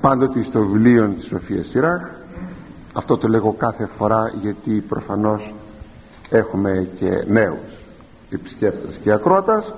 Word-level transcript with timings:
πάντοτε 0.00 0.42
στο 0.42 0.60
βιβλίο 0.66 1.08
της 1.08 1.26
Σοφίας 1.26 1.66
Σιράχ. 1.68 2.02
Αυτό 2.92 3.16
το 3.16 3.28
λέγω 3.28 3.52
κάθε 3.52 3.88
φορά 3.98 4.32
γιατί 4.42 4.70
προφανώς 4.88 5.54
έχουμε 6.30 6.88
και 6.98 7.24
νέους 7.26 7.58
επισκέπτες 8.30 8.98
και 9.02 9.12
ακρότας 9.12 9.72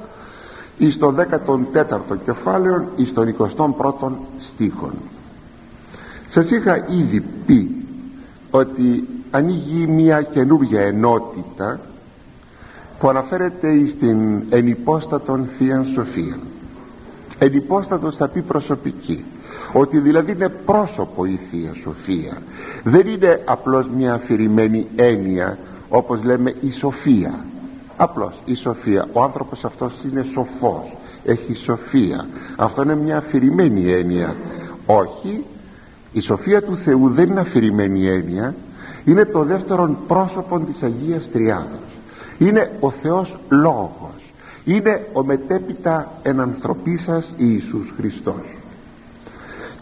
ή 0.78 0.90
στο 0.90 1.14
14ο 1.16 2.16
κεφάλαιο 2.24 2.88
ή 2.96 3.04
στον 3.04 3.36
21ο 3.38 4.10
στίχον. 4.38 4.94
Σας 6.28 6.50
είχα 6.50 6.86
ήδη 6.88 7.20
πει 7.46 7.86
ότι 8.50 9.08
ανοίγει 9.30 9.86
μια 9.86 10.22
καινούργια 10.22 10.80
ενότητα 10.80 11.80
που 12.98 13.08
αναφέρεται 13.08 13.86
στην 13.86 14.42
ενυπόστατον 14.50 15.48
Θεία 15.58 15.84
Σοφία 15.94 16.38
ενυπόστατος 17.38 18.16
θα 18.16 18.28
πει 18.28 18.42
προσωπική 18.42 19.24
ότι 19.72 19.98
δηλαδή 19.98 20.32
είναι 20.32 20.48
πρόσωπο 20.48 21.24
η 21.24 21.40
Θεία 21.50 21.72
Σοφία. 21.82 22.38
Δεν 22.84 23.06
είναι 23.06 23.42
απλώς 23.44 23.88
μια 23.96 24.14
αφηρημένη 24.14 24.86
έννοια 24.96 25.58
όπως 25.88 26.22
λέμε 26.24 26.54
η 26.60 26.70
Σοφία. 26.70 27.34
Απλώς 27.96 28.40
η 28.44 28.54
Σοφία. 28.54 29.08
Ο 29.12 29.22
άνθρωπος 29.22 29.64
αυτός 29.64 29.92
είναι 30.04 30.26
σοφός. 30.32 30.96
Έχει 31.24 31.54
σοφία. 31.54 32.26
Αυτό 32.56 32.82
είναι 32.82 32.96
μια 32.96 33.16
αφηρημένη 33.16 33.92
έννοια. 33.92 34.34
Όχι. 34.86 35.44
Η 36.12 36.20
σοφία 36.20 36.62
του 36.62 36.76
Θεού 36.76 37.08
δεν 37.08 37.30
είναι 37.30 37.40
αφηρημένη 37.40 38.08
έννοια. 38.08 38.54
Είναι 39.04 39.24
το 39.24 39.42
δεύτερο 39.42 39.96
πρόσωπο 40.06 40.60
της 40.60 40.82
Αγίας 40.82 41.30
Τριάδος. 41.30 42.00
Είναι 42.38 42.70
ο 42.80 42.90
Θεός 42.90 43.36
Λόγος. 43.48 44.32
Είναι 44.64 45.06
ο 45.12 45.24
μετέπειτα 45.24 46.10
ενανθρωπίσας 46.22 47.34
Ιησούς 47.36 47.92
Χριστός 47.96 48.61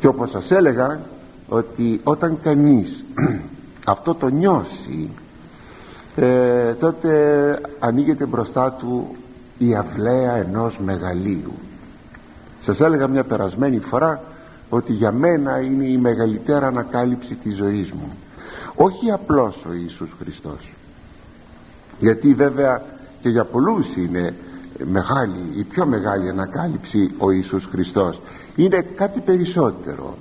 και 0.00 0.06
όπως 0.06 0.30
σας 0.30 0.50
έλεγα 0.50 1.00
ότι 1.48 2.00
όταν 2.04 2.38
κανείς 2.42 3.04
αυτό 3.94 4.14
το 4.14 4.28
νιώσει 4.28 5.10
ε, 6.16 6.72
τότε 6.72 7.10
ανοίγεται 7.78 8.26
μπροστά 8.26 8.72
του 8.72 9.16
η 9.58 9.74
αυλαία 9.74 10.36
ενός 10.36 10.78
μεγαλείου. 10.78 11.52
Σας 12.60 12.80
έλεγα 12.80 13.06
μια 13.08 13.24
περασμένη 13.24 13.78
φορά 13.78 14.22
ότι 14.68 14.92
για 14.92 15.12
μένα 15.12 15.60
είναι 15.60 15.84
η 15.84 15.96
μεγαλύτερα 15.96 16.66
ανακάλυψη 16.66 17.34
της 17.34 17.56
ζωής 17.56 17.92
μου. 17.92 18.12
Όχι 18.74 19.10
απλώς 19.10 19.64
ο 19.68 19.72
Ιησούς 19.72 20.10
Χριστός. 20.18 20.72
Γιατί 21.98 22.34
βέβαια 22.34 22.82
και 23.22 23.28
για 23.28 23.44
πολλούς 23.44 23.96
είναι 23.96 24.34
μεγάλη, 24.84 25.52
η 25.56 25.62
πιο 25.62 25.86
μεγάλη 25.86 26.28
ανακάλυψη 26.28 27.10
ο 27.18 27.30
Ιησούς 27.30 27.68
Χριστός 27.70 28.20
είναι 28.64 28.86
κάτι 28.96 29.20
περισσότερο. 29.20 30.16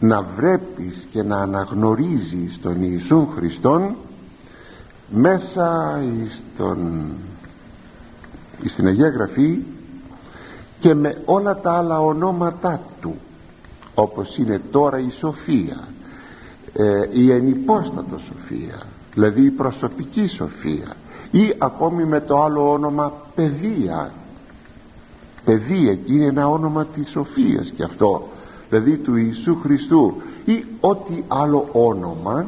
Να 0.00 0.22
βρέπεις 0.22 1.06
και 1.10 1.22
να 1.22 1.36
αναγνωρίζεις 1.36 2.58
τον 2.62 2.76
Ιησού 2.82 3.28
Χριστόν 3.36 3.94
μέσα 5.10 5.98
στον, 6.54 7.10
στην 8.64 8.86
Αγία 8.86 9.08
Γραφή 9.08 9.62
και 10.80 10.94
με 10.94 11.22
όλα 11.24 11.60
τα 11.60 11.72
άλλα 11.72 12.00
ονόματά 12.00 12.80
του 13.00 13.14
όπως 13.94 14.36
είναι 14.36 14.60
τώρα 14.70 14.98
η 14.98 15.10
Σοφία 15.10 15.88
ε, 16.72 17.08
η 17.10 17.32
ενυπόστατο 17.32 18.18
Σοφία 18.18 18.82
δηλαδή 19.14 19.44
η 19.44 19.50
προσωπική 19.50 20.26
Σοφία 20.26 20.96
ή 21.30 21.54
ακόμη 21.58 22.04
με 22.04 22.20
το 22.20 22.42
άλλο 22.42 22.72
όνομα 22.72 23.12
παιδεία 23.34 24.12
παιδεία 25.48 25.94
και 25.94 26.12
είναι 26.12 26.26
ένα 26.26 26.48
όνομα 26.48 26.86
της 26.86 27.10
Σοφίας 27.10 27.72
και 27.76 27.82
αυτό 27.82 28.28
δηλαδή 28.68 28.96
του 28.96 29.16
Ιησού 29.16 29.56
Χριστού 29.62 30.22
ή 30.44 30.64
ό,τι 30.80 31.24
άλλο 31.28 31.68
όνομα 31.72 32.46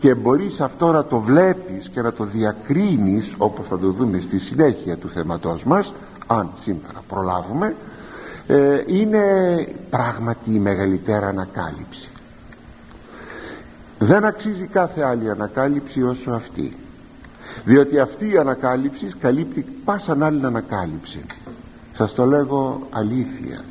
και 0.00 0.14
μπορείς 0.14 0.60
αυτό 0.60 0.92
να 0.92 1.04
το 1.04 1.18
βλέπεις 1.18 1.88
και 1.88 2.00
να 2.00 2.12
το 2.12 2.24
διακρίνεις 2.24 3.34
όπως 3.38 3.66
θα 3.68 3.78
το 3.78 3.90
δούμε 3.90 4.20
στη 4.20 4.38
συνέχεια 4.38 4.96
του 4.96 5.10
θέματός 5.10 5.62
μας 5.64 5.94
αν 6.26 6.50
σήμερα 6.60 7.02
προλάβουμε 7.08 7.74
ε, 8.46 8.82
είναι 8.86 9.22
πράγματι 9.90 10.54
η 10.54 10.58
μεγαλύτερα 10.58 11.26
ανακάλυψη. 11.26 12.08
Δεν 13.98 14.24
αξίζει 14.24 14.66
κάθε 14.66 15.02
άλλη 15.02 15.30
ανακάλυψη 15.30 16.02
όσο 16.02 16.30
αυτή. 16.30 16.76
Διότι 17.64 17.98
αυτή 17.98 18.30
η 18.32 18.36
ανακάλυψη 18.36 19.06
καλύπτει 19.20 19.66
πάσαν 19.84 20.22
άλλη 20.22 20.46
ανακάλυψη 20.46 21.24
σας 22.00 22.14
το 22.14 22.24
λέγω 22.24 22.80
αλήθεια. 22.90 23.64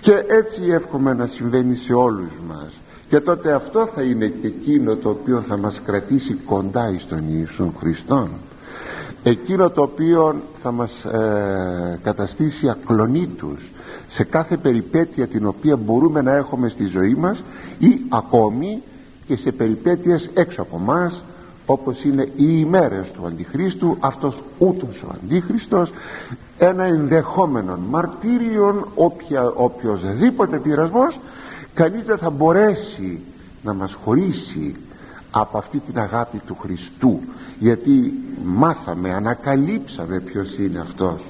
Και 0.00 0.12
έτσι 0.12 0.62
εύχομαι 0.70 1.14
να 1.14 1.26
συμβαίνει 1.26 1.76
σε 1.76 1.92
όλους 1.92 2.32
μας. 2.48 2.80
Και 3.08 3.20
τότε 3.20 3.52
αυτό 3.52 3.88
θα 3.94 4.02
είναι 4.02 4.26
και 4.26 4.46
εκείνο 4.46 4.96
το 4.96 5.08
οποίο 5.08 5.40
θα 5.48 5.56
μας 5.56 5.80
κρατήσει 5.84 6.34
κοντά 6.34 6.94
στον 6.98 7.24
Ιησούν 7.28 7.74
Χριστόν. 7.78 8.28
Εκείνο 9.22 9.70
το 9.70 9.82
οποίο 9.82 10.42
θα 10.62 10.72
μας 10.72 11.04
ε, 11.04 11.98
καταστήσει 12.02 12.68
ακλονίτους 12.68 13.70
σε 14.08 14.24
κάθε 14.24 14.56
περιπέτεια 14.56 15.26
την 15.26 15.46
οποία 15.46 15.76
μπορούμε 15.76 16.22
να 16.22 16.32
έχουμε 16.32 16.68
στη 16.68 16.84
ζωή 16.84 17.14
μας 17.14 17.42
ή 17.78 18.00
ακόμη 18.08 18.82
και 19.26 19.36
σε 19.36 19.52
περιπέτειες 19.52 20.30
έξω 20.34 20.62
από 20.62 20.78
μας 20.78 21.24
όπως 21.72 22.04
είναι 22.04 22.22
οι 22.22 22.46
ημέρες 22.58 23.10
του 23.10 23.26
Αντιχρίστου 23.26 23.96
αυτός 24.00 24.42
ούτως 24.58 25.02
ο 25.02 25.06
Αντίχριστος 25.14 25.92
ένα 26.58 26.84
ενδεχόμενο 26.84 27.78
μαρτύριον 27.90 28.86
όποια, 28.94 29.52
οποιοδήποτε 29.56 30.58
πειρασμός 30.58 31.18
κανείς 31.74 32.04
δεν 32.04 32.18
θα 32.18 32.30
μπορέσει 32.30 33.20
να 33.62 33.74
μας 33.74 33.96
χωρίσει 34.04 34.76
από 35.30 35.58
αυτή 35.58 35.78
την 35.78 35.98
αγάπη 35.98 36.40
του 36.46 36.56
Χριστού 36.60 37.20
γιατί 37.58 38.14
μάθαμε, 38.44 39.14
ανακαλύψαμε 39.14 40.20
ποιος 40.20 40.58
είναι 40.58 40.78
αυτός. 40.78 41.20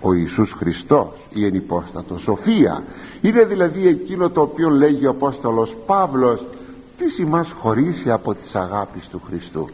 Ο 0.00 0.14
Ιησούς 0.14 0.52
Χριστός 0.58 1.08
η 1.32 1.44
ενυπόστατο 1.44 2.18
Σοφία. 2.18 2.82
Είναι 3.20 3.44
δηλαδή 3.44 3.86
εκείνο 3.86 4.30
το 4.30 4.40
οποίο 4.40 4.70
λέγει 4.70 5.06
ο 5.06 5.10
Απόστολος 5.10 5.76
Παύλος 5.86 6.46
τι 7.16 7.24
μας 7.24 7.54
χωρίσει 7.60 8.10
από 8.10 8.34
τις 8.34 8.54
αγάπης 8.54 9.08
του 9.08 9.22
Χριστού. 9.26 9.68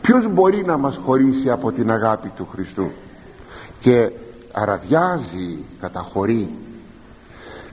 Ποιος 0.00 0.32
μπορεί 0.32 0.64
να 0.64 0.76
μας 0.76 1.00
χωρίσει 1.04 1.50
από 1.50 1.72
την 1.72 1.90
αγάπη 1.90 2.28
του 2.28 2.48
Χριστού; 2.52 2.90
Και 3.80 4.10
αραδιάζει 4.52 5.64
καταχωρεί. 5.80 6.48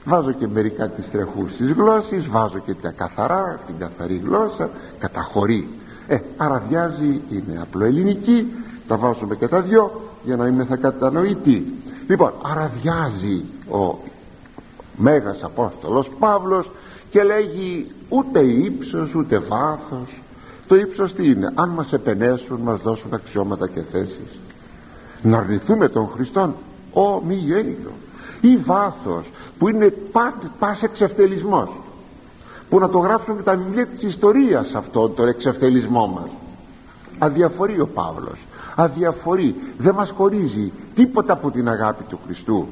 Βάζω 0.04 0.32
και 0.32 0.46
μερικά 0.46 0.88
τις 0.88 1.10
τρεχούς 1.10 1.56
της 1.56 1.70
γλώσσης 1.70 2.28
βάζω 2.28 2.58
και 2.58 2.74
τα 2.74 2.90
καθαρά 2.90 3.60
την 3.66 3.78
καθαρή 3.78 4.22
γλώσσα 4.24 4.70
καταχωρεί. 4.98 5.68
Ε, 6.06 6.18
αραδιάζει 6.36 7.22
είναι 7.30 7.58
απλοελληνική 7.62 8.52
τα 8.88 8.96
βάζουμε 8.96 9.36
και 9.36 9.48
τα 9.48 9.60
δυο 9.60 10.00
για 10.22 10.36
να 10.36 10.46
είμαι 10.46 10.64
θα 10.64 10.76
κατανοητή. 10.76 11.74
Λοιπόν 12.06 12.32
αραδιάζει 12.42 13.44
ο 13.70 13.98
Μέγας 14.96 15.42
Απόστολος 15.42 16.10
Παύλος 16.18 16.70
και 17.10 17.22
λέγει 17.22 17.90
ούτε 18.08 18.40
ύψος 18.40 19.14
ούτε 19.14 19.38
βάθος. 19.38 20.22
Το 20.66 20.74
ύψος 20.74 21.12
τι 21.12 21.30
είναι; 21.30 21.52
Αν 21.54 21.68
μας 21.68 21.92
επενέσουν 21.92 22.60
μας 22.60 22.80
δώσουν 22.80 23.14
αξιώματα 23.14 23.68
και 23.68 23.82
θέσεις. 23.92 24.38
Να 25.22 25.38
αρνηθούμε 25.38 25.88
τον 25.88 26.08
Χριστόν. 26.08 26.54
Ο 26.92 27.22
μη 27.24 27.34
γέννητο 27.34 27.90
ή 28.40 28.56
βάθος 28.56 29.30
που 29.58 29.68
είναι 29.68 29.94
πας 30.58 30.82
εξευτελισμός. 30.82 31.68
Που 32.68 32.78
να 32.78 32.88
το 32.88 32.98
γράψουν 32.98 33.36
και 33.36 33.42
τα 33.42 33.56
βιβλία 33.56 33.86
της 33.86 34.02
ιστορίας 34.02 34.74
αυτόν 34.74 35.14
τον 35.14 35.28
εξευτελισμό 35.28 36.06
μας. 36.06 36.30
Αδιαφορεί 37.18 37.80
ο 37.80 37.86
Παύλος 37.86 38.38
αδιαφορεί 38.80 39.54
δεν 39.78 39.94
μας 39.94 40.10
χωρίζει 40.10 40.72
τίποτα 40.94 41.32
από 41.32 41.50
την 41.50 41.68
αγάπη 41.68 42.02
του 42.02 42.18
Χριστού. 42.24 42.66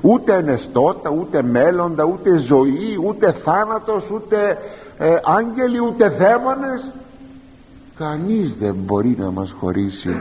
Ούτε 0.00 0.34
ενεστώτα 0.34 1.10
ούτε 1.10 1.42
μέλλοντα 1.42 2.04
ούτε 2.04 2.36
ζωή 2.36 2.98
ούτε 3.06 3.32
θάνατος 3.32 4.10
ούτε 4.10 4.58
ε, 4.98 5.16
άγγελοι 5.24 5.80
ούτε 5.80 6.08
δαίμονες. 6.08 6.90
Κανείς 7.96 8.54
δεν 8.58 8.74
μπορεί 8.74 9.16
να 9.18 9.30
μας 9.30 9.54
χωρίσει 9.60 10.16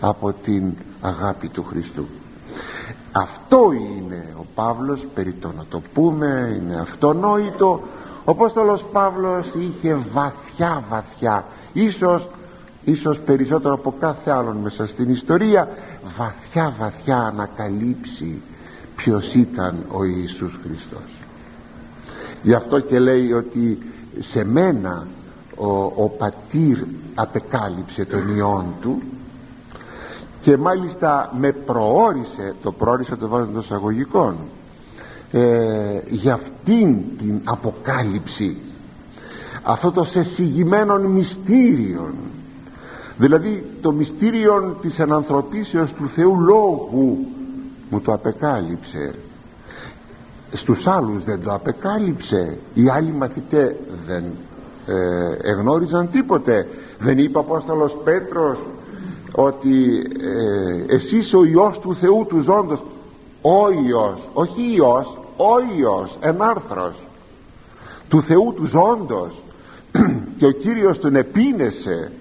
από 0.00 0.32
την 0.32 0.72
αγάπη 1.00 1.48
του 1.48 1.64
Χριστού. 1.64 2.06
Αυτό 3.12 3.72
είναι 3.72 4.26
ο 4.38 4.44
Παύλος 4.54 5.06
περί 5.14 5.32
το 5.32 5.52
να 5.56 5.64
το 5.70 5.82
πούμε 5.94 6.60
είναι 6.62 6.80
αυτονόητο. 6.80 7.80
Ο 8.24 8.30
Απόστολος 8.30 8.84
Παύλος 8.92 9.52
είχε 9.54 9.98
βαθιά 10.12 10.82
βαθιά 10.88 11.44
ίσως 11.72 12.28
ίσως 12.84 13.18
περισσότερο 13.18 13.74
από 13.74 13.94
κάθε 14.00 14.30
άλλον 14.30 14.56
μέσα 14.56 14.86
στην 14.86 15.10
ιστορία 15.10 15.68
βαθιά 16.16 16.74
βαθιά 16.78 17.16
ανακαλύψει 17.16 18.42
ποιος 18.96 19.34
ήταν 19.34 19.84
ο 19.88 20.04
Ιησούς 20.04 20.58
Χριστός. 20.62 21.16
Γι' 22.42 22.54
αυτό 22.54 22.80
και 22.80 22.98
λέει 22.98 23.32
ότι 23.32 23.78
σε 24.20 24.44
μένα 24.44 25.06
ο, 25.56 25.66
ο 25.82 26.08
πατήρ 26.18 26.78
απεκάλυψε 27.14 28.04
τον 28.04 28.34
Υιόν 28.34 28.64
του 28.80 29.02
και 30.40 30.56
μάλιστα 30.56 31.32
με 31.38 31.52
προόρισε 31.52 32.54
το 32.62 32.72
προόρισε 32.72 33.16
το 33.16 33.28
βάζω 33.28 33.46
των 33.52 33.60
εισαγωγικών 33.60 34.36
ε, 35.30 36.00
για 36.08 36.34
αυτήν 36.34 37.18
την 37.18 37.40
αποκάλυψη. 37.44 38.56
Αυτό 39.62 39.92
το 39.92 40.04
σεσυγημένο 40.04 40.98
μυστήριο 40.98 42.14
δηλαδή 43.22 43.64
το 43.80 43.92
μυστήριο 43.92 44.76
της 44.80 44.98
ενανθρωπίσεως 44.98 45.92
του 45.92 46.08
Θεού 46.08 46.40
Λόγου 46.40 47.26
μου 47.90 48.00
το 48.00 48.12
απεκάλυψε. 48.12 49.14
Στους 50.52 50.86
άλλους 50.86 51.24
δεν 51.24 51.42
το 51.42 51.52
απεκάλυψε. 51.52 52.58
Οι 52.74 52.88
άλλοι 52.88 53.12
μαθητές 53.12 53.74
δεν 54.06 54.24
ε, 54.86 55.50
εγνώριζαν 55.50 56.10
τίποτε. 56.10 56.66
Δεν 56.98 57.18
είπε 57.18 57.38
ο 57.38 57.40
Απόστολος 57.40 57.96
Πέτρος 58.04 58.58
ότι 59.32 60.02
ε, 60.88 60.94
εσύ 60.94 61.16
είσαι 61.16 61.36
ο 61.36 61.44
Υιός 61.44 61.78
του 61.78 61.94
Θεού 61.94 62.26
του 62.28 62.38
ζώντος 62.40 62.82
ο 63.42 63.70
Υιός 63.86 64.28
όχι 64.32 64.62
Υιός 64.74 65.18
ο 65.36 65.76
Υιός 65.76 66.18
ενάρθρος 66.20 66.94
του 68.08 68.22
Θεού 68.22 68.52
του 68.56 68.66
ζώντος. 68.66 69.42
Και 70.38 70.46
ο 70.46 70.50
Κύριος 70.50 70.98
τον 70.98 71.16
επίνεσε 71.16 72.12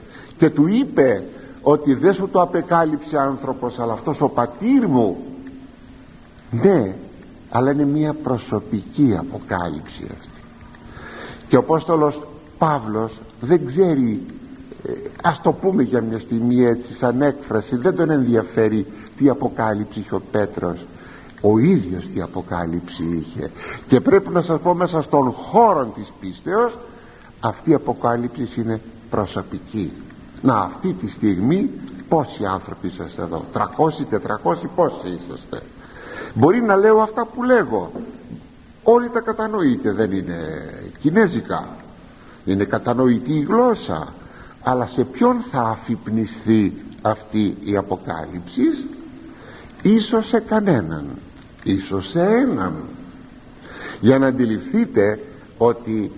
και 0.41 0.49
του 0.49 0.67
είπε 0.67 1.23
ότι 1.61 1.93
δεν 1.93 2.13
σου 2.13 2.29
το 2.31 2.41
απεκάλυψε 2.41 3.17
άνθρωπος 3.17 3.79
αλλά 3.79 3.93
αυτός 3.93 4.21
ο 4.21 4.29
πατήρ 4.29 4.87
μου. 4.87 5.17
Ναι 6.51 6.95
αλλά 7.49 7.71
είναι 7.71 7.85
μια 7.85 8.13
προσωπική 8.13 9.15
αποκάλυψη 9.19 10.07
αυτή. 10.11 10.41
Και 11.47 11.55
ο 11.55 11.59
Απόστολος 11.59 12.21
Παύλος 12.57 13.19
δεν 13.41 13.65
ξέρει 13.65 14.25
ε, 14.87 14.91
ας 15.23 15.41
το 15.41 15.51
πούμε 15.51 15.83
για 15.83 16.01
μια 16.01 16.19
στιγμή 16.19 16.65
έτσι 16.65 16.93
σαν 16.93 17.21
έκφραση 17.21 17.75
δεν 17.75 17.95
τον 17.95 18.09
ενδιαφέρει 18.09 18.85
τι 19.17 19.29
αποκάλυψη 19.29 19.99
είχε 19.99 20.15
ο 20.15 20.21
Πέτρος. 20.31 20.85
Ο 21.41 21.57
ίδιος 21.57 22.07
τι 22.13 22.21
αποκάλυψη 22.21 23.03
είχε. 23.03 23.51
Και 23.87 23.99
πρέπει 23.99 24.29
να 24.29 24.41
σας 24.41 24.61
πω 24.61 24.73
μέσα 24.73 25.01
στον 25.01 25.31
χώρο 25.31 25.85
της 25.85 26.11
πίστεως 26.19 26.77
αυτή 27.39 27.69
η 27.69 27.73
αποκάλυψη 27.73 28.61
είναι 28.61 28.81
προσωπική 29.09 29.91
να 30.41 30.59
αυτή 30.59 30.93
τη 30.93 31.09
στιγμή 31.09 31.69
πόσοι 32.09 32.45
άνθρωποι 32.45 32.87
είσαστε 32.87 33.21
εδώ; 33.21 33.45
300, 33.53 33.61
400 34.43 34.55
πόσοι 34.75 35.07
είσαστε; 35.07 35.61
Μπορεί 36.33 36.61
να 36.61 36.75
λέω 36.75 36.99
αυτά 37.01 37.25
που 37.25 37.43
λέγω. 37.43 37.91
Όλοι 38.83 39.09
τα 39.09 39.19
κατανοείτε 39.19 39.91
δεν 39.91 40.11
είναι 40.11 40.39
κινέζικα. 40.99 41.67
Είναι 42.45 42.63
κατανοητή 42.63 43.33
η 43.33 43.41
γλώσσα. 43.41 44.13
Αλλά 44.63 44.87
σε 44.87 45.03
ποιον 45.03 45.41
θα 45.51 45.61
αφυπνιστεί 45.61 46.85
αυτή 47.01 47.57
η 47.63 47.77
αποκάλυψη; 47.77 48.61
Ίσως 49.81 50.27
σε 50.27 50.39
κανέναν. 50.39 51.05
Ίσως 51.63 52.09
σε 52.09 52.21
έναν. 52.21 52.73
Για 53.99 54.19
να 54.19 54.27
αντιληφθείτε 54.27 55.19
ότι 55.57 56.11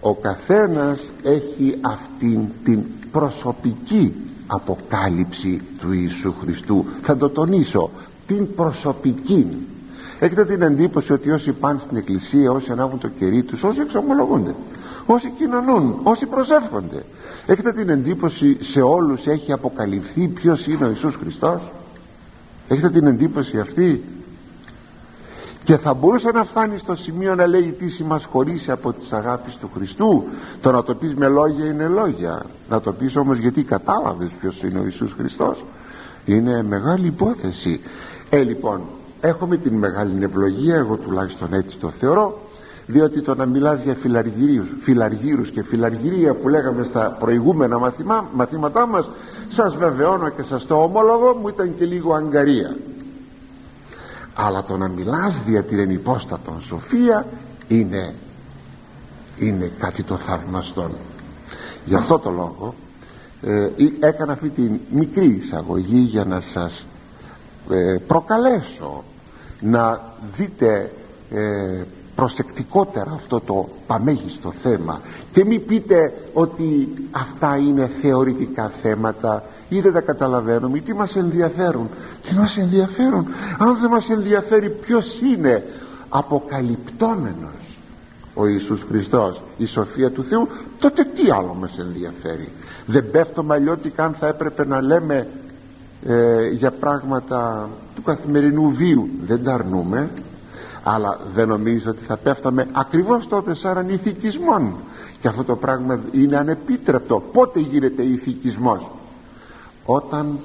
ο 0.00 0.14
καθένας 0.14 1.12
έχει 1.22 1.78
αυτήν 1.80 2.48
την 2.64 2.84
προσωπική 3.12 4.14
αποκάλυψη 4.46 5.60
του 5.78 5.92
Ιησού 5.92 6.34
Χριστού. 6.40 6.84
Θα 7.02 7.16
το 7.16 7.28
τονίσω 7.28 7.90
την 8.26 8.54
προσωπική. 8.54 9.66
Έχετε 10.18 10.44
την 10.44 10.62
εντύπωση 10.62 11.12
ότι 11.12 11.30
όσοι 11.30 11.52
πάνε 11.52 11.78
στην 11.82 11.96
εκκλησία 11.96 12.50
όσοι 12.50 12.72
ανάβουν 12.72 12.98
το 12.98 13.08
κερί 13.08 13.42
τους 13.42 13.62
όσοι 13.62 13.80
εξομολογούνται 13.80 14.54
όσοι 15.06 15.32
κοινωνούν 15.38 16.00
όσοι 16.02 16.26
προσεύχονται 16.26 17.04
έχετε 17.46 17.72
την 17.72 17.88
εντύπωση 17.88 18.56
σε 18.64 18.80
όλους 18.80 19.26
έχει 19.26 19.52
αποκαλυφθεί 19.52 20.28
ποιος 20.28 20.66
είναι 20.66 20.84
ο 20.84 20.88
Ιησούς 20.88 21.14
Χριστός; 21.14 21.60
Έχετε 22.68 22.90
την 22.90 23.06
εντύπωση 23.06 23.58
αυτή; 23.58 24.04
Και 25.64 25.76
θα 25.76 25.94
μπορούσε 25.94 26.30
να 26.30 26.44
φτάνει 26.44 26.78
στο 26.78 26.96
σημείο 26.96 27.34
να 27.34 27.46
λέει 27.46 27.76
τι 27.78 28.04
μας 28.04 28.24
χωρίσει 28.24 28.70
από 28.70 28.92
τις 28.92 29.12
αγάπης 29.12 29.56
του 29.60 29.70
Χριστού 29.74 30.24
το 30.60 30.70
να 30.70 30.82
το 30.82 30.94
πεις 30.94 31.14
με 31.14 31.28
λόγια 31.28 31.64
είναι 31.64 31.88
λόγια. 31.88 32.42
Να 32.68 32.80
το 32.80 32.92
πεις 32.92 33.16
όμως 33.16 33.38
γιατί 33.38 33.62
κατάλαβες 33.62 34.30
ποιος 34.40 34.62
είναι 34.62 34.78
ο 34.78 34.84
Ιησούς 34.84 35.12
Χριστός 35.16 35.64
είναι 36.24 36.62
μεγάλη 36.62 37.06
υπόθεση. 37.06 37.80
Ε 38.30 38.42
λοιπόν 38.42 38.80
έχουμε 39.20 39.56
την 39.56 39.74
μεγάλη 39.74 40.24
ευλογία 40.24 40.76
εγώ 40.76 40.96
τουλάχιστον 40.96 41.54
έτσι 41.54 41.78
το 41.78 41.88
θεωρώ 41.88 42.38
διότι 42.86 43.20
το 43.20 43.34
να 43.34 43.46
μιλάς 43.46 43.82
για 43.82 43.94
φιλαργύρους, 43.94 44.68
φιλαργύρους 44.82 45.50
και 45.50 45.62
φιλαργυρία 45.62 46.34
που 46.34 46.48
λέγαμε 46.48 46.84
στα 46.84 47.16
προηγούμενα 47.18 47.78
μαθήμα, 47.78 48.28
μαθήματά 48.32 48.86
μας 48.86 49.10
σας 49.48 49.76
βεβαιώνω 49.76 50.28
και 50.28 50.42
σας 50.42 50.66
το 50.66 50.82
ομόλογο 50.82 51.36
μου 51.40 51.48
ήταν 51.48 51.74
και 51.76 51.84
λίγο 51.84 52.14
αγκαρία 52.14 52.76
αλλά 54.34 54.64
το 54.64 54.76
να 54.76 54.88
μιλάς 54.88 55.42
δια 55.46 55.62
την 55.62 55.78
ενυπόστατον 55.78 56.60
σοφία 56.60 57.26
είναι 57.68 58.14
είναι 59.38 59.72
κάτι 59.78 60.02
το 60.02 60.16
θαυμαστό. 60.16 60.90
Γι' 61.84 61.94
αυτό 61.94 62.18
το 62.18 62.30
λόγο 62.30 62.74
ε, 63.42 63.68
έκανα 64.00 64.32
αυτή 64.32 64.48
τη 64.48 64.70
μικρή 64.90 65.26
εισαγωγή 65.26 65.98
για 65.98 66.24
να 66.24 66.40
σας 66.40 66.86
ε, 67.70 67.96
προκαλέσω 68.06 69.04
να 69.60 70.00
δείτε 70.36 70.90
ε, 71.30 71.82
προσεκτικότερα 72.14 73.10
αυτό 73.14 73.40
το 73.40 73.68
παμέγιστο 73.86 74.52
θέμα. 74.62 75.00
Και 75.32 75.44
μην 75.44 75.66
πείτε 75.66 76.12
ότι 76.32 76.88
αυτά 77.10 77.56
είναι 77.56 77.90
θεωρητικά 78.02 78.72
θέματα. 78.82 79.42
Ή 79.68 79.80
δεν 79.80 79.92
τα 79.92 80.00
καταλαβαίνουμε 80.00 80.78
ή 80.78 80.80
τι 80.80 80.94
μας 80.94 81.16
ενδιαφέρουν. 81.16 81.88
Τι 82.22 82.34
μας 82.34 82.56
ενδιαφέρουν; 82.56 83.26
Αν 83.58 83.78
δεν 83.80 83.90
μας 83.90 84.10
ενδιαφέρει 84.10 84.70
ποιος 84.70 85.20
είναι 85.20 85.64
αποκαλυπτόμενος 86.08 87.78
ο 88.34 88.46
Ιησούς 88.46 88.84
Χριστός 88.88 89.40
η 89.56 89.64
σοφία 89.64 90.10
του 90.10 90.24
Θεού 90.24 90.48
τότε 90.78 91.04
τι 91.04 91.30
άλλο 91.30 91.54
μας 91.54 91.78
ενδιαφέρει; 91.78 92.48
Δεν 92.86 93.10
πέφτουμε 93.10 93.54
αλλιώτικα 93.54 94.04
αν 94.04 94.12
θα 94.12 94.26
έπρεπε 94.26 94.66
να 94.66 94.82
λέμε 94.82 95.26
ε, 96.06 96.48
για 96.48 96.70
πράγματα 96.70 97.68
του 97.94 98.02
καθημερινού 98.02 98.70
βίου. 98.70 99.08
Δεν 99.26 99.44
τα 99.44 99.54
αρνούμε 99.54 100.10
αλλά 100.82 101.20
δεν 101.34 101.48
νομίζω 101.48 101.90
ότι 101.90 102.04
θα 102.04 102.16
πέφταμε 102.16 102.68
ακριβώς 102.72 103.28
τότε 103.28 103.54
σαν 103.54 103.88
ηθικισμόν 103.88 104.74
και 105.20 105.28
αυτό 105.28 105.44
το 105.44 105.56
πράγμα 105.56 106.00
είναι 106.12 106.36
ανεπίτρεπτο. 106.36 107.22
Πότε 107.32 107.60
γίνεται 107.60 108.02
ηθικισμός; 108.02 108.90
Όταν 109.84 110.38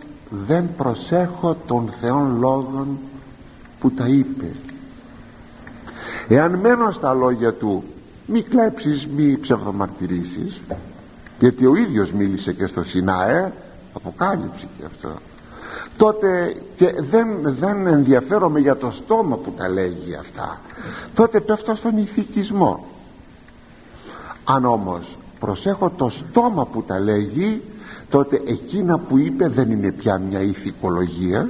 δεν 0.47 0.69
προσέχω 0.77 1.57
των 1.67 1.93
Θεών 1.99 2.39
λόγων 2.39 2.97
που 3.79 3.91
τα 3.91 4.07
είπε. 4.07 4.51
Εάν 6.27 6.55
μένω 6.55 6.91
στα 6.91 7.13
λόγια 7.13 7.53
του 7.53 7.83
μη 8.25 8.41
κλέψεις 8.41 9.07
μη 9.07 9.37
ψευδομαρτυρήσεις. 9.37 10.61
Γιατί 11.39 11.65
ο 11.65 11.75
ίδιος 11.75 12.11
μίλησε 12.11 12.53
και 12.53 12.67
στο 12.67 12.83
Σινάε 12.83 13.51
αποκάλυψη 13.93 14.67
και 14.77 14.85
αυτό 14.85 15.09
τότε 15.97 16.55
και 16.75 16.93
δεν, 17.09 17.27
δεν 17.41 17.87
ενδιαφέρομαι 17.87 18.59
για 18.59 18.75
το 18.75 18.91
στόμα 18.91 19.35
που 19.35 19.51
τα 19.51 19.69
λέγει 19.69 20.15
αυτά. 20.15 20.59
Τότε 21.13 21.39
πέφτω 21.39 21.75
στον 21.75 21.97
ηθικισμό. 21.97 22.85
Αν 24.43 24.65
όμως 24.65 25.17
προσέχω 25.39 25.89
το 25.89 26.09
στόμα 26.09 26.65
που 26.65 26.83
τα 26.83 26.99
λέγει 26.99 27.61
τότε 28.09 28.41
εκείνα 28.45 28.99
που 28.99 29.17
είπε 29.17 29.47
δεν 29.49 29.71
είναι 29.71 29.91
πια 29.91 30.17
μια 30.17 30.41
ηθικολογία 30.41 31.49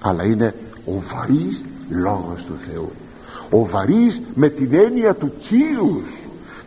αλλά 0.00 0.24
είναι 0.24 0.54
ο 0.86 1.02
βαρύς 1.14 1.64
λόγος 1.90 2.44
του 2.46 2.58
Θεού. 2.70 2.90
Ο 3.50 3.66
βαρύς 3.66 4.20
με 4.34 4.48
την 4.48 4.74
έννοια 4.74 5.14
του 5.14 5.32
κύρους 5.38 6.08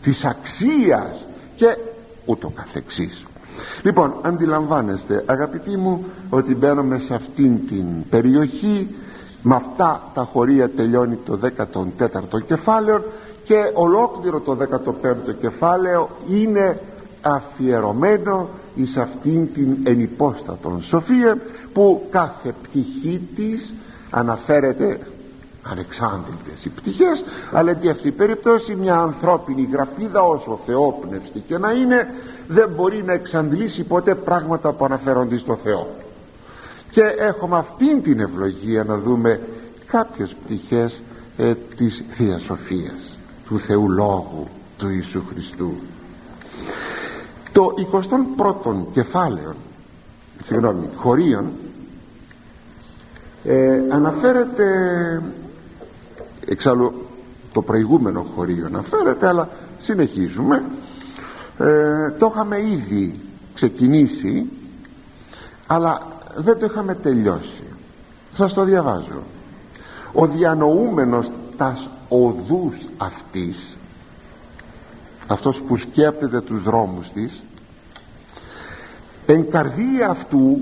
της 0.02 0.24
αξίας 0.26 1.26
και 1.56 1.78
ούτω 2.26 2.50
καθεξής 2.50 3.26
λοιπόν 3.82 4.14
αντιλαμβάνεστε 4.22 5.24
αγαπητοί 5.28 5.78
μου 5.78 6.06
ότι 6.30 6.56
μπαίνουμε 6.56 7.00
σε 7.00 7.14
αυτήν 7.14 7.68
την 7.68 7.86
περιοχή 8.10 8.96
με 9.42 9.56
αυτά 9.56 10.02
τα 10.14 10.24
χωρία 10.24 10.70
τελειώνει 10.70 11.18
το 11.26 11.40
14ο 11.58 12.42
κεφάλαιο 12.48 13.04
και 13.44 13.72
ολόκληρο 13.74 14.40
το 14.40 14.58
15ο 14.72 15.34
κεφάλαιο 15.42 16.10
είναι 16.30 16.82
αφιερωμένο 17.22 18.50
εις 18.76 18.98
αυτήν 18.98 19.54
την 19.54 19.78
ενυπόστατον 19.84 20.82
σοφία 20.82 21.38
που 21.74 22.08
κάθε 22.10 22.54
πτυχή 22.64 23.28
της 23.36 23.74
αναφέρεται 24.10 25.00
ανεξάντλητες 25.64 26.66
οι 26.66 26.70
πτυχές 26.70 27.24
αλλά 27.52 27.74
και 27.74 27.90
αυτή 27.90 28.08
η 28.08 28.12
περίπτωση 28.12 28.76
μια 28.76 28.96
ανθρώπινη 28.96 29.70
γραφίδα 29.72 30.22
όσο 30.22 30.60
θεόπνευστη 30.66 31.40
και 31.40 31.58
να 31.58 31.72
είναι 31.72 32.14
δεν 32.52 32.70
μπορεί 32.76 33.04
να 33.04 33.14
εξαντλήσει 33.14 33.84
ποτέ 33.84 34.16
πράγματα 34.16 34.74
που 34.74 34.86
αναφέρονται 34.86 35.38
στο 35.38 35.60
Θεό. 35.64 35.96
Και 36.92 37.02
έχουμε 37.02 37.58
αυτήν 37.58 38.02
την 38.02 38.20
ευλογία 38.20 38.84
να 38.84 38.98
δούμε 38.98 39.40
κάποιες 39.86 40.36
πτυχές 40.44 41.02
ε, 41.38 41.54
της 41.76 42.04
Θείας 42.10 42.42
Σοφίας 42.42 43.18
του 43.46 43.60
Θεού 43.60 43.90
Λόγου 43.90 44.48
του 44.78 44.90
Ιησού 44.90 45.24
Χριστού. 45.34 45.74
Το 47.52 47.74
21ο 47.92 48.86
κεφάλαιο 48.94 49.56
συγγνώμη 50.44 50.90
χωρίων 50.96 51.52
ε, 53.44 53.82
αναφέρεται 53.90 54.66
εξάλλου 56.46 56.94
το 57.54 57.62
προηγούμενο 57.62 58.26
χωρίο 58.36 58.70
να 58.70 58.82
φέρετε 58.82 59.28
αλλά 59.28 59.50
συνεχίζουμε 59.82 60.64
ε, 61.60 62.12
το 62.12 62.32
είχαμε 62.34 62.62
ήδη 62.62 63.20
ξεκινήσει 63.54 64.50
αλλά 65.68 66.08
δεν 66.36 66.60
το 66.60 66.66
είχαμε 66.66 66.96
τελειώσει. 66.96 67.64
Σας 68.36 68.54
το 68.54 68.64
διαβάζω. 68.64 69.24
Ο 70.14 70.28
διανοούμενος 70.28 71.32
τας 71.58 71.90
οδούς 72.10 72.76
αυτής 72.98 73.78
αυτός 75.28 75.62
που 75.62 75.78
σκέπτεται 75.78 76.42
τους 76.42 76.64
δρόμους 76.64 77.10
της 77.10 77.44
εν 79.26 79.50
καρδία 79.50 80.10
αυτού 80.10 80.62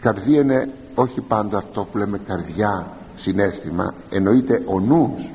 καρδία 0.00 0.40
είναι 0.40 0.68
όχι 0.94 1.20
πάντα 1.20 1.58
αυτό 1.58 1.86
που 1.92 1.98
λέμε 1.98 2.18
καρδιά 2.26 2.86
συνέστημα 3.14 3.94
εννοείται 4.10 4.62
ο 4.66 4.80
νους 4.80 5.30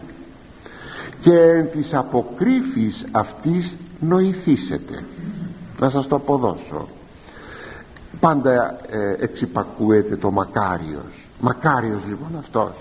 και 1.22 1.40
εν 1.40 1.72
της 1.72 1.94
αποκρύφης 1.94 3.06
αυτής 3.12 3.78
νοηθήσετε. 4.00 5.04
Να 5.80 5.90
σας 5.90 6.08
το 6.08 6.16
αποδώσω. 6.16 6.88
Πάντα 8.20 8.80
ε, 8.90 9.16
εξυπακούεται 9.24 10.16
το 10.16 10.32
μακάριος. 10.32 11.28
Μακάριος 11.40 12.02
λοιπόν 12.08 12.36
αυτός. 12.40 12.72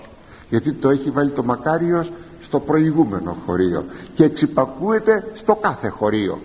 Γιατί 0.49 0.73
το 0.73 0.89
έχει 0.89 1.09
βάλει 1.09 1.29
το 1.29 1.43
μακάριος 1.43 2.11
στο 2.41 2.59
προηγούμενο 2.59 3.37
χωρίο 3.45 3.85
και 4.15 4.23
εξυπακούεται 4.23 5.31
στο 5.35 5.55
κάθε 5.55 5.87
χωρίο. 5.87 6.41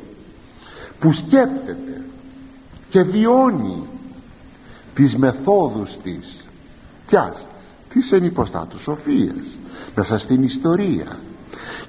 Που 1.01 1.13
σκέπτεται 1.13 2.03
και 2.89 3.03
βιώνει 3.03 3.87
τις 4.95 5.17
μεθόδους 5.17 5.97
της 6.03 6.45
ποιας 7.07 7.47
της 7.93 8.13
ενυποστάτους 8.13 8.83
σοφίας 8.83 9.57
μέσα 9.95 10.19
στην 10.19 10.43
ιστορία 10.43 11.19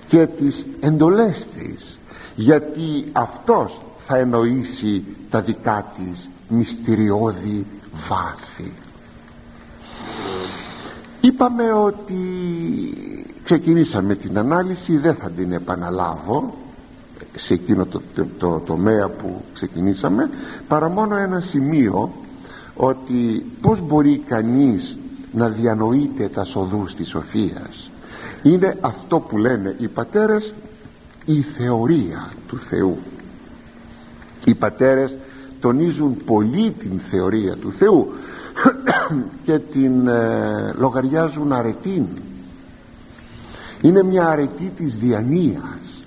και 0.08 0.28
τις 0.28 0.66
εντολές 0.80 1.48
της 1.56 1.93
γιατί 2.36 3.06
αυτός 3.12 3.82
θα 4.06 4.18
εννοήσει 4.18 5.04
τα 5.30 5.42
δικά 5.42 5.92
της 5.98 6.30
μυστηριώδη 6.48 7.66
βάθη. 8.10 8.74
Είπαμε 11.22 11.72
ότι 11.72 12.18
ξεκινήσαμε 13.44 14.16
την 14.16 14.38
ανάλυση 14.38 14.98
δεν 14.98 15.16
θα 15.16 15.30
την 15.30 15.52
επαναλάβω 15.52 16.54
σε 17.36 17.54
εκείνο 17.54 17.86
το, 17.86 18.02
το, 18.16 18.26
το 18.38 18.62
τομέα 18.66 19.08
που 19.10 19.42
ξεκινήσαμε 19.54 20.30
παρά 20.68 20.90
μόνο 20.90 21.16
ένα 21.16 21.40
σημείο 21.40 22.12
ότι 22.76 23.46
πως 23.62 23.82
μπορεί 23.82 24.24
κανείς 24.28 24.98
να 25.32 25.50
διανοείται 25.50 26.28
τα 26.28 26.44
σοδούς 26.44 26.96
της 26.96 27.10
σοφίας. 27.10 27.92
Είναι 28.44 28.78
αυτό 28.82 29.20
που 29.20 29.38
λένε 29.38 29.76
οι 29.80 29.88
πατέρες 29.88 30.54
η 31.26 31.42
θεωρία 31.42 32.32
του 32.48 32.60
Θεού. 32.60 32.98
Οι 34.46 34.56
πατέρες 34.56 35.18
τονίζουν 35.60 36.18
πολύ 36.26 36.72
την 36.72 37.00
θεωρία 37.10 37.56
του 37.56 37.72
Θεού 37.72 38.08
και 39.46 39.60
την 39.60 40.08
ε, 40.08 40.74
λογαριάζουν 40.78 41.54
αρετήν. 41.54 42.08
Είναι 43.82 44.04
μια 44.04 44.28
αρετή 44.28 44.72
της 44.78 44.96
διανοίας 44.96 46.04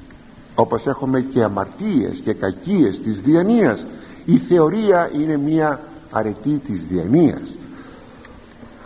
όπως 0.55 0.87
έχουμε 0.87 1.21
και 1.21 1.43
αμαρτίες 1.43 2.21
και 2.25 2.33
κακίες 2.33 3.01
της 3.01 3.21
διανοίας 3.21 3.87
η 4.25 4.39
θεωρία 4.39 5.11
είναι 5.15 5.37
μια 5.37 5.81
αρετή 6.11 6.61
της 6.67 6.87
διανοίας 6.87 7.59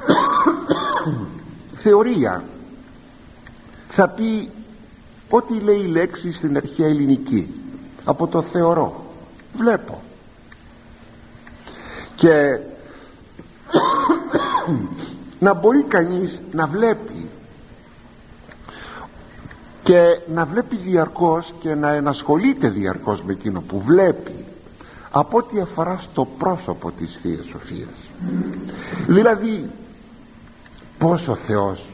θεωρία 1.83 2.45
θα 3.89 4.09
πει 4.09 4.49
ό,τι 5.31 5.61
λέει 5.61 5.81
η 5.81 5.87
λέξη 5.87 6.33
στην 6.33 6.57
αρχαία 6.57 6.87
ελληνική 6.87 7.55
από 8.05 8.27
το 8.27 8.43
θεωρώ 8.43 9.05
βλέπω. 9.57 10.03
Και 12.15 12.59
να 15.47 15.55
μπορεί 15.55 15.83
κανείς 15.83 16.41
να 16.53 16.67
βλέπει 16.67 17.29
και 19.83 20.21
να 20.33 20.45
βλέπει 20.45 20.77
διαρκώς 20.77 21.55
και 21.61 21.75
να 21.75 21.91
ενασχολείται 21.91 22.69
διαρκώς 22.69 23.23
με 23.23 23.33
εκείνο 23.33 23.61
που 23.61 23.81
βλέπει 23.81 24.45
από 25.11 25.39
ό,τι 25.39 25.61
αφορά 25.61 25.99
στο 26.11 26.29
πρόσωπο 26.39 26.91
της 26.91 27.19
Θείας 27.23 27.47
Σοφίας. 27.47 28.11
Δηλαδή 29.07 29.71
πως 30.99 31.29
ο 31.29 31.35
Θεός 31.35 31.90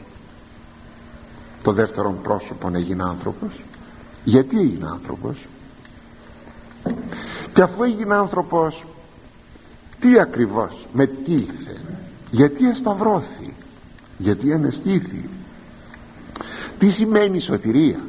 το 1.67 1.73
δεύτερον 1.73 2.21
πρόσωπο 2.21 2.69
έγινε 2.73 3.03
άνθρωπος. 3.03 3.61
Γιατί 4.23 4.59
έγινε 4.59 4.87
άνθρωπος; 4.89 5.47
Και 7.53 7.61
αφού 7.61 7.83
έγινε 7.83 8.15
άνθρωπος 8.15 8.83
τι 9.99 10.19
ακριβώς 10.19 10.87
με 10.93 11.05
τι 11.05 11.31
ήρθε; 11.31 11.81
Γιατί 12.31 12.67
εσταυρώθη; 12.69 13.53
Γιατί 14.17 14.53
ανεστήθη; 14.53 15.29
Τι 16.79 16.89
σημαίνει 16.91 17.39
σωτηρία; 17.39 17.99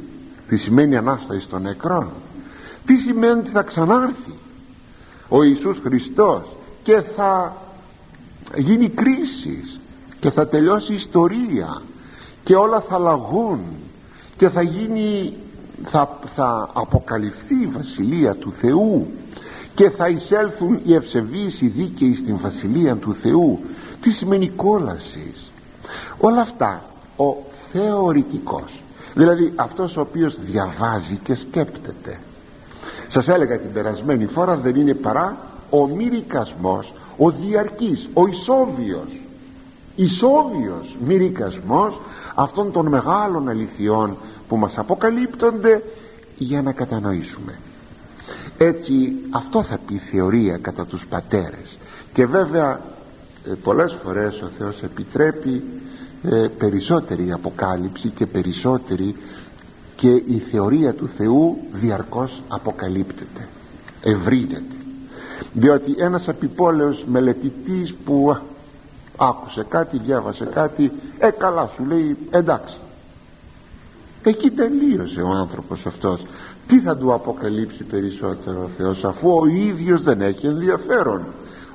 Τι 0.48 0.56
σημαίνει 0.56 0.96
Ανάσταση 0.96 1.48
των 1.48 1.62
νεκρών; 1.62 2.10
Τι 2.86 2.96
σημαίνει 2.96 3.38
ότι 3.40 3.50
θα 3.50 3.62
ξανάρθει 3.62 4.38
ο 5.28 5.42
Ιησούς 5.42 5.78
Χριστός 5.78 6.56
και 6.82 7.00
θα 7.00 7.56
γίνει 8.56 8.88
κρίση 8.88 9.80
και 10.20 10.30
θα 10.30 10.48
τελειώσει 10.48 10.92
η 10.92 10.94
ιστορία 10.94 11.82
και 12.48 12.56
όλα 12.56 12.80
θα 12.80 12.98
λαγούν 12.98 13.60
και 14.36 14.48
θα 14.48 14.62
γίνει 14.62 15.36
θα, 15.84 16.18
θα 16.34 16.70
αποκαλυφθεί 16.72 17.54
η 17.62 17.66
Βασιλεία 17.66 18.34
του 18.34 18.52
Θεού 18.60 19.06
και 19.74 19.90
θα 19.90 20.08
εισέλθουν 20.08 20.80
οι 20.84 20.94
ευσεβείς 20.94 21.60
οι 21.60 21.66
δίκαιοι 21.66 22.14
στην 22.14 22.38
Βασιλεία 22.38 22.96
του 22.96 23.14
Θεού. 23.14 23.60
Τι 24.00 24.10
σημαίνει 24.10 24.48
κόλασης; 24.48 25.50
Όλα 26.18 26.40
αυτά 26.40 26.82
ο 27.16 27.36
θεωρητικός. 27.72 28.82
Δηλαδή 29.14 29.52
αυτός 29.56 29.96
ο 29.96 30.00
οποίος 30.00 30.38
διαβάζει 30.40 31.18
και 31.22 31.34
σκέπτεται. 31.34 32.20
Σας 33.08 33.28
έλεγα 33.28 33.58
την 33.58 33.72
περασμένη 33.72 34.26
φορά 34.26 34.56
δεν 34.56 34.74
είναι 34.74 34.94
παρά 34.94 35.36
ο 35.70 35.86
μυρικασμός 35.86 36.92
ο 37.16 37.30
διαρκής, 37.30 38.08
ο 38.14 38.26
ισόβιος 38.26 39.27
ισόβιος 39.98 40.96
μυρικασμός 41.04 42.00
αυτών 42.34 42.72
των 42.72 42.86
μεγάλων 42.86 43.48
αληθιών 43.48 44.16
που 44.48 44.56
μας 44.56 44.78
αποκαλύπτονται 44.78 45.82
για 46.36 46.62
να 46.62 46.72
κατανοήσουμε. 46.72 47.58
Έτσι 48.58 49.12
αυτό 49.30 49.62
θα 49.62 49.78
πει 49.86 49.96
θεωρία 49.96 50.58
κατά 50.58 50.86
τους 50.86 51.06
πατέρες. 51.08 51.78
Και 52.12 52.26
βέβαια 52.26 52.80
ε, 53.46 53.52
πολλές 53.62 53.96
φορές 54.04 54.42
ο 54.42 54.50
Θεός 54.58 54.82
επιτρέπει 54.82 55.62
ε, 56.22 56.46
περισσότερη 56.58 57.32
αποκάλυψη 57.32 58.08
και 58.08 58.26
περισσότερη 58.26 59.14
και 59.96 60.10
η 60.10 60.42
θεωρία 60.50 60.94
του 60.94 61.08
Θεού 61.16 61.58
διαρκώς 61.72 62.42
αποκαλύπτεται 62.48 63.48
ευρύνεται. 64.02 64.74
Διότι 65.52 65.94
ένας 65.98 66.28
επιπόλαιος 66.28 67.04
μελετητής 67.08 67.94
που 68.04 68.36
άκουσε 69.18 69.66
κάτι, 69.68 69.98
διάβασε 69.98 70.44
κάτι. 70.44 70.92
Ε 71.18 71.30
καλά 71.30 71.70
σου 71.74 71.84
λέει 71.84 72.16
εντάξει. 72.30 72.76
Εκεί 74.22 74.50
τελείωσε 74.50 75.20
ο 75.20 75.30
άνθρωπος 75.30 75.86
αυτός. 75.86 76.22
Τι 76.66 76.80
θα 76.80 76.96
του 76.96 77.12
αποκαλύψει 77.12 77.84
περισσότερο 77.84 78.62
ο 78.64 78.68
Θεός 78.76 79.04
αφού 79.04 79.30
ο 79.30 79.46
ίδιος 79.46 80.02
δεν 80.02 80.20
έχει 80.20 80.46
ενδιαφέρον. 80.46 81.26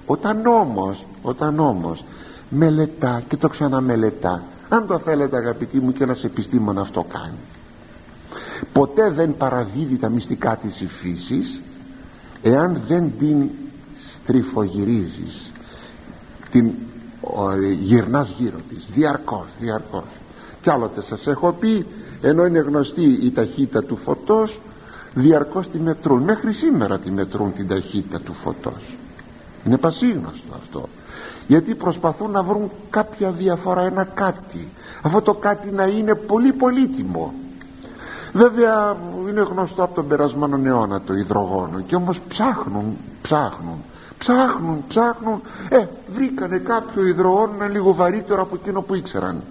Όταν 0.06 0.46
όμως 0.46 1.06
όταν 1.22 1.60
όμως 1.60 2.04
μελετά 2.50 3.24
και 3.28 3.38
το 3.38 3.48
ξαναμελετά 3.48 4.44
αν 4.70 4.88
το 4.88 5.00
θέλετε 5.00 5.38
αγαπητοί 5.38 5.80
μου 5.80 5.94
και 5.94 6.04
ένας 6.04 6.24
επιστήμονας 6.24 6.88
αυτό 6.88 7.06
κάνει. 7.14 7.38
Ποτέ 8.74 9.10
δεν 9.10 9.38
παραδίδει 9.38 9.96
τα 9.96 10.10
μυστικά 10.10 10.58
της 10.58 10.84
φύσης 11.02 11.62
εάν 12.42 12.82
δεν 12.88 13.12
την 13.20 13.50
στριφογυρίζεις 13.98 15.52
την 16.52 16.72
γυρνάς 17.80 18.36
γύρω 18.38 18.58
της 18.70 18.88
διαρκώς 18.94 19.48
διαρκώς. 19.60 20.08
Κι 20.62 20.70
άλλοτε 20.70 21.02
σας 21.02 21.28
έχω 21.28 21.52
πει 21.60 21.86
ενώ 22.22 22.46
είναι 22.46 22.60
γνωστή 22.60 23.20
η 23.26 23.32
ταχύτητα 23.32 23.84
του 23.84 23.96
φωτός 23.96 24.60
διαρκώς 25.14 25.70
τη 25.70 25.80
μετρούν 25.80 26.22
μέχρι 26.24 26.54
σήμερα 26.54 27.00
τη 27.00 27.12
μετρούν 27.12 27.54
την 27.54 27.68
ταχύτητα 27.68 28.20
του 28.20 28.34
φωτός. 28.34 28.98
Είναι 29.66 29.78
πασίγνωστο 29.78 30.54
αυτό. 30.56 30.88
Γιατί 31.48 31.76
προσπαθούν 31.76 32.32
να 32.32 32.44
βρουν 32.44 32.72
κάποια 32.90 33.32
διαφορά 33.32 33.82
ένα 33.82 34.04
κάτι. 34.04 34.72
Αυτό 35.02 35.22
το 35.22 35.34
κάτι 35.34 35.72
να 35.72 35.84
είναι 35.86 36.16
πολύ 36.16 36.54
πολύτιμο. 36.54 37.34
Βέβαια 38.34 38.98
είναι 39.30 39.42
γνωστό 39.42 39.84
από 39.84 39.96
τον 39.96 40.08
περασμένο 40.08 40.62
αιώνα 40.66 41.02
το 41.02 41.14
υδρογόνο. 41.14 41.82
Και 41.88 41.96
όμως 41.96 42.22
ψάχνουν 42.28 42.98
ψάχνουν 43.22 43.78
ψάχνουν 44.24 44.84
ψάχνουν. 44.88 45.42
Ε 45.70 45.86
βρήκανε 46.16 46.58
κάποιο 46.58 47.08
υδρογόνο 47.08 47.68
λίγο 47.68 47.94
βαρύτερο 47.94 48.42
από 48.42 48.56
εκείνο 48.62 48.82
που 48.82 48.96
ήξεραν. 48.96 49.44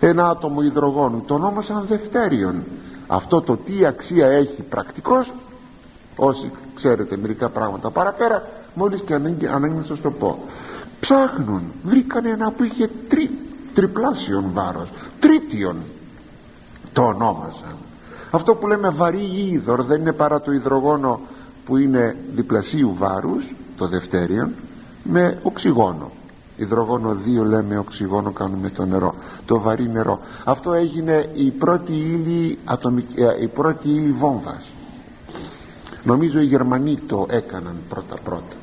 Ε 0.00 0.06
ένα 0.06 0.28
άτομο 0.28 0.62
υδρογόνου 0.62 1.22
το 1.26 1.34
ονόμασαν 1.34 1.84
δευτέριον. 1.88 2.64
Αυτό 3.06 3.40
το 3.40 3.56
τι 3.56 3.86
αξία 3.86 4.26
έχει 4.26 4.62
πρακτικός 4.62 5.32
όσοι 6.16 6.50
ξέρετε 6.74 7.16
μερικά 7.16 7.48
πράγματα 7.48 7.90
παραπέρα 7.90 8.42
μόλις 8.74 9.00
και 9.00 9.14
ανάγκη 9.14 9.46
να 9.46 9.82
σας 9.82 10.00
το 10.00 10.10
πω. 10.10 10.38
Ψάχνουν 11.00 11.62
βρήκαν 11.82 12.26
ένα 12.26 12.50
που 12.50 12.64
είχε 12.64 12.90
τρι, 13.08 13.38
τριπλάσιον 13.74 14.44
βάρος 14.52 14.88
τρίτιον. 15.20 15.76
Το 16.92 17.02
ονόμασαν. 17.02 17.76
Αυτό 18.30 18.54
που 18.54 18.66
λέμε 18.66 18.88
βαρύ 18.88 19.30
είδωρ 19.50 19.82
δεν 19.82 20.00
είναι 20.00 20.12
παρά 20.12 20.40
το 20.40 20.52
υδρογόνο 20.52 21.20
που 21.68 21.76
είναι 21.76 22.16
διπλασίου 22.34 22.94
βάρους 22.98 23.44
το 23.76 23.88
δευτέριον 23.88 24.54
με 25.02 25.38
οξυγόνο. 25.42 26.10
Υδρογόνο 26.56 27.16
2 27.42 27.44
λέμε 27.46 27.78
οξυγόνο 27.78 28.30
κάνουμε 28.30 28.70
το 28.70 28.84
νερό 28.84 29.14
το 29.46 29.60
βαρύ 29.60 29.88
νερό. 29.88 30.20
Αυτό 30.44 30.72
έγινε 30.72 31.30
η 31.32 31.50
πρώτη 31.50 31.92
ύλη, 31.92 32.58
ατομική, 32.64 33.20
ε, 33.20 33.42
η 33.42 33.46
πρώτη 33.46 33.88
ύλη 33.88 34.10
βόμβας. 34.10 34.70
Νομίζω 36.04 36.40
οι 36.40 36.44
Γερμανοί 36.44 36.98
το 37.06 37.26
έκαναν 37.28 37.76
πρώτα 37.88 38.16
πρώτα. 38.24 38.56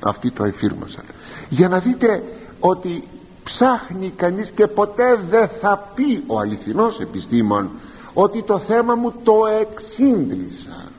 Αυτοί 0.00 0.30
το 0.30 0.44
εφήρμοσαν. 0.44 1.04
Για 1.48 1.68
να 1.68 1.78
δείτε 1.78 2.22
ότι 2.60 3.04
ψάχνει 3.44 4.12
κανείς 4.16 4.50
και 4.50 4.66
ποτέ 4.66 5.18
δεν 5.30 5.48
θα 5.48 5.92
πει 5.94 6.24
ο 6.26 6.38
αληθινός 6.38 7.00
επιστήμον 7.00 7.70
ότι 8.14 8.42
το 8.42 8.58
θέμα 8.58 8.94
μου 8.94 9.12
το 9.22 9.34
εξήγησα 9.60 10.92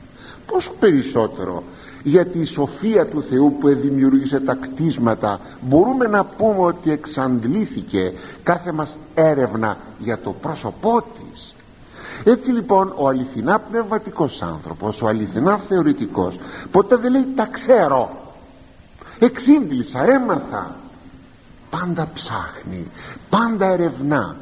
πόσο 0.46 0.70
περισσότερο 0.80 1.62
για 2.02 2.26
τη 2.26 2.44
σοφία 2.44 3.06
του 3.06 3.22
Θεού 3.22 3.56
που 3.60 3.68
δημιούργησε 3.68 4.40
τα 4.40 4.54
κτίσματα 4.54 5.40
μπορούμε 5.60 6.06
να 6.06 6.24
πούμε 6.24 6.60
ότι 6.60 6.90
εξαντλήθηκε 6.90 8.12
κάθε 8.42 8.72
μας 8.72 8.96
έρευνα 9.14 9.76
για 9.98 10.18
το 10.18 10.30
πρόσωπό 10.30 11.02
της. 11.02 11.54
Έτσι 12.24 12.50
λοιπόν 12.50 12.92
ο 12.96 13.08
αληθινά 13.08 13.58
πνευματικός 13.58 14.42
άνθρωπος 14.42 15.02
ο 15.02 15.06
αληθινά 15.06 15.58
θεωρητικός 15.58 16.38
ποτέ 16.70 16.96
δεν 16.96 17.10
λέει 17.10 17.26
τα 17.36 17.46
ξέρω 17.46 18.10
εξήγησα, 19.18 20.04
έμαθα. 20.04 20.76
Πάντα 21.70 22.08
ψάχνει 22.14 22.86
πάντα 23.30 23.66
ερευνά 23.66 24.36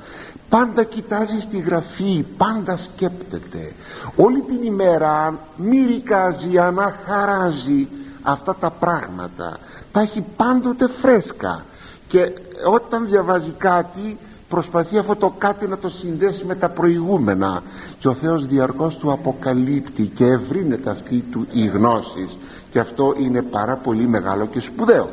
πάντα 0.49 0.85
κοιτάζει 0.85 1.41
στη 1.41 1.59
γραφή 1.59 2.25
πάντα 2.37 2.77
σκέπτεται. 2.77 3.73
Όλη 4.17 4.41
την 4.41 4.63
ημέρα 4.63 5.39
μυρικάζει 5.57 6.59
αναχαράζει 6.59 7.89
αυτά 8.23 8.55
τα 8.55 8.71
πράγματα. 8.71 9.59
Τα 9.93 10.01
έχει 10.01 10.25
πάντοτε 10.37 10.89
φρέσκα. 11.01 11.65
Και 12.09 12.33
όταν 12.73 13.07
διαβάζει 13.07 13.55
κάτι 13.59 14.19
προσπαθεί 14.49 14.99
αυτό 14.99 15.17
το 15.17 15.35
κάτι 15.39 15.67
να 15.67 15.79
το 15.79 15.89
συνδέσει 15.89 16.45
με 16.45 16.55
τα 16.55 16.69
προηγούμενα. 16.69 17.63
Και 17.99 18.09
ο 18.09 18.15
Θεός 18.15 18.47
διαρκώς 18.47 18.97
του 18.97 19.13
αποκαλύπτει 19.13 20.03
και 20.07 20.25
ευρύνεται 20.25 20.91
αυτή 20.91 21.25
του 21.31 21.47
η 21.53 21.67
γνώση. 21.67 22.29
Και 22.71 22.79
αυτό 22.79 23.15
είναι 23.19 23.43
πάρα 23.43 23.77
πολύ 23.77 24.09
μεγάλο 24.09 24.47
και 24.47 24.61
σπουδαίο. 24.61 25.11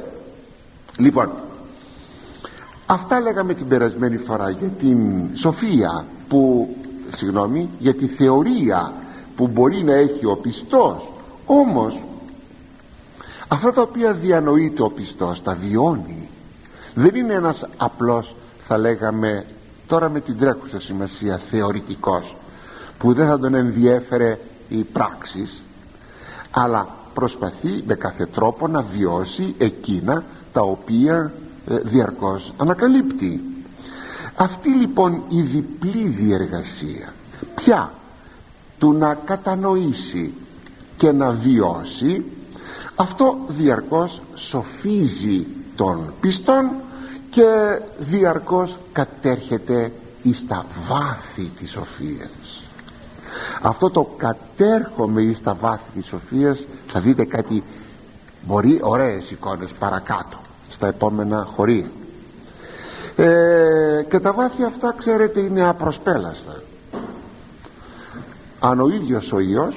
Λοιπόν 0.98 1.30
αυτά 2.91 3.19
λέγαμε 3.19 3.53
την 3.53 3.67
περασμένη 3.67 4.17
φορά 4.17 4.50
για 4.50 4.67
την 4.67 5.29
σοφία 5.38 6.05
που 6.27 6.69
συγγνώμη 7.15 7.69
για 7.79 7.93
τη 7.93 8.07
θεωρία 8.07 8.93
που 9.36 9.48
μπορεί 9.48 9.83
να 9.83 9.93
έχει 9.93 10.25
ο 10.25 10.36
πιστός. 10.36 11.10
Όμως 11.45 12.00
αυτά 13.48 13.74
τα 13.74 13.81
οποία 13.81 14.13
διανοείται 14.13 14.81
ο 14.81 14.89
πιστός 14.89 15.41
τα 15.41 15.55
βιώνει. 15.55 16.29
Δεν 16.93 17.15
είναι 17.15 17.33
ένας 17.33 17.67
απλός 17.77 18.36
θα 18.67 18.77
λέγαμε 18.77 19.45
τώρα 19.88 20.10
με 20.10 20.19
την 20.19 20.38
τρέχουσα 20.38 20.81
σημασία 20.81 21.38
θεωρητικός 21.38 22.36
που 22.98 23.13
δεν 23.13 23.27
θα 23.27 23.39
τον 23.39 23.53
ενδιέφερε 23.53 24.38
οι 24.69 24.83
πράξεις 24.83 25.62
αλλά 26.51 26.88
προσπαθεί 27.13 27.84
με 27.86 27.95
κάθε 27.95 28.25
τρόπο 28.25 28.67
να 28.67 28.82
βιώσει 28.82 29.56
εκείνα 29.58 30.23
τα 30.54 30.62
οποία 30.62 31.15
ε, 31.23 31.40
διαρκώς 31.65 32.54
ανακαλύπτει. 32.58 33.43
Αυτή 34.36 34.69
λοιπόν 34.69 35.24
η 35.30 35.41
διπλή 35.41 36.08
διεργασία 36.08 37.13
πια 37.56 37.93
του 38.78 38.93
να 38.93 39.13
κατανοήσει 39.13 40.34
και 40.97 41.12
να 41.12 41.32
βιώσει 41.32 42.26
αυτό 42.95 43.38
διαρκώς 43.47 44.21
σοφίζει 44.36 45.47
τον 45.76 46.13
πιστόν 46.21 46.69
και 47.30 47.80
διαρκώς 47.97 48.78
κατέρχεται 48.91 49.91
εις 50.21 50.45
τα 50.47 50.65
βάθη 50.88 51.52
της 51.60 51.71
σοφίας. 51.71 52.63
Αυτό 53.62 53.89
το 53.89 54.04
κατέρχομαι 54.17 55.21
εις 55.21 55.41
τα 55.43 55.54
βάθη 55.54 55.91
της 55.93 56.06
σοφίας 56.06 56.65
θα 56.88 57.00
δείτε 57.00 57.26
κάτι 57.26 57.63
μπορεί 58.45 58.80
ωραίες 58.82 59.32
εικόνες 59.32 59.71
παρακάτω 59.71 60.38
στα 60.71 60.88
επόμενα 60.88 61.47
χωρία 61.55 61.89
ε, 63.15 64.03
και 64.10 64.19
τα 64.19 64.34
βάθη 64.34 64.63
αυτά 64.63 64.93
ξέρετε 64.97 65.39
είναι 65.39 65.67
απροσπέλαστα. 65.67 66.62
Αν 68.60 68.79
ο 68.79 68.88
ίδιος 68.88 69.31
ο 69.31 69.39
Υιός 69.39 69.75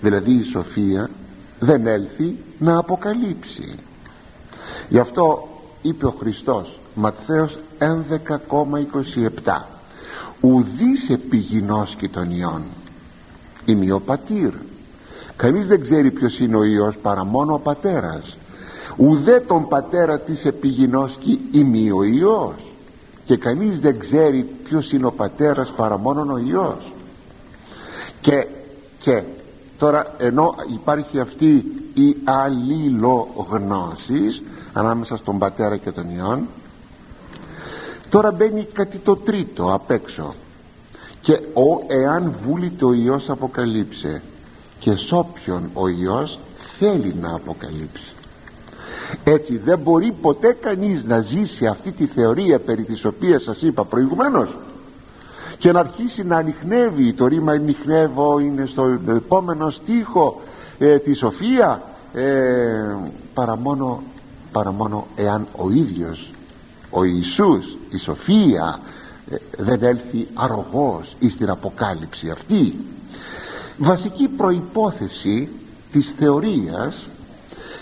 δηλαδή 0.00 0.32
η 0.32 0.42
Σοφία 0.42 1.10
δεν 1.60 1.86
έλθει 1.86 2.38
να 2.58 2.78
αποκαλύψει. 2.78 3.78
Γι' 4.88 4.98
αυτό 4.98 5.48
είπε 5.82 6.06
ο 6.06 6.14
Χριστός 6.18 6.78
Ματθαίος 6.94 7.58
11,27 9.44 9.60
ουδής 10.40 11.10
επιγεινός 11.10 11.94
και 11.94 12.08
των 12.08 12.30
Υιών 12.30 12.62
είμαι 13.64 13.92
ο 13.92 14.00
πατήρ 14.00 14.52
κανείς 15.36 15.66
δεν 15.66 15.80
ξέρει 15.80 16.10
ποιος 16.10 16.38
είναι 16.38 16.56
ο 16.56 16.64
Υιός 16.64 16.96
παρά 16.96 17.24
μόνο 17.24 17.54
ο 17.54 17.58
πατέρας 17.58 18.36
ουδέ 18.96 19.40
τον 19.40 19.68
πατέρα 19.68 20.20
της 20.20 20.44
επιγεινώσκει 20.44 21.40
ημί 21.50 21.90
ο 21.90 22.02
Υιός. 22.02 22.54
Και 23.24 23.36
κανείς 23.36 23.80
δεν 23.80 23.98
ξέρει 23.98 24.42
ποιος 24.64 24.92
είναι 24.92 25.06
ο 25.06 25.12
πατέρας 25.12 25.72
παρά 25.76 25.98
μόνον 25.98 26.30
ο 26.30 26.38
Υιός. 26.38 26.92
Και, 28.20 28.46
και 28.98 29.22
τώρα 29.78 30.14
ενώ 30.18 30.54
υπάρχει 30.74 31.20
αυτή 31.20 31.64
η 31.94 32.16
αλληλογνώσης 32.24 34.42
ανάμεσα 34.72 35.16
στον 35.16 35.38
πατέρα 35.38 35.76
και 35.76 35.90
τον 35.90 36.10
Υιόν 36.10 36.48
τώρα 38.08 38.32
μπαίνει 38.32 38.66
κάτι 38.72 38.98
το 38.98 39.16
τρίτο 39.16 39.72
απ' 39.72 39.90
έξω. 39.90 40.34
Και 41.20 41.32
ο, 41.32 41.84
εάν 41.86 42.34
βούλει 42.44 42.76
ο 42.82 42.92
Υιός 42.92 43.30
αποκαλύψε 43.30 44.22
και 44.78 44.94
σ' 44.94 45.12
όποιον 45.12 45.70
ο 45.74 45.88
Υιός 45.88 46.38
θέλει 46.78 47.14
να 47.20 47.34
αποκαλύψει 47.34 48.13
έτσι 49.24 49.56
δεν 49.58 49.78
μπορεί 49.78 50.12
ποτέ 50.20 50.56
κανείς 50.60 51.04
να 51.04 51.20
ζήσει 51.20 51.66
αυτή 51.66 51.92
τη 51.92 52.06
θεωρία 52.06 52.58
περί 52.58 52.84
της 52.84 53.04
οποίας 53.04 53.42
σας 53.42 53.62
είπα 53.62 53.84
προηγουμένως 53.84 54.56
και 55.58 55.72
να 55.72 55.80
αρχίσει 55.80 56.24
να 56.24 56.36
ανοιχνεύει. 56.36 57.12
Το 57.12 57.26
ρήμα 57.26 57.52
ανοιχνεύω 57.52 58.38
είναι 58.38 58.66
στο 58.66 58.98
επόμενο 59.06 59.70
στίχο 59.70 60.40
ε, 60.78 60.98
τη 60.98 61.14
σοφία 61.14 61.82
ε, 62.14 62.96
παρά, 63.34 63.56
μόνο, 63.56 64.02
παρά 64.52 64.72
μόνο 64.72 65.06
εάν 65.16 65.46
ο 65.56 65.70
ίδιος 65.70 66.30
ο 66.90 67.04
Ιησούς 67.04 67.76
η 67.90 67.98
σοφία 67.98 68.80
ε, 69.30 69.36
δεν 69.56 69.82
έλθει 69.82 70.28
αρρωγός 70.34 71.16
εις 71.18 71.36
την 71.36 71.50
αποκάλυψη 71.50 72.30
αυτή. 72.30 72.74
Βασική 73.78 74.28
προϋπόθεση 74.28 75.48
της 75.92 76.14
θεωρίας 76.18 77.08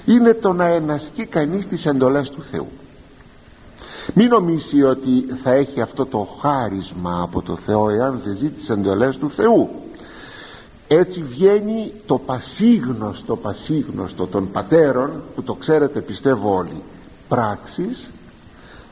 είναι 0.05 0.35
το 0.35 0.53
να 0.53 0.67
ενασκεί 0.67 1.27
κανείς 1.27 1.67
τις 1.67 1.87
εντολές 1.87 2.31
του 2.31 2.43
Θεού. 2.51 2.69
Μην 4.15 4.29
νομίσει 4.29 4.83
ότι 4.83 5.25
θα 5.43 5.51
έχει 5.51 5.81
αυτό 5.81 6.07
το 6.07 6.29
χάρισμα 6.41 7.23
από 7.23 7.43
το 7.43 7.57
Θεό 7.57 7.88
εάν 7.91 8.21
δεν 8.25 8.37
ζει 8.37 8.49
τις 8.49 8.69
εντολές 8.69 9.17
του 9.17 9.31
Θεού. 9.31 9.69
Έτσι 10.88 11.23
βγαίνει 11.23 11.93
το 12.07 12.19
πασίγνωστο 12.19 13.37
πασίγνωστο 13.37 14.27
των 14.27 14.51
πατέρων 14.51 15.23
που 15.35 15.43
το 15.43 15.55
ξέρετε 15.55 16.01
πιστεύω 16.01 16.57
όλοι 16.57 16.83
πράξεις 17.29 18.11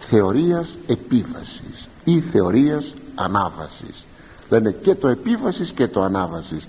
θεωρίας 0.01 0.77
επίβασης 0.87 1.89
ή 2.05 2.21
θεωρίας 2.21 2.95
ανάβασης. 3.15 4.05
Λένε 4.49 4.71
και 4.71 4.95
το 4.95 5.09
επίβασης 5.09 5.73
και 5.73 5.89
το 5.89 6.03
ανάβασης. 6.03 6.67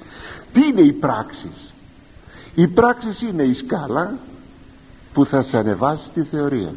Τι 0.54 0.67
είναι 0.67 0.82
οι 0.82 0.93
πράξεις 0.93 1.71
οι 2.56 2.67
πράξεις 2.67 3.21
είναι 3.21 3.43
η 3.43 3.54
σκάλα 3.54 4.17
που 5.13 5.26
θα 5.26 5.43
σε 5.43 5.58
ανεβάσει 5.58 6.10
τη 6.13 6.24
θεωρία. 6.24 6.74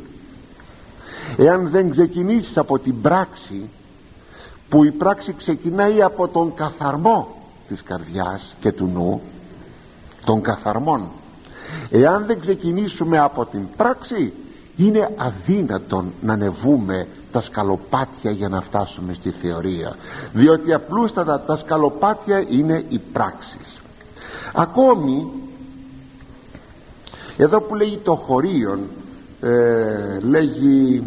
Εάν 1.37 1.69
δεν 1.71 1.91
ξεκινήσεις 1.91 2.57
από 2.57 2.79
την 2.79 3.01
πράξη 3.01 3.69
που 4.69 4.85
η 4.85 4.91
πράξη 4.91 5.33
ξεκινάει 5.33 6.03
από 6.03 6.29
τον 6.29 6.55
καθαρμό 6.55 7.37
της 7.69 7.83
καρδιάς 7.83 8.55
και 8.61 8.73
του 8.73 8.87
νου 8.87 9.21
των 10.25 10.41
καθαρμών. 10.41 11.09
Εάν 11.91 12.27
δεν 12.27 12.41
ξεκινήσουμε 12.41 13.19
από 13.19 13.47
την 13.47 13.69
πράξη 13.77 14.33
είναι 14.77 15.11
αδύνατον 15.17 16.13
να 16.21 16.33
ανεβούμε 16.33 17.07
τα 17.33 17.41
σκαλοπάτια 17.41 18.31
για 18.31 18.49
να 18.49 18.61
φτάσουμε 18.61 19.15
στη 19.15 19.31
θεωρία 19.31 19.97
διότι 20.33 20.73
απλούστατα 20.73 21.41
τα 21.41 21.57
σκαλοπάτια 21.57 22.45
είναι 22.49 22.85
οι 22.89 23.01
πράξεις. 23.13 23.81
Ακόμη 24.53 25.27
εδώ 27.37 27.61
που 27.61 27.75
λέγει 27.75 27.97
το 27.97 28.15
χωρίον 28.15 28.79
ε, 29.41 30.19
λέγει 30.21 31.03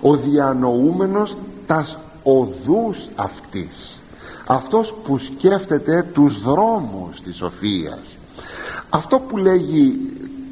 ο 0.00 0.16
διανοούμενος 0.16 1.36
τας 1.66 1.98
οδούς 2.22 3.08
αυτής. 3.16 4.00
Αυτός 4.46 4.94
που 5.04 5.18
σκέφτεται 5.18 6.06
τους 6.12 6.40
δρόμους 6.42 7.20
της 7.22 7.36
σοφίας. 7.36 8.16
Αυτό 8.90 9.18
που 9.18 9.36
λέγει 9.36 9.98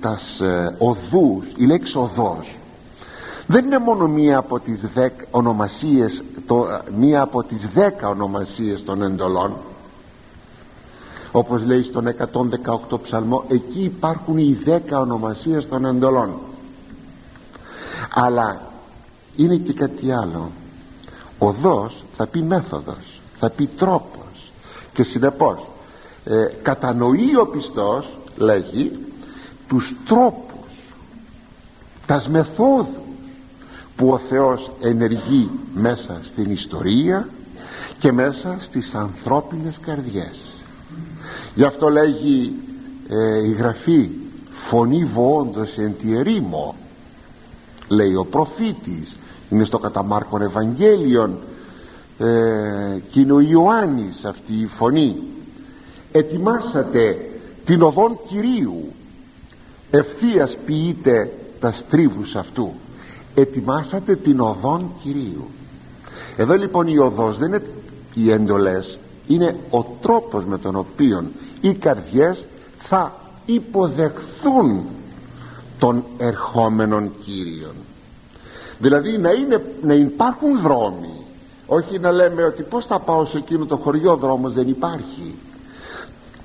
τας 0.01 0.41
ε, 0.41 0.77
οδούς 0.79 1.45
η 1.57 1.65
λέξη 1.65 1.99
οδός 1.99 2.55
δεν 3.51 3.65
είναι 3.65 3.79
μόνο 3.79 4.09
μία 4.09 4.39
από 4.39 4.61
τις 4.61 4.81
δεκ 4.95 5.13
ονομασίες 5.31 6.23
το, 6.47 6.67
μία 6.99 7.23
από 7.23 7.43
τις 7.43 7.69
δέκα 7.75 8.09
ονομασίες 8.09 8.85
των 8.85 9.03
εντολών 9.03 9.57
όπως 11.33 11.65
λέει 11.65 11.83
στον 11.83 12.15
118 12.91 13.01
ψαλμό 13.03 13.45
εκεί 13.49 13.83
υπάρχουν 13.83 14.39
οι 14.39 14.59
δέκα 14.65 15.01
ονομασίες 15.01 15.69
των 15.69 15.85
εντολών 15.85 16.35
αλλά 18.15 18.61
είναι 19.37 19.57
και 19.57 19.73
κάτι 19.73 20.13
άλλο. 20.13 20.51
Οδός 21.39 22.05
θα 22.17 22.27
πει 22.27 22.43
μέθοδος 22.43 23.21
θα 23.39 23.51
πει 23.51 23.67
τρόπος 23.67 24.53
και 24.93 25.03
συνεπώς 25.03 25.67
ε, 26.25 26.47
κατανοεί 26.63 27.37
ο 27.37 27.47
πιστός 27.47 28.19
λέγει 28.37 28.99
τους 29.69 29.95
τρόπους 30.05 30.69
τας 32.07 32.29
μεθόδους 32.29 32.87
που 33.97 34.09
ο 34.09 34.19
Θεός 34.19 34.71
ενεργεί 34.81 35.51
μέσα 35.75 36.21
στην 36.23 36.51
ιστορία 36.51 37.29
και 37.99 38.13
μέσα 38.13 38.57
στις 38.61 38.95
ανθρώπινες 38.95 39.79
καρδιές 39.83 40.50
γι' 41.55 41.65
αυτό 41.65 41.89
λέγει 41.89 42.53
ε, 43.09 43.47
η 43.47 43.53
Γραφή 43.53 44.11
φωνή 44.69 45.05
βοώντος 45.05 45.79
εν 45.79 45.95
τη 46.01 46.17
ερήμο 46.17 46.75
λέει 47.89 48.15
ο 48.15 48.25
προφήτης. 48.25 49.17
Είναι 49.51 49.65
στο 49.65 49.79
καταμάρκον 49.79 50.43
Ευαγγέλιον 50.43 51.39
ε, 52.19 52.99
και 53.11 53.21
είναι 53.21 53.33
ο 53.33 53.41
Ιωάννης 53.41 54.25
αυτή 54.25 54.53
η 54.53 54.67
φωνή. 54.67 55.17
Ετοιμάσατε 56.13 57.17
την 57.65 57.83
οδόν 57.83 58.19
Κυρίου. 58.27 58.93
Ευθείας 59.91 60.57
ποιείτε 60.67 61.31
τα 61.61 61.73
στρίβους 61.73 62.35
αυτού. 62.35 62.73
Ετοιμάσατε 63.35 64.17
την 64.17 64.41
οδόν 64.41 64.91
Κυρίου 65.03 65.49
εδώ 66.41 66.55
λοιπόν 66.55 66.87
η 66.87 66.99
οδός 66.99 67.39
δεν 67.39 67.49
είναι 67.49 67.63
οι 68.15 68.31
εντολές 68.31 68.99
είναι 69.33 69.57
ο 69.71 69.83
τρόπος 69.83 70.45
με 70.45 70.59
τον 70.59 70.77
οποίο 70.77 71.25
οι 71.61 71.75
καρδιές 71.75 72.47
θα 72.79 73.13
υποδεχθούν 73.47 74.85
των 75.79 76.05
ερχόμενων 76.19 77.11
Κύριων 77.25 77.75
δηλαδή 78.81 79.19
να, 79.19 79.31
είναι, 79.31 79.65
να 79.83 79.95
υπάρχουν 79.95 80.61
δρόμοι. 80.61 81.25
Όχι 81.67 81.99
να 81.99 82.13
λέμε 82.13 82.43
ότι 82.43 82.63
πως 82.63 82.87
θα 82.87 82.99
πάω 82.99 83.25
σε 83.25 83.37
εκείνο 83.37 83.67
το 83.67 83.77
χωριό 83.77 84.17
δρόμος 84.17 84.53
δεν 84.53 84.69
υπάρχει. 84.69 85.35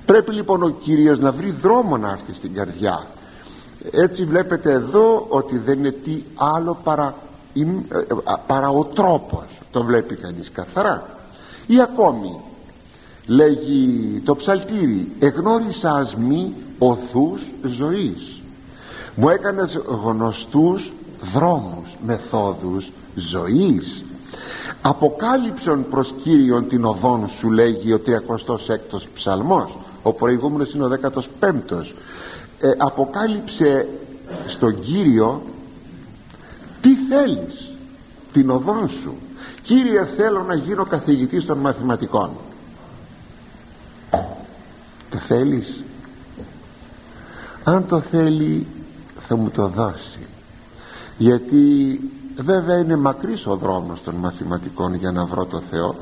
Πρέπει 0.06 0.32
λοιπόν 0.32 0.62
ο 0.62 0.68
Κύριος 0.68 1.18
να 1.18 1.32
βρει 1.32 1.50
δρόμο 1.50 1.96
να 1.96 2.10
έρθει 2.10 2.34
στην 2.34 2.54
καρδιά. 2.54 3.06
Έτσι 3.90 4.24
βλέπετε 4.24 4.72
εδώ 4.72 5.26
ότι 5.28 5.58
δεν 5.58 5.78
είναι 5.78 5.90
τι 5.90 6.22
άλλο 6.34 6.78
παρά, 6.84 7.14
ε, 7.54 7.60
ε, 7.60 8.04
παρά 8.46 8.68
ο 8.68 8.84
τρόπος. 8.84 9.44
Το 9.70 9.84
βλέπει 9.84 10.14
κανείς 10.14 10.50
καθαρά. 10.50 11.06
Ή 11.66 11.80
ακόμη 11.80 12.40
λέγει 13.26 14.20
το 14.24 14.36
ψαλτήρι 14.36 15.12
εγνώρισας 15.18 15.84
ασμή 15.84 16.54
οθούς 16.78 17.42
ζωής. 17.62 18.40
Μου 19.14 19.28
έκανες 19.28 19.80
γνωστούς 20.04 20.92
δρόμους 21.34 21.96
μεθόδους 22.06 22.90
ζωής. 23.14 24.04
Αποκάλυψον 24.82 25.88
προς 25.90 26.14
Κύριον 26.22 26.68
την 26.68 26.84
οδόν 26.84 27.28
σου 27.38 27.50
λέγει 27.50 27.92
ο 27.92 28.00
36ος 28.06 29.02
ψαλμός 29.14 29.76
ο 30.02 30.12
προηγούμενος 30.12 30.74
είναι 30.74 30.84
ο 30.84 30.98
15ος 31.02 31.92
ε, 32.60 32.68
αποκάλυψε 32.78 33.88
στον 34.46 34.80
Κύριο 34.80 35.42
τι 36.80 36.94
θέλεις 36.94 37.70
την 38.32 38.50
οδόν 38.50 38.88
σου. 38.88 39.14
Κύριε 39.62 40.04
θέλω 40.16 40.42
να 40.42 40.54
γίνω 40.54 40.84
καθηγητής 40.84 41.44
των 41.44 41.58
μαθηματικών 41.58 42.30
το 45.10 45.18
θέλεις; 45.18 45.84
Αν 47.64 47.86
το 47.86 48.00
θέλει 48.00 48.66
θα 49.28 49.36
μου 49.36 49.50
το 49.50 49.68
δώσει. 49.68 50.26
Γιατί 51.18 52.00
βέβαια 52.36 52.78
είναι 52.78 52.96
μακρύς 52.96 53.46
ο 53.46 53.56
δρόμος 53.56 54.02
των 54.02 54.14
μαθηματικών 54.14 54.94
για 54.94 55.12
να 55.12 55.24
βρω 55.24 55.44
το 55.44 55.62
Θεό. 55.70 55.94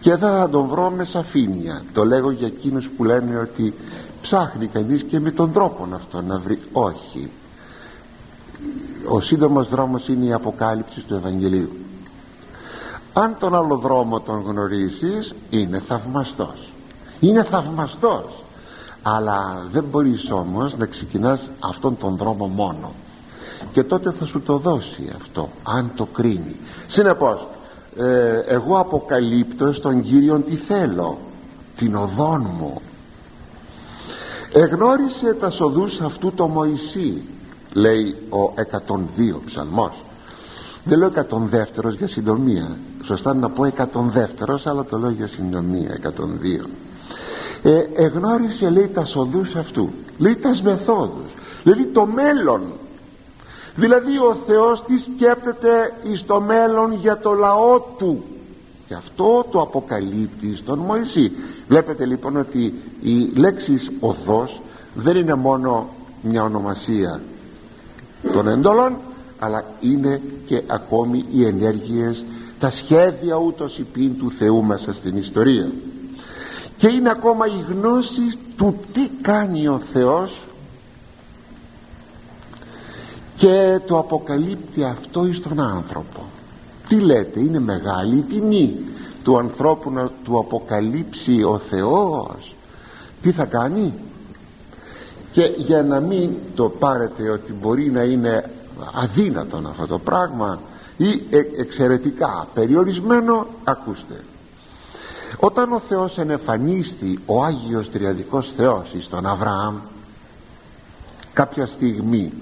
Και 0.00 0.10
δεν 0.10 0.18
θα 0.18 0.48
τον 0.48 0.66
βρω 0.66 0.90
με 0.90 1.04
σαφήνεια. 1.04 1.82
Το 1.92 2.04
λέγω 2.04 2.30
για 2.30 2.46
εκείνους 2.46 2.88
που 2.96 3.04
λένε 3.04 3.36
ότι 3.38 3.74
ψάχνει 4.22 4.66
κανείς 4.66 5.02
και 5.02 5.20
με 5.20 5.30
τον 5.30 5.52
τρόπο 5.52 5.88
αυτό 5.94 6.22
να 6.22 6.38
βρει. 6.38 6.58
Όχι. 6.72 7.30
Ο 9.08 9.20
σύντομος 9.20 9.68
δρόμος 9.68 10.08
είναι 10.08 10.24
η 10.24 10.32
αποκάλυψη 10.32 11.04
του 11.04 11.14
Ευαγγελίου. 11.14 11.70
Αν 13.12 13.36
τον 13.38 13.54
άλλο 13.54 13.76
δρόμο 13.76 14.20
τον 14.20 14.40
γνωρίζεις 14.40 15.34
είναι 15.50 15.82
θαυμαστός 15.86 16.70
είναι 17.20 17.44
θαυμαστός. 17.44 18.44
Αλλά 19.02 19.66
δεν 19.72 19.84
μπορείς 19.90 20.30
όμως 20.30 20.76
να 20.76 20.86
ξεκινάς 20.86 21.50
αυτόν 21.60 21.96
τον 21.96 22.16
δρόμο 22.16 22.46
μόνο. 22.46 22.92
Και 23.72 23.82
τότε 23.82 24.10
θα 24.10 24.26
σου 24.26 24.40
το 24.40 24.56
δώσει 24.56 25.12
αυτό 25.16 25.48
αν 25.62 25.90
το 25.94 26.04
κρίνει. 26.04 26.56
Συνεπώς 26.86 27.46
ε, 27.96 28.38
εγώ 28.46 28.78
αποκαλύπτω 28.78 29.72
στον 29.72 30.02
Κύριον 30.02 30.44
τι 30.44 30.54
θέλω 30.54 31.18
την 31.76 31.94
οδόν 31.94 32.48
μου. 32.58 32.80
Εγνώρισε 34.52 35.34
τα 35.40 35.50
σοδούς 35.50 36.00
αυτού 36.00 36.32
το 36.32 36.46
Μωυσή 36.46 37.22
λέει 37.72 38.16
ο 38.30 38.54
102 39.36 39.40
ψαλμός. 39.46 40.04
Δεν 40.84 40.98
λέω 40.98 41.12
102 41.84 41.96
για 41.96 42.08
συντομία. 42.08 42.76
Σωστά 43.04 43.34
να 43.34 43.50
πω 43.50 43.62
102 43.76 44.58
αλλά 44.64 44.84
το 44.84 44.98
λέω 44.98 45.10
για 45.10 45.26
συντομία 45.28 45.98
102 46.02 46.66
ε, 47.66 48.04
εγνώρισε 48.04 48.70
λέει 48.70 48.88
τα 48.88 49.04
σοδούς 49.04 49.54
αυτού. 49.54 49.90
Λέει 50.18 50.34
τας 50.34 50.62
μεθόδους 50.62 51.32
δηλαδή 51.66 51.84
το 51.84 52.06
μέλλον. 52.06 52.62
Δηλαδή 53.76 54.18
ο 54.18 54.34
Θεός 54.46 54.84
τι 54.84 54.96
σκέπτεται 54.98 55.94
εις 56.02 56.24
το 56.24 56.40
μέλλον 56.40 56.92
για 56.92 57.18
το 57.18 57.32
λαό 57.32 57.80
του. 57.98 58.24
Και 58.88 58.94
αυτό 58.94 59.46
το 59.50 59.60
αποκαλύπτει 59.60 60.56
στον 60.56 60.78
Μωυσή. 60.78 61.32
Βλέπετε 61.68 62.06
λοιπόν 62.06 62.36
ότι 62.36 62.74
η 63.02 63.32
λέξη 63.34 63.78
οδός 64.00 64.60
δεν 64.94 65.16
είναι 65.16 65.34
μόνο 65.34 65.88
μια 66.22 66.42
ονομασία 66.42 67.20
των 68.32 68.48
εντολών 68.48 68.96
αλλά 69.38 69.64
είναι 69.80 70.20
και 70.46 70.62
ακόμη 70.66 71.24
οι 71.30 71.46
ενέργειες 71.46 72.24
τα 72.58 72.70
σχέδια 72.70 73.36
ούτως 73.36 73.78
υπήν 73.78 74.18
του 74.18 74.30
Θεού 74.30 74.64
μέσα 74.64 74.92
στην 74.92 75.16
ιστορία 75.16 75.72
και 76.76 76.88
είναι 76.88 77.10
ακόμα 77.10 77.46
η 77.46 77.64
γνώση 77.72 78.38
του 78.56 78.78
τι 78.92 79.08
κάνει 79.22 79.68
ο 79.68 79.80
Θεός. 79.92 80.40
Και 83.36 83.80
το 83.86 83.98
αποκαλύπτει 83.98 84.84
αυτό 84.84 85.26
εις 85.26 85.40
τον 85.40 85.60
άνθρωπο. 85.60 86.24
Τι 86.88 87.00
λέτε 87.00 87.40
είναι 87.40 87.58
μεγάλη 87.58 88.16
η 88.16 88.22
τιμή 88.22 88.76
του 89.22 89.38
ανθρώπου 89.38 89.90
να 89.90 90.10
του 90.24 90.38
αποκαλύψει 90.38 91.42
ο 91.42 91.58
Θεός. 91.58 92.54
Τι 93.22 93.32
θα 93.32 93.44
κάνει; 93.44 93.94
Και 95.32 95.42
για 95.56 95.82
να 95.82 96.00
μην 96.00 96.30
το 96.54 96.68
πάρετε 96.68 97.30
ότι 97.30 97.52
μπορεί 97.52 97.90
να 97.90 98.02
είναι 98.02 98.50
αδύνατον 98.94 99.66
αυτό 99.66 99.86
το 99.86 99.98
πράγμα 99.98 100.60
ή 100.96 101.08
ε, 101.30 101.38
εξαιρετικά 101.56 102.48
περιορισμένο 102.54 103.46
ακούστε 103.64 104.24
όταν 105.36 105.72
ο 105.72 105.78
Θεός 105.88 106.18
ενεφανίστη 106.18 107.18
ο 107.26 107.44
Άγιος 107.44 107.90
Τριαδικός 107.90 108.52
Θεός 108.56 108.94
στον 109.00 109.26
Αβραάμ 109.26 109.76
κάποια 111.32 111.66
στιγμή 111.66 112.32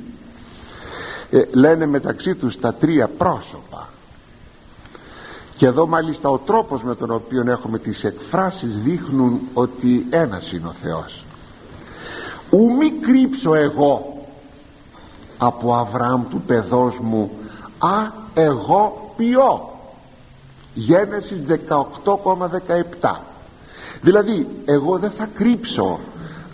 ε, 1.30 1.42
λένε 1.52 1.86
μεταξύ 1.86 2.34
τους 2.34 2.60
τα 2.60 2.74
τρία 2.74 3.08
πρόσωπα. 3.08 3.88
Και 5.56 5.66
εδώ 5.66 5.86
μάλιστα 5.86 6.28
ο 6.28 6.38
τρόπος 6.38 6.82
με 6.82 6.94
τον 6.94 7.10
οποίο 7.10 7.44
έχουμε 7.46 7.78
τις 7.78 8.04
εκφράσεις 8.04 8.76
δείχνουν 8.76 9.40
ότι 9.54 10.06
ένας 10.10 10.52
είναι 10.52 10.66
ο 10.66 10.74
Θεός. 10.82 11.24
Ου 12.50 12.76
μη 12.76 12.90
κρύψω 12.90 13.54
εγώ 13.54 14.26
από 15.38 15.74
Αβραάμ 15.74 16.28
του 16.28 16.42
παιδός 16.46 16.98
μου 16.98 17.30
α 17.78 18.10
εγώ 18.34 19.12
ποιώ 19.16 19.73
Γένεσης 20.74 21.44
18,17 23.00 23.16
δηλαδή 24.00 24.46
εγώ 24.64 24.98
δεν 24.98 25.10
θα 25.10 25.28
κρύψω 25.34 25.98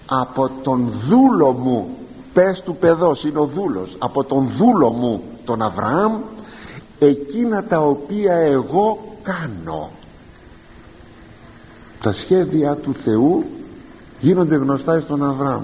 από 0.06 0.50
τον 0.62 0.92
δούλο 1.09 1.52
μου 1.52 1.96
πες 2.33 2.61
του 2.61 2.76
παιδός 2.76 3.24
είναι 3.24 3.38
ο 3.38 3.44
δούλος 3.44 3.96
από 3.98 4.24
τον 4.24 4.50
δούλο 4.56 4.90
μου 4.90 5.22
τον 5.44 5.62
Αβραάμ 5.62 6.12
εκείνα 6.98 7.64
τα 7.64 7.80
οποία 7.80 8.35
εγώ 8.35 8.98
κάνω. 9.22 9.90
Τα 12.02 12.12
σχέδια 12.12 12.74
του 12.74 12.94
Θεού 12.94 13.44
γίνονται 14.20 14.56
γνωστά 14.56 15.00
στον 15.00 15.24
Αβραάμ 15.24 15.62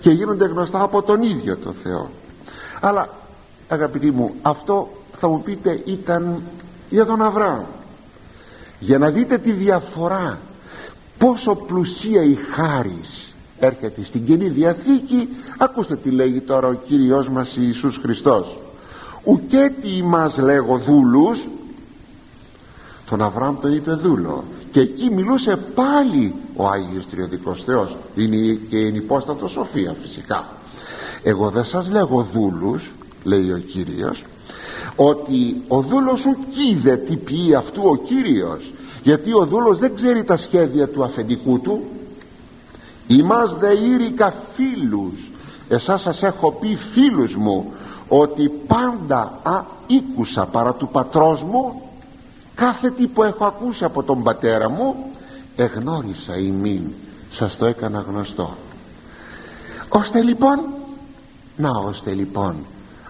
και 0.00 0.10
γίνονται 0.10 0.46
γνωστά 0.46 0.82
από 0.82 1.02
τον 1.02 1.22
ίδιο 1.22 1.56
το 1.56 1.72
Θεό. 1.82 2.08
Αλλά 2.80 3.08
αγαπητοί 3.68 4.10
μου 4.10 4.34
αυτό 4.42 4.88
θα 5.18 5.28
μου 5.28 5.42
πείτε 5.42 5.82
ήταν 5.84 6.42
για 6.90 7.06
τον 7.06 7.22
Αβραάμ. 7.22 7.64
Για 8.78 8.98
να 8.98 9.10
δείτε 9.10 9.38
τη 9.38 9.52
διαφορά 9.52 10.38
πόσο 11.18 11.54
πλουσία 11.54 12.22
η 12.22 12.34
χάρις 12.34 13.34
έρχεται 13.58 14.04
στην 14.04 14.24
Καινή 14.26 14.48
Διαθήκη. 14.48 15.28
Ακούστε 15.58 15.96
τι 15.96 16.10
λέγει 16.10 16.40
τώρα 16.40 16.68
ο 16.68 16.72
Κύριος 16.72 17.28
μας 17.28 17.56
Ιησούς 17.56 17.98
Χριστός. 18.02 18.58
Ουκέτι 19.24 20.02
μας 20.02 20.38
λέγω 20.38 20.78
δούλους 20.78 21.44
τον 23.08 23.22
Αβραάμ 23.22 23.60
το 23.60 23.68
είπε 23.68 23.92
δούλο. 23.92 24.44
Και 24.70 24.80
εκεί 24.80 25.10
μιλούσε 25.10 25.56
πάλι 25.74 26.34
ο 26.56 26.66
Άγιος 26.66 27.06
Τριωδικός 27.10 27.64
Θεός 27.64 27.96
είναι 28.14 28.58
και 28.68 28.76
η 28.76 28.94
υπόστατο 28.94 29.48
σοφία 29.48 29.96
φυσικά. 30.02 30.46
Εγώ 31.22 31.50
δεν 31.50 31.64
σας 31.64 31.90
λέγω 31.90 32.22
δούλους 32.32 32.90
λέει 33.24 33.52
ο 33.52 33.58
Κύριος 33.58 34.24
ότι 34.96 35.62
ο 35.68 35.80
δούλος 35.80 36.20
σου 36.20 36.36
κοίδε 36.54 36.96
τι 36.96 37.16
πει 37.16 37.54
αυτού 37.54 37.82
ο 37.84 37.96
Κύριος 37.96 38.72
γιατί 39.02 39.32
ο 39.32 39.46
δούλος 39.46 39.78
δεν 39.78 39.94
ξέρει 39.94 40.24
τα 40.24 40.36
σχέδια 40.36 40.88
του 40.88 41.04
αφεντικού 41.04 41.60
του. 41.60 41.82
Ημάς 43.06 43.54
δε 43.54 43.72
ήρικα 43.72 44.34
φίλους 44.54 45.30
εσάς 45.68 46.02
σας 46.02 46.22
έχω 46.22 46.52
πει 46.52 46.76
φίλους 46.76 47.34
μου 47.34 47.72
ότι 48.08 48.50
πάντα 48.66 49.40
α, 49.42 49.62
ήκουσα 49.86 50.44
παρά 50.44 50.74
του 50.74 50.88
πατρός 50.88 51.42
μου. 51.42 51.82
Κάθε 52.54 52.90
τι 52.90 53.06
που 53.06 53.22
έχω 53.22 53.44
ακούσει 53.44 53.84
από 53.84 54.02
τον 54.02 54.22
πατέρα 54.22 54.70
μου 54.70 55.12
εγνώρισα 55.56 56.36
ημίν 56.38 56.82
σας 57.30 57.56
το 57.56 57.66
έκανα 57.66 58.04
γνωστό. 58.08 58.56
Ώστε 59.88 60.22
λοιπόν 60.22 60.60
να 61.56 61.70
ώστε 61.70 62.12
λοιπόν 62.12 62.54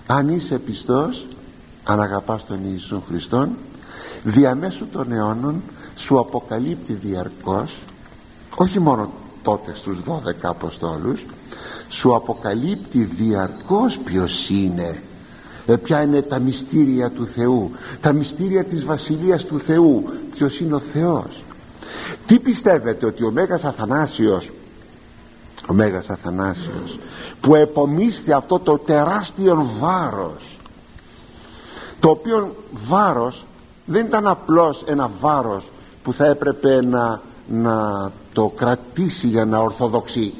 αν 0.06 0.28
είσαι 0.28 0.58
πιστός 0.58 1.26
αν 1.88 2.00
αγαπάς 2.00 2.46
τον 2.46 2.58
Ιησού 2.64 3.02
Χριστόν 3.08 3.56
διαμέσου 4.22 4.86
των 4.86 5.12
αιώνων 5.12 5.62
σου 5.96 6.18
αποκαλύπτει 6.18 6.92
διαρκώς 6.92 7.76
όχι 8.56 8.80
μόνο 8.80 9.10
τότε 9.42 9.74
στους 9.74 9.98
12 10.06 10.10
Αποστόλους 10.42 11.24
σου 11.88 12.14
αποκαλύπτει 12.14 13.04
διαρκώς 13.04 13.98
ποιος 14.04 14.48
είναι. 14.48 15.02
Ε, 15.66 15.76
ποια 15.76 16.02
είναι 16.02 16.22
τα 16.22 16.38
μυστήρια 16.38 17.10
του 17.10 17.26
Θεού 17.26 17.70
τα 18.00 18.12
μυστήρια 18.12 18.64
της 18.64 18.84
Βασιλείας 18.84 19.44
του 19.44 19.58
Θεού 19.58 20.08
ποιος 20.34 20.60
είναι 20.60 20.74
ο 20.74 20.80
Θεός. 20.80 21.44
Τι 22.26 22.38
πιστεύετε 22.38 23.06
ότι 23.06 23.24
ο 23.24 23.30
Μέγας 23.30 23.64
Αθανάσιος 23.64 24.50
ο 25.68 25.72
Μέγας 25.72 26.10
Αθανάσιος 26.10 26.98
που 27.40 27.54
επομίστη 27.54 28.32
αυτό 28.32 28.58
το 28.58 28.78
τεράστιο 28.78 29.72
βάρος 29.78 30.55
το 32.00 32.10
οποίο 32.10 32.54
βάρος 32.88 33.46
δεν 33.84 34.06
ήταν 34.06 34.26
απλώς 34.26 34.82
ένα 34.86 35.10
βάρος 35.20 35.64
που 36.02 36.12
θα 36.12 36.26
έπρεπε 36.26 36.82
να, 36.84 37.20
να 37.48 38.10
το 38.32 38.52
κρατήσει 38.56 39.26
για 39.26 39.44
να 39.44 39.58
ορθοδοξεί. 39.58 40.34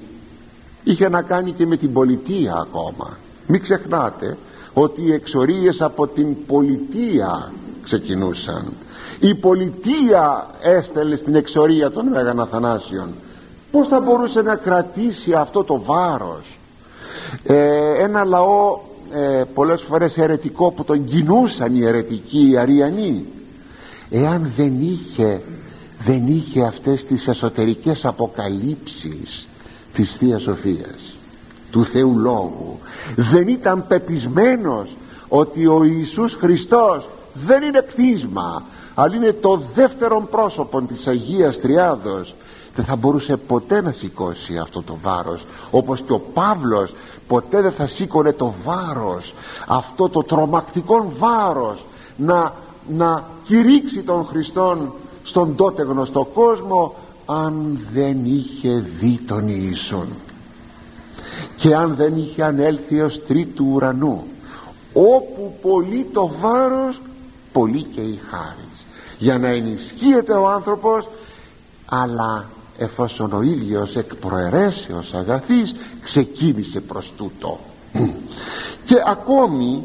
Είχε 0.85 1.09
να 1.09 1.23
κάνει 1.23 1.53
και 1.53 1.67
με 1.67 1.77
την 1.77 1.93
πολιτεία 1.93 2.55
ακόμα. 2.55 3.19
Μην 3.47 3.63
ξεχνάτε 3.63 4.37
ότι 4.73 5.03
οι 5.03 5.13
εξορίες 5.13 5.81
από 5.81 6.07
την 6.07 6.47
πολιτεία 6.47 7.53
ξεκινούσαν. 7.83 8.73
Η 9.21 9.35
πολιτεία 9.35 10.47
έστελε 10.63 11.17
στην 11.17 11.35
εξορία 11.35 11.91
των 11.91 12.07
Μέγαν 12.07 12.41
Αθανάσιων. 12.41 13.09
Πως 13.71 13.89
θα 13.89 14.01
μπορούσε 14.01 14.43
να 14.43 14.57
κρατήσει 14.57 15.33
αυτό 15.33 15.65
το 15.65 15.83
βάρος; 15.85 16.59
Ε, 17.43 18.03
ένα 18.03 18.25
λαό 18.25 18.79
ε, 19.13 19.45
πολλές 19.55 19.83
φορές 19.83 20.17
αιρετικό 20.17 20.71
που 20.71 20.85
τον 20.85 21.05
κινούσαν 21.05 21.75
οι 21.75 21.85
αιρετικοί 21.85 22.51
οι 22.51 22.59
αριανοί. 22.59 23.27
Εάν 24.11 24.53
δεν 24.57 24.81
είχε 24.81 25.43
δεν 26.05 26.27
είχε 26.27 26.63
αυτές 26.63 27.05
τις 27.05 27.27
εσωτερικές 27.27 28.05
αποκαλύψεις 28.05 29.47
της 29.93 30.17
Θείας 30.19 30.43
Σοφίας 30.43 31.17
του 31.71 31.85
Θεού 31.85 32.19
Λόγου 32.19 32.79
δεν 33.17 33.49
ήταν 33.49 33.87
πεπισμένος 33.87 34.97
ότι 35.29 35.67
ο 35.67 35.85
Ιησούς 35.85 36.35
Χριστός 36.35 37.09
δεν 37.35 37.63
είναι 37.63 37.81
κτίσμα 37.81 38.63
αλλά 38.95 39.15
είναι 39.15 39.33
το 39.33 39.63
δεύτερο 39.75 40.29
πρόσωπο 40.31 40.83
της 40.83 41.07
Αγίας 41.07 41.61
Τριάδος 41.61 42.35
δεν 42.77 42.85
θα 42.85 42.97
μπορούσε 42.97 43.37
ποτέ 43.37 43.81
να 43.81 43.93
σηκώσει 43.93 44.59
αυτό 44.59 44.83
το 44.83 44.99
βάρος 45.03 45.45
όπως 45.71 46.01
και 46.01 46.13
ο 46.13 46.19
Παύλος 46.19 46.95
ποτέ 47.27 47.61
δεν 47.61 47.73
θα 47.73 47.87
σήκωνε 47.87 48.33
το 48.33 48.55
βάρος 48.65 49.35
αυτό 49.67 50.09
το 50.09 50.23
τρομακτικό 50.23 51.13
βάρος 51.19 51.87
να, 52.17 52.53
να 52.89 53.25
κηρύξει 53.45 54.03
τον 54.03 54.25
Χριστόν 54.25 54.93
στον 55.23 55.55
τότε 55.57 55.83
γνωστό 55.83 56.25
κόσμο 56.25 56.95
αν 57.27 57.87
δεν 57.93 58.25
είχε 58.25 58.85
δει 59.01 59.21
τον 59.27 59.49
Ιησούν 59.49 60.09
και 61.57 61.75
αν 61.75 61.95
δεν 61.95 62.17
είχε 62.17 62.45
ανέλθει 62.45 63.01
ως 63.01 63.25
τρίτου 63.27 63.67
ουρανού 63.73 64.25
όπου 64.93 65.59
πολύ 65.63 66.07
το 66.13 66.31
βάρος 66.41 67.01
πολύ 67.53 67.83
και 67.83 68.01
η 68.01 68.21
χάρη 68.31 68.69
για 69.19 69.39
να 69.39 69.49
ενισχύεται 69.49 70.33
ο 70.33 70.49
άνθρωπος 70.49 71.09
αλλά 71.87 72.49
εφόσον 72.79 73.33
ο 73.33 73.43
ίδιος 73.43 73.97
εκ 73.97 74.15
προαιρέσεως 74.15 75.15
αγαθής 75.15 75.75
ξεκίνησε 76.03 76.81
προς 76.81 77.13
τούτο. 77.17 77.59
Και 78.85 79.03
ακόμη 79.07 79.83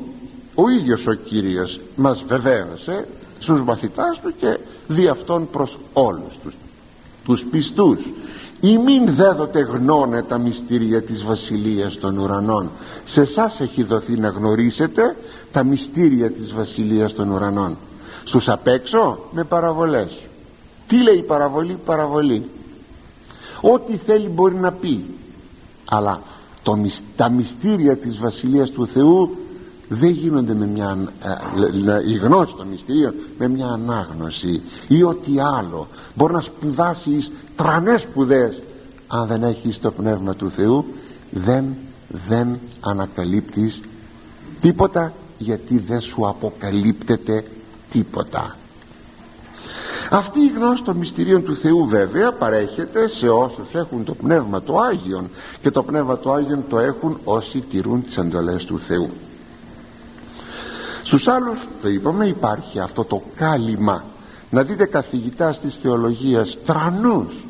ο 0.55 0.69
ίδιος 0.69 1.07
ο 1.07 1.13
Κύριος 1.13 1.79
μας 1.95 2.23
βεβαίωσε 2.27 3.07
στους 3.39 3.61
μαθητάς 3.61 4.19
του 4.21 4.33
και 4.37 4.57
δι' 4.87 5.07
αυτόν 5.07 5.49
προς 5.49 5.77
όλους 5.93 6.37
τους 6.43 6.53
τους 7.25 7.45
πιστούς. 7.51 7.99
Ή 8.59 8.77
μην 8.77 9.15
δέδοτε 9.15 9.59
γνώνε 9.59 10.23
τα 10.23 10.37
μυστήρια 10.37 11.01
της 11.01 11.23
Βασιλείας 11.23 11.97
των 11.97 12.17
ουρανών. 12.17 12.69
Σε 13.03 13.21
εσάς 13.21 13.59
έχει 13.59 13.83
δοθεί 13.83 14.19
να 14.19 14.27
γνωρίσετε 14.27 15.15
τα 15.51 15.63
μυστήρια 15.63 16.31
της 16.31 16.53
Βασιλείας 16.53 17.13
των 17.13 17.29
ουρανών. 17.29 17.77
Στους 18.23 18.49
απ' 18.49 18.67
έξω 18.67 19.19
με 19.31 19.43
παραβολές 19.43 20.19
τι 20.87 21.03
λέει 21.03 21.17
η 21.17 21.23
παραβολή; 21.23 21.77
Παραβολή 21.85 22.49
ό,τι 23.61 23.97
θέλει 23.97 24.27
μπορεί 24.27 24.55
να 24.55 24.71
πει. 24.71 25.05
Αλλά 25.85 26.21
το, 26.63 26.77
τα 27.15 27.29
μυστήρια 27.29 27.97
της 27.97 28.19
Βασιλείας 28.19 28.69
του 28.69 28.87
Θεού 28.87 29.37
δεν 29.87 30.09
γίνονται 30.09 30.53
με 30.53 30.65
μια 30.65 30.97
ε, 31.23 32.11
η 32.13 32.17
γνώση 32.17 32.53
των 32.55 32.67
μυστηρίων 32.67 33.13
με 33.37 33.47
μια 33.47 33.67
ανάγνωση 33.67 34.61
ή 34.87 35.03
ό,τι 35.03 35.39
άλλο. 35.39 35.87
Μπορεί 36.15 36.33
να 36.33 36.41
σπουδάσεις 36.41 37.31
τρανές 37.55 38.01
σπουδές. 38.01 38.61
Αν 39.07 39.27
δεν 39.27 39.43
έχεις 39.43 39.79
το 39.79 39.91
Πνεύμα 39.91 40.35
του 40.35 40.49
Θεού 40.49 40.85
δεν, 41.29 41.65
δεν 42.27 42.59
ανακαλύπτεις 42.79 43.81
τίποτα 44.61 45.13
γιατί 45.37 45.77
δεν 45.77 46.01
σου 46.01 46.27
αποκαλύπτεται 46.27 47.43
τίποτα 47.91 48.55
αυτή 50.13 50.39
η 50.39 50.47
γνώση 50.47 50.83
των 50.83 50.97
μυστηρίων 50.97 51.43
του 51.43 51.55
Θεού 51.55 51.85
βέβαια 51.85 52.31
παρέχεται 52.31 53.07
σε 53.07 53.29
όσους 53.29 53.73
έχουν 53.73 54.03
το 54.03 54.13
Πνεύμα 54.13 54.61
το 54.61 54.79
Άγιον 54.79 55.29
και 55.61 55.71
το 55.71 55.83
Πνεύμα 55.83 56.17
το 56.17 56.33
Άγιον 56.33 56.63
το 56.69 56.79
έχουν 56.79 57.19
όσοι 57.23 57.59
τηρούν 57.59 58.03
τις 58.03 58.17
εντολές 58.17 58.65
του 58.65 58.79
Θεού. 58.79 59.09
Στους 61.03 61.27
άλλους 61.27 61.59
το 61.81 61.87
είπαμε 61.87 62.27
υπάρχει 62.27 62.79
αυτό 62.79 63.03
το 63.03 63.21
κάλυμα. 63.35 64.03
Να 64.49 64.63
δείτε 64.63 64.85
καθηγητάς 64.85 65.59
της 65.59 65.75
θεολογίας 65.75 66.57
τρανούς 66.65 67.45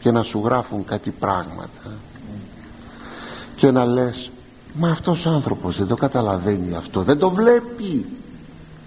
και 0.00 0.10
να 0.10 0.22
σου 0.22 0.42
γράφουν 0.44 0.84
κάτι 0.84 1.10
πράγματα. 1.10 1.90
Και 3.56 3.70
να 3.70 3.84
λες 3.84 4.30
μα 4.74 4.90
αυτός 4.90 5.26
ο 5.26 5.30
άνθρωπος 5.30 5.78
δεν 5.78 5.86
το 5.86 5.94
καταλαβαίνει 5.96 6.74
αυτό 6.74 7.02
δεν 7.02 7.18
το 7.18 7.30
βλέπει 7.30 8.06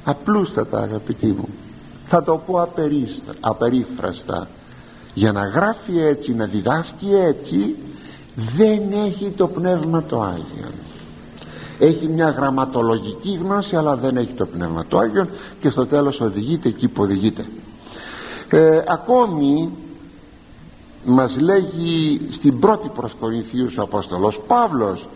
απλούστατα 0.03 0.79
αγαπητοί 0.79 1.25
μου 1.25 1.49
θα 2.07 2.23
το 2.23 2.41
πω 2.45 2.69
απερίφραστα. 3.39 4.47
Για 5.13 5.31
να 5.31 5.47
γράφει 5.47 5.99
έτσι 5.99 6.33
να 6.33 6.45
διδάσκει 6.45 7.13
έτσι 7.13 7.75
δεν 8.35 8.91
έχει 9.05 9.29
το 9.29 9.47
πνεύμα 9.47 10.03
το 10.03 10.21
Άγιο 10.21 10.71
έχει 11.79 12.07
μια 12.07 12.29
γραμματολογική 12.29 13.39
γνώση 13.43 13.75
αλλά 13.75 13.95
δεν 13.95 14.17
έχει 14.17 14.33
το 14.33 14.45
Πνεύμα 14.45 14.85
του 14.85 14.97
Άγιον 14.99 15.29
και 15.59 15.69
στο 15.69 15.85
τέλος 15.85 16.21
οδηγείται 16.21 16.69
εκεί 16.69 16.87
που 16.87 17.01
οδηγείται. 17.01 17.45
Ε, 18.49 18.81
ακόμη 18.87 19.69
μας 21.05 21.37
λέγει 21.39 22.21
στην 22.31 22.59
πρώτη 22.59 22.87
προς 22.95 23.13
Κορινθίους 23.19 23.77
ο 23.77 23.81
Απόστολος 23.81 24.39
Παύλος 24.47 25.07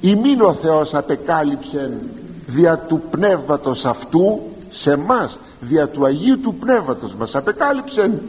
ημίν 0.00 0.40
ο 0.40 0.54
Θεός 0.54 0.94
απεκάλυψε 0.94 1.98
δια 2.46 2.78
του 2.78 3.02
πνεύματος 3.10 3.84
αυτού 3.84 4.40
σε 4.70 4.96
μας 4.96 5.38
δια 5.60 5.88
του 5.88 6.04
Αγίου 6.04 6.40
του 6.40 6.54
Πνεύματος 6.54 7.14
μας 7.14 7.34
απεκάλυψε 7.34 8.20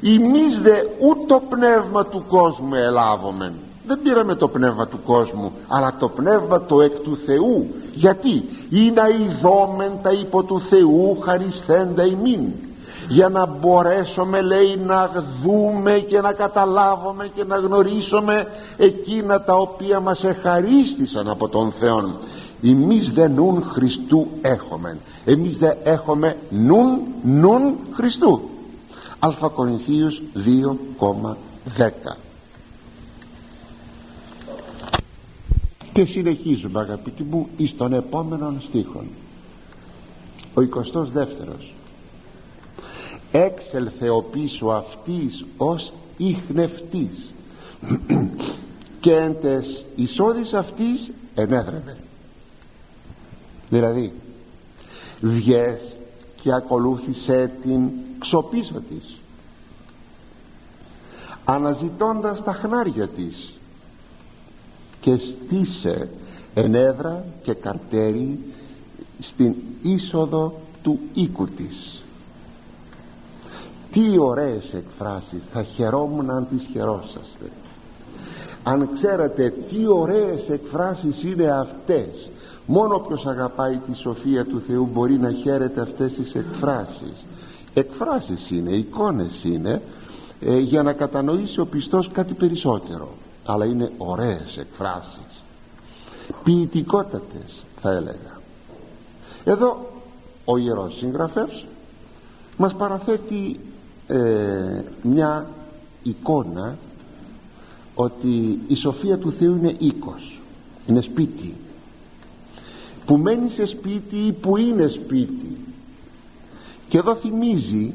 ημείς 0.00 0.60
δε 0.60 0.76
ούτω 1.00 1.42
πνεύμα 1.48 2.06
του 2.06 2.24
κόσμου 2.28 2.74
ελάβομεν 2.74 3.52
δεν 3.86 3.98
πήραμε 4.02 4.34
το 4.34 4.48
πνεύμα 4.48 4.86
του 4.86 5.00
κόσμου 5.04 5.52
αλλά 5.68 5.94
το 5.98 6.08
πνεύμα 6.08 6.60
το 6.64 6.80
εκ 6.80 6.92
του 6.92 7.16
Θεού. 7.16 7.74
Γιατί; 7.94 8.44
Είναι 8.70 9.00
αειδόμεν 9.00 9.92
τα 10.02 10.10
υπό 10.10 10.42
του 10.42 10.60
Θεού 10.60 11.18
χαρισθέντα 11.20 12.06
ημίν. 12.06 12.40
Για 13.08 13.28
να 13.28 13.46
μπορέσουμε 13.46 14.40
λέει 14.40 14.76
να 14.86 15.10
δούμε 15.42 15.92
και 15.92 16.20
να 16.20 16.32
καταλάβουμε 16.32 17.30
και 17.34 17.44
να 17.44 17.56
γνωρίσουμε 17.56 18.46
εκείνα 18.76 19.42
τα 19.42 19.54
οποία 19.54 20.00
μας 20.00 20.24
εχαρίστησαν 20.24 21.28
από 21.28 21.48
τον 21.48 21.72
Θεό 21.78 22.14
εμείς 22.62 23.10
δεν 23.10 23.32
νουν 23.32 23.62
Χριστού 23.62 24.26
έχουμε 24.42 24.98
εμείς 25.24 25.58
δεν 25.58 25.76
έχουμε 25.82 26.36
νουν 26.50 27.00
νουν 27.24 27.76
Χριστού. 27.92 28.40
Α 29.18 29.48
Κορινθίους 29.54 30.22
2,10 30.34 32.16
και 35.92 36.04
συνεχίζουμε 36.04 36.80
αγαπητοί 36.80 37.22
μου 37.22 37.48
εις 37.56 37.74
τον 37.76 37.92
επόμενο 37.92 38.54
στίχον. 38.68 39.06
Ο 40.54 40.60
22ος 40.60 41.72
έξελθε 43.32 44.10
ο 44.10 44.22
πίσω 44.22 44.66
αυτής 44.66 45.44
ως 45.56 45.92
ίχνευτής. 46.16 47.32
Και 49.00 49.12
εν 49.12 49.40
τες 49.40 49.84
εισόδης 49.96 50.52
αυτής 50.52 51.10
ενέδρευε 51.34 51.96
δηλαδή 53.72 54.12
βγες 55.20 55.96
και 56.42 56.52
ακολούθησε 56.52 57.50
την 57.62 57.90
ξοπίσω 58.18 58.82
της 58.88 59.16
αναζητώντας 61.44 62.42
τα 62.42 62.52
χνάρια 62.52 63.08
της 63.08 63.52
και 65.00 65.16
στήσε 65.16 66.08
ενέδρα 66.54 67.24
και 67.42 67.54
καρτέρι 67.54 68.38
στην 69.20 69.54
είσοδο 69.82 70.60
του 70.82 70.98
οίκου 71.12 71.46
της. 71.46 72.02
Τι 73.92 74.18
ωραίες 74.18 74.74
εκφράσεις 74.74 75.42
θα 75.52 75.62
χαιρόμουν 75.62 76.30
αν 76.30 76.46
τις 76.48 76.68
χαιρόσαστε. 76.72 77.50
Αν 78.62 78.88
ξέρετε 78.94 79.50
τι 79.50 79.86
ωραίες 79.86 80.48
εκφράσεις 80.48 81.22
είναι 81.22 81.50
αυτές 81.50 82.30
μόνο 82.72 82.98
ποιος 82.98 83.26
αγαπάει 83.26 83.76
τη 83.76 83.96
σοφία 83.96 84.44
του 84.44 84.62
Θεού 84.66 84.88
μπορεί 84.92 85.18
να 85.18 85.32
χαίρεται 85.32 85.80
αυτές 85.80 86.12
τις 86.12 86.34
εκφράσεις. 86.34 87.24
Εκφράσεις 87.74 88.50
είναι, 88.50 88.76
εικόνες 88.76 89.44
είναι 89.44 89.82
ε, 90.40 90.58
για 90.58 90.82
να 90.82 90.92
κατανοήσει 90.92 91.60
ο 91.60 91.66
πιστός 91.66 92.10
κάτι 92.12 92.34
περισσότερο. 92.34 93.08
Αλλά 93.44 93.64
είναι 93.64 93.90
ωραίες 93.98 94.56
εκφράσεις. 94.58 95.42
Ποιητικότατες 96.44 97.64
θα 97.80 97.90
έλεγα. 97.90 98.40
Εδώ 99.44 99.86
ο 100.44 100.56
Ιερός 100.56 100.96
Συγγραφεύς 100.96 101.64
μας 102.56 102.74
παραθέτει 102.74 103.60
ε, 104.06 104.82
μια 105.02 105.48
εικόνα 106.02 106.76
ότι 107.94 108.60
η 108.66 108.74
σοφία 108.74 109.18
του 109.18 109.32
Θεού 109.32 109.56
είναι 109.56 109.74
οίκος 109.78 110.40
είναι 110.86 111.00
σπίτι 111.00 111.54
που 113.12 113.18
μένει 113.18 113.50
σε 113.50 113.66
σπίτι 113.66 114.16
ή 114.16 114.32
που 114.32 114.56
είναι 114.56 114.86
σπίτι. 114.86 115.56
Και 116.88 116.98
εδώ 116.98 117.14
θυμίζει 117.14 117.94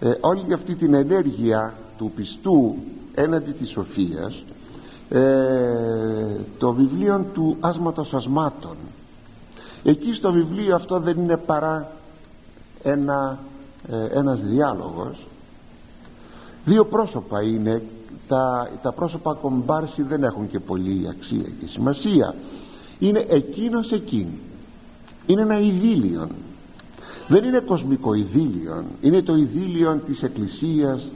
ε, 0.00 0.12
όλη 0.20 0.52
αυτή 0.52 0.74
την 0.74 0.94
ενέργεια 0.94 1.74
του 1.98 2.12
πιστού 2.16 2.74
έναντι 3.14 3.50
της 3.50 3.70
σοφίας 3.70 4.44
ε, 5.08 5.20
το 6.58 6.72
βιβλίο 6.72 7.26
του 7.32 7.56
άσματος 7.60 8.14
ασμάτων. 8.14 8.76
Εκεί 9.82 10.14
στο 10.14 10.32
βιβλίο 10.32 10.74
αυτό 10.74 11.00
δεν 11.00 11.18
είναι 11.18 11.36
παρά 11.36 11.92
ένα, 12.82 13.38
ε, 13.88 14.18
ένας 14.18 14.40
διάλογος. 14.40 15.26
Δύο 16.64 16.84
πρόσωπα 16.84 17.42
είναι. 17.42 17.82
Τα, 18.28 18.70
τα 18.82 18.92
πρόσωπα 18.92 19.34
κομπάρση 19.34 20.02
δεν 20.02 20.22
έχουν 20.22 20.50
και 20.50 20.60
πολύ 20.60 21.08
αξία 21.08 21.48
και 21.60 21.66
σημασία 21.66 22.34
είναι 22.98 23.26
εκείνος 23.28 23.92
εκείνη. 23.92 24.38
Είναι 25.26 25.42
ένα 25.42 25.60
ειδήλιο 25.60 26.28
δεν 27.28 27.44
είναι 27.44 27.60
κοσμικό 27.60 28.14
ειδήλιο 28.14 28.84
είναι 29.00 29.22
το 29.22 29.34
ειδήλιο 29.34 30.02
της 30.06 30.22
εκκλησίας 30.22 31.08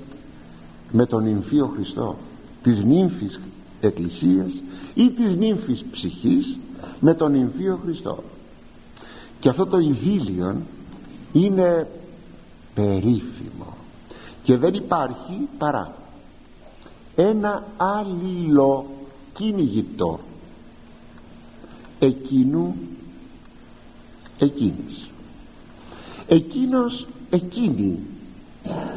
με 0.92 1.06
τον 1.06 1.22
νυμφίο 1.22 1.66
Χριστό. 1.66 2.16
Της 2.62 2.84
νύμφης 2.84 3.40
εκκλησίας 3.80 4.52
ή 4.94 5.10
της 5.10 5.36
νύμφης 5.36 5.84
ψυχής 5.90 6.58
με 7.00 7.14
τον 7.14 7.32
νυμφίο 7.32 7.78
Χριστό. 7.82 8.22
Και 9.40 9.48
αυτό 9.48 9.66
το 9.66 9.78
ειδήλιο 9.78 10.56
είναι 11.32 11.88
περίφημο. 12.74 13.76
Και 14.42 14.56
δεν 14.56 14.74
υπάρχει 14.74 15.48
παρά 15.58 15.94
ένα 17.16 17.66
αλληλο 17.76 18.86
κυνηγητό 19.32 20.20
εκείνου 22.00 22.74
εκείνης. 24.38 25.10
Εκείνος 26.26 27.06
εκείνη 27.30 27.98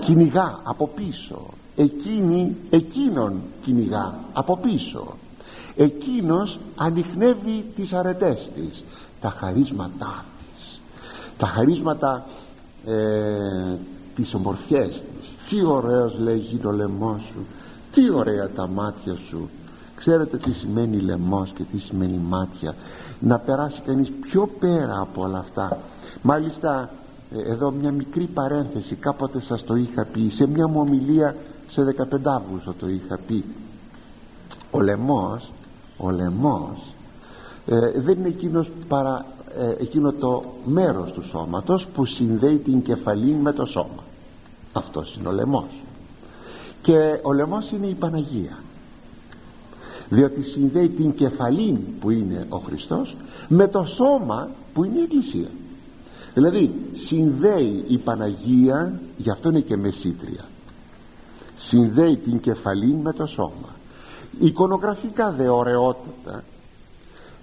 κυνηγά 0.05 0.59
από 0.63 0.87
πίσω. 0.87 1.45
Εκείνη 1.75 2.55
εκείνον 2.69 3.41
κυνηγά 3.61 4.19
από 4.33 4.57
πίσω. 4.57 5.17
Εκείνος 5.75 6.59
ανοιχνεύει 6.75 7.65
τις 7.75 7.93
αρετές 7.93 8.49
της 8.55 8.83
τα 9.21 9.29
χαρίσματά 9.29 10.25
της. 10.39 10.81
Τα 11.37 11.47
χαρίσματα 11.47 12.25
ε, 12.85 13.77
τις 14.15 14.33
ομορφιές 14.33 14.89
της. 14.89 15.29
Τι 15.49 15.65
ωραίος 15.65 16.15
λέγει 16.19 16.57
το 16.57 16.71
λαιμό 16.71 17.21
σου 17.31 17.45
τι 17.93 18.09
ωραία 18.09 18.49
τα 18.49 18.67
μάτια 18.67 19.17
σου 19.29 19.49
ξέρετε 20.05 20.37
τι 20.37 20.51
σημαίνει 20.51 20.99
λαιμός 20.99 21.51
και 21.55 21.63
τι 21.63 21.77
σημαίνει 21.77 22.17
μάτια. 22.17 22.75
Να 23.19 23.39
περάσει 23.39 23.81
κανείς 23.85 24.11
πιο 24.21 24.49
πέρα 24.59 24.99
από 24.99 25.21
όλα 25.21 25.37
αυτά. 25.37 25.77
Μάλιστα 26.21 26.89
ε, 27.31 27.51
εδώ 27.51 27.71
μια 27.71 27.91
μικρή 27.91 28.25
παρένθεση. 28.25 28.95
Κάποτε 28.95 29.41
σας 29.41 29.63
το 29.63 29.75
είχα 29.75 30.05
πει. 30.05 30.29
Σε 30.29 30.47
μια 30.47 30.67
μου 30.67 30.79
ομιλία 30.79 31.35
σε 31.67 31.95
15 32.11 32.17
Αύγουστο 32.23 32.73
το 32.73 32.87
είχα 32.87 33.19
πει. 33.27 33.43
Ο 34.71 34.81
λαιμός 34.81 35.51
ο 35.97 36.09
λαιμός 36.09 36.93
ε, 37.65 38.01
δεν 38.01 38.19
είναι 38.19 38.27
εκείνος 38.27 38.71
παρά 38.87 39.25
ε, 39.57 39.83
εκείνο 39.83 40.11
το 40.11 40.43
μέρος 40.65 41.11
του 41.11 41.23
σώματος 41.23 41.87
που 41.93 42.05
συνδέει 42.05 42.57
την 42.57 42.81
κεφαλή 42.81 43.33
με 43.33 43.51
το 43.51 43.65
σώμα. 43.65 44.03
Αυτός 44.73 45.15
είναι 45.15 45.27
ο 45.27 45.31
λαιμός. 45.31 45.83
Και 46.81 47.19
ο 47.21 47.33
λαιμός 47.33 47.71
είναι 47.71 47.87
η 47.87 47.93
Παναγία 47.93 48.57
διότι 50.13 50.41
συνδέει 50.41 50.89
την 50.89 51.13
κεφαλή 51.13 51.79
που 51.99 52.09
είναι 52.09 52.45
ο 52.49 52.57
Χριστός 52.57 53.15
με 53.47 53.67
το 53.67 53.83
σώμα 53.83 54.49
που 54.73 54.83
είναι 54.83 54.99
η 54.99 55.01
Εκκλησία. 55.01 55.49
Δηλαδή 56.33 56.75
συνδέει 56.93 57.83
η 57.87 57.97
Παναγία 57.97 58.99
γι' 59.17 59.29
αυτό 59.29 59.49
είναι 59.49 59.59
και 59.59 59.77
μεσήτρια. 59.77 60.45
Συνδέει 61.55 62.17
την 62.17 62.39
κεφαλή 62.39 62.93
με 62.93 63.13
το 63.13 63.25
σώμα. 63.25 63.69
Εικονογραφικά 64.39 65.31
δε 65.31 65.49
ωραιότητα 65.49 66.43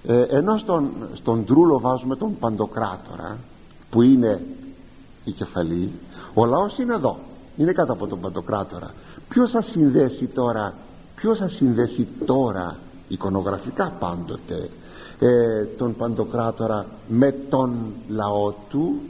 ε, 0.06 0.22
ενώ 0.22 0.58
στον, 0.58 0.90
στον 1.14 1.44
τρούλο 1.44 1.80
βάζουμε 1.80 2.16
τον 2.16 2.38
παντοκράτορα 2.38 3.38
που 3.90 4.02
είναι 4.02 4.42
η 5.24 5.32
κεφαλή 5.32 5.90
ο 6.34 6.44
λαός 6.44 6.78
είναι 6.78 6.94
εδώ 6.94 7.18
είναι 7.56 7.72
κάτω 7.72 7.92
από 7.92 8.06
τον 8.06 8.20
παντοκράτορα. 8.20 8.90
Ποιος 9.28 9.50
θα 9.50 9.62
συνδέσει 9.62 10.26
τώρα 10.26 10.74
ποιος 11.20 11.38
θα 11.38 11.48
συνδέσει 11.48 12.08
τώρα 12.24 12.78
εικονογραφικά 13.08 13.96
πάντοτε 13.98 14.68
ε, 15.18 15.64
τον 15.64 15.96
παντοκράτορα 15.96 16.86
με 17.08 17.34
τον 17.48 17.74
λαό 18.08 18.52
του; 18.68 19.00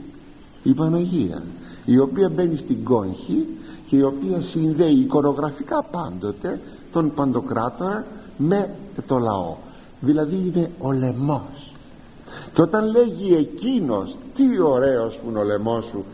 Η 0.63 0.73
Παναγία 0.73 1.43
η 1.85 1.97
οποία 1.97 2.29
μπαίνει 2.29 2.57
στην 2.57 2.83
κόγχη 2.83 3.47
και 3.87 3.95
η 3.95 4.01
οποία 4.01 4.41
συνδέει 4.41 4.93
εικονογραφικά 4.93 5.83
πάντοτε 5.83 6.59
τον 6.91 7.13
παντοκράτορα 7.13 8.05
με 8.37 8.75
το 9.07 9.17
λαό. 9.17 9.55
Δηλαδή 9.99 10.35
είναι 10.35 10.71
ο 10.79 10.91
λαιμός. 10.91 11.73
Και 12.53 12.61
όταν 12.61 12.91
λέγει 12.91 13.33
εκείνος 13.33 14.15
τι 14.35 14.61
ωραίος 14.61 15.15
που 15.15 15.29
είναι 15.29 15.39
ο 15.39 15.43
λαιμός 15.43 15.85
σου 15.85 16.05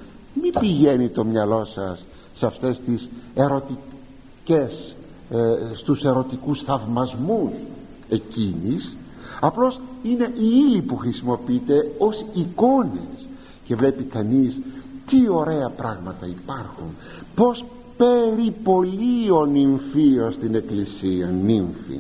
μην 0.42 0.54
πηγαίνει 0.60 1.10
το 1.10 1.24
μυαλό 1.24 1.66
σας 1.66 2.06
σε 2.34 2.46
αυτές 2.46 2.80
τις 2.80 3.10
ερωτικές 3.34 4.96
ε, 5.30 5.76
στους 5.76 6.04
ερωτικούς 6.04 6.64
θαυμασμούς 6.64 7.52
εκείνης 8.10 8.98
απλώς 9.40 9.80
είναι 10.04 10.32
η 10.34 10.48
ύλη 10.68 10.82
που 10.82 10.98
χρησιμοποιείται 10.98 11.92
ως 11.98 12.26
εικόνες. 12.34 13.28
Και 13.64 13.76
βλέπει 13.76 14.04
κανείς 14.04 14.60
τι 15.06 15.30
ωραία 15.30 15.70
πράγματα 15.70 16.26
υπάρχουν 16.26 16.96
πως 17.36 17.66
περιπολεί 17.98 19.32
ο 19.32 19.46
νυμφίος 19.46 20.34
στην 20.34 20.56
εκκλησία 20.56 21.28
νύμφη 21.28 22.00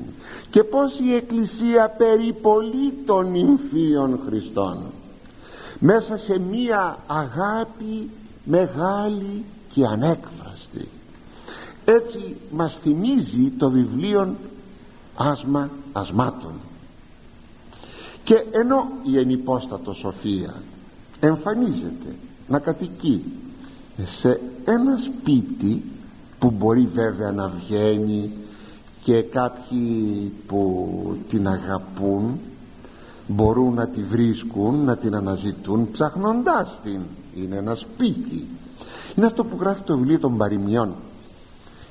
και 0.50 0.64
πως 0.64 1.00
η 1.00 1.16
εκκλησία 1.16 1.96
περιπολεί 1.98 2.94
των 3.06 3.32
νυμφίων 3.32 4.20
Χριστών. 4.26 4.92
Μέσα 5.80 6.18
σε 6.18 6.40
μία 6.40 6.98
αγάπη 7.08 8.10
μεγάλη 8.44 9.44
και 9.74 9.86
ανέκφραστη 9.86 10.47
έτσι 11.90 12.36
μας 12.52 12.80
θυμίζει 12.82 13.52
το 13.58 13.70
βιβλίο 13.70 14.36
άσμα 15.16 15.70
ασμάτων. 15.92 16.52
Και 18.24 18.46
ενώ 18.52 18.88
η 19.04 19.18
ενυπόστατο 19.18 19.94
σοφία 19.94 20.54
εμφανίζεται 21.20 22.16
να 22.48 22.60
κατοικεί 22.60 23.24
σε 24.04 24.40
ένα 24.66 24.98
σπίτι 24.98 25.84
που 26.40 26.52
μπορεί 26.52 26.90
βέβαια 26.94 27.32
να 27.32 27.48
βγαίνει 27.48 28.32
και 29.04 29.22
κάποιοι 29.22 30.34
που 30.48 30.90
την 31.30 31.48
αγαπούν 31.48 32.40
μπορούν 33.28 33.74
να 33.74 33.88
τη 33.88 34.04
βρίσκουν 34.04 34.84
να 34.84 34.98
την 34.98 35.16
αναζητούν 35.16 35.92
ψαχνοντάς 35.92 36.80
την. 36.84 37.02
Είναι 37.36 37.56
ένα 37.56 37.76
σπίτι. 37.76 38.48
Είναι 39.16 39.26
αυτό 39.26 39.44
που 39.44 39.58
γράφει 39.60 39.82
το 39.82 39.98
βιβλίο 39.98 40.20
των 40.20 40.38
παροιμιών 40.38 40.94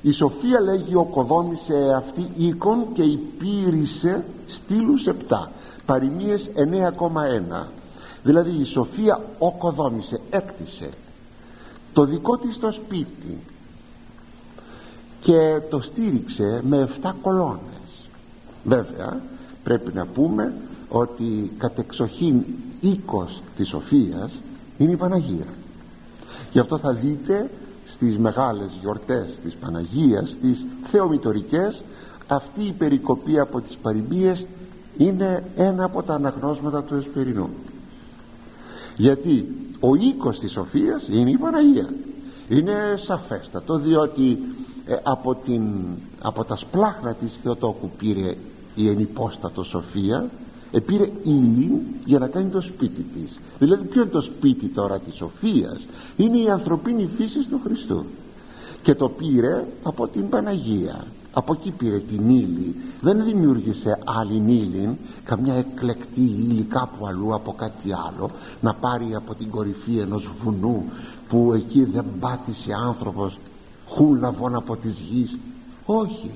η 0.01 0.11
Σοφία 0.11 0.61
λέγει 0.61 0.95
οκοδόμησε 0.95 1.93
αυτή 1.95 2.31
οίκον 2.35 2.85
και 2.93 3.03
υπήρησε 3.03 4.25
στήλους 4.45 5.07
7 5.29 5.47
παροιμίες 5.85 6.49
9,1 6.55 7.67
δηλαδή 8.23 8.61
η 8.61 8.65
Σοφία 8.65 9.21
οκοδόμησε 9.39 10.19
έκτισε 10.29 10.89
το 11.93 12.05
δικό 12.05 12.37
της 12.37 12.59
το 12.59 12.71
σπίτι 12.71 13.37
και 15.19 15.61
το 15.69 15.81
στήριξε 15.81 16.61
με 16.63 16.89
7 17.01 17.11
κολόνες. 17.21 18.09
Βέβαια 18.63 19.21
πρέπει 19.63 19.91
να 19.93 20.05
πούμε 20.05 20.53
ότι 20.89 21.51
κατεξοχήν 21.57 22.45
οίκος 22.79 23.41
της 23.55 23.67
Σοφίας 23.67 24.31
είναι 24.77 24.91
η 24.91 24.95
Παναγία. 24.95 25.47
Γι' 26.51 26.59
αυτό 26.59 26.77
θα 26.77 26.93
δείτε 26.93 27.49
στις 27.97 28.17
μεγάλες 28.17 28.69
γιορτές 28.81 29.39
της 29.43 29.55
Παναγίας 29.55 30.35
τις 30.41 30.65
θεομητορικές 30.91 31.83
αυτή 32.27 32.63
η 32.63 32.73
περικοπή 32.77 33.39
από 33.39 33.61
τις 33.61 33.77
παροιμίες 33.81 34.45
είναι 34.97 35.43
ένα 35.55 35.83
από 35.83 36.03
τα 36.03 36.13
αναγνώσματα 36.13 36.83
του 36.83 36.95
Εσπερινού. 36.95 37.49
Γιατί 38.95 39.47
ο 39.79 39.95
οίκος 39.95 40.39
της 40.39 40.51
Σοφίας 40.51 41.07
είναι 41.07 41.29
η 41.29 41.37
Παναγία. 41.37 41.89
Είναι 42.49 42.75
σαφέστατο 42.95 43.77
διότι 43.77 44.39
ε, 44.85 44.95
από, 45.03 45.35
την, 45.35 45.63
από 46.21 46.43
τα 46.43 46.55
σπλάχνα 46.55 47.13
της 47.13 47.39
Θεοτόκου 47.43 47.89
πήρε 47.97 48.35
η 48.75 48.89
ενυπόστατο 48.89 49.63
Σοφία 49.63 50.29
επήρε 50.71 51.09
ύλη 51.23 51.81
για 52.05 52.19
να 52.19 52.27
κάνει 52.27 52.49
το 52.49 52.61
σπίτι 52.61 53.01
της. 53.01 53.39
Δηλαδή 53.59 53.83
ποιο 53.83 54.01
είναι 54.01 54.11
το 54.11 54.21
σπίτι 54.21 54.67
τώρα 54.67 54.99
της 54.99 55.15
Σοφίας; 55.15 55.87
Είναι 56.15 56.37
η 56.37 56.49
ανθρωπίνη 56.49 57.09
φύση 57.17 57.47
του 57.49 57.59
Χριστού 57.63 58.05
και 58.81 58.95
το 58.95 59.09
πήρε 59.09 59.65
από 59.83 60.07
την 60.07 60.29
Παναγία. 60.29 61.05
Από 61.33 61.53
εκεί 61.53 61.71
πήρε 61.71 61.99
την 61.99 62.29
ύλη. 62.29 62.75
Δεν 63.01 63.23
δημιούργησε 63.23 63.99
άλλη 64.03 64.53
ύλη 64.53 64.97
καμιά 65.23 65.53
εκλεκτή 65.53 66.21
ύλη 66.21 66.61
κάπου 66.61 67.07
αλλού 67.07 67.33
από 67.33 67.53
κάτι 67.53 67.89
άλλο 68.07 68.29
να 68.61 68.73
πάρει 68.73 69.15
από 69.15 69.35
την 69.35 69.49
κορυφή 69.49 69.97
ενός 69.97 70.29
βουνού 70.43 70.83
που 71.29 71.53
εκεί 71.53 71.83
δεν 71.83 72.05
πάτησε 72.19 72.71
άνθρωπος 72.87 73.39
χούλαβον 73.87 74.55
από 74.55 74.75
της 74.75 74.99
γης. 74.99 75.37
Όχι. 75.85 76.31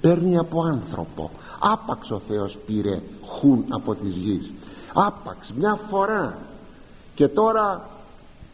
Παίρνει 0.00 0.38
από 0.38 0.62
άνθρωπο 0.62 1.30
άπαξ 1.58 2.10
ο 2.10 2.20
Θεός 2.28 2.58
πήρε 2.66 3.02
χούν 3.26 3.64
από 3.68 3.94
της 3.94 4.16
γης. 4.16 4.52
Άπαξ 4.94 5.52
μια 5.56 5.78
φορά. 5.90 6.38
Και 7.14 7.28
τώρα 7.28 7.88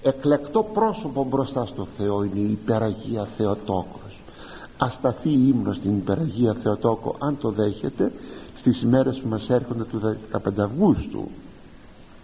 εκλεκτό 0.02 0.62
πρόσωπο 0.62 1.24
μπροστά 1.24 1.66
στο 1.66 1.86
Θεό 1.98 2.22
είναι 2.22 2.38
η 2.38 2.50
υπεραγία 2.50 3.28
Θεοτόκος. 3.36 4.20
Ασταθεί 4.78 5.30
η 5.30 5.52
ύμνος 5.54 5.76
στην 5.76 5.96
υπεραγία 5.96 6.56
Θεοτόκο 6.62 7.16
αν 7.18 7.38
το 7.38 7.50
δέχεται 7.50 8.12
στις 8.56 8.82
ημέρες 8.82 9.18
που 9.18 9.28
μας 9.28 9.48
έρχονται 9.48 9.84
του 9.84 10.16
15 10.32 10.38
Αυγούστου. 10.58 11.28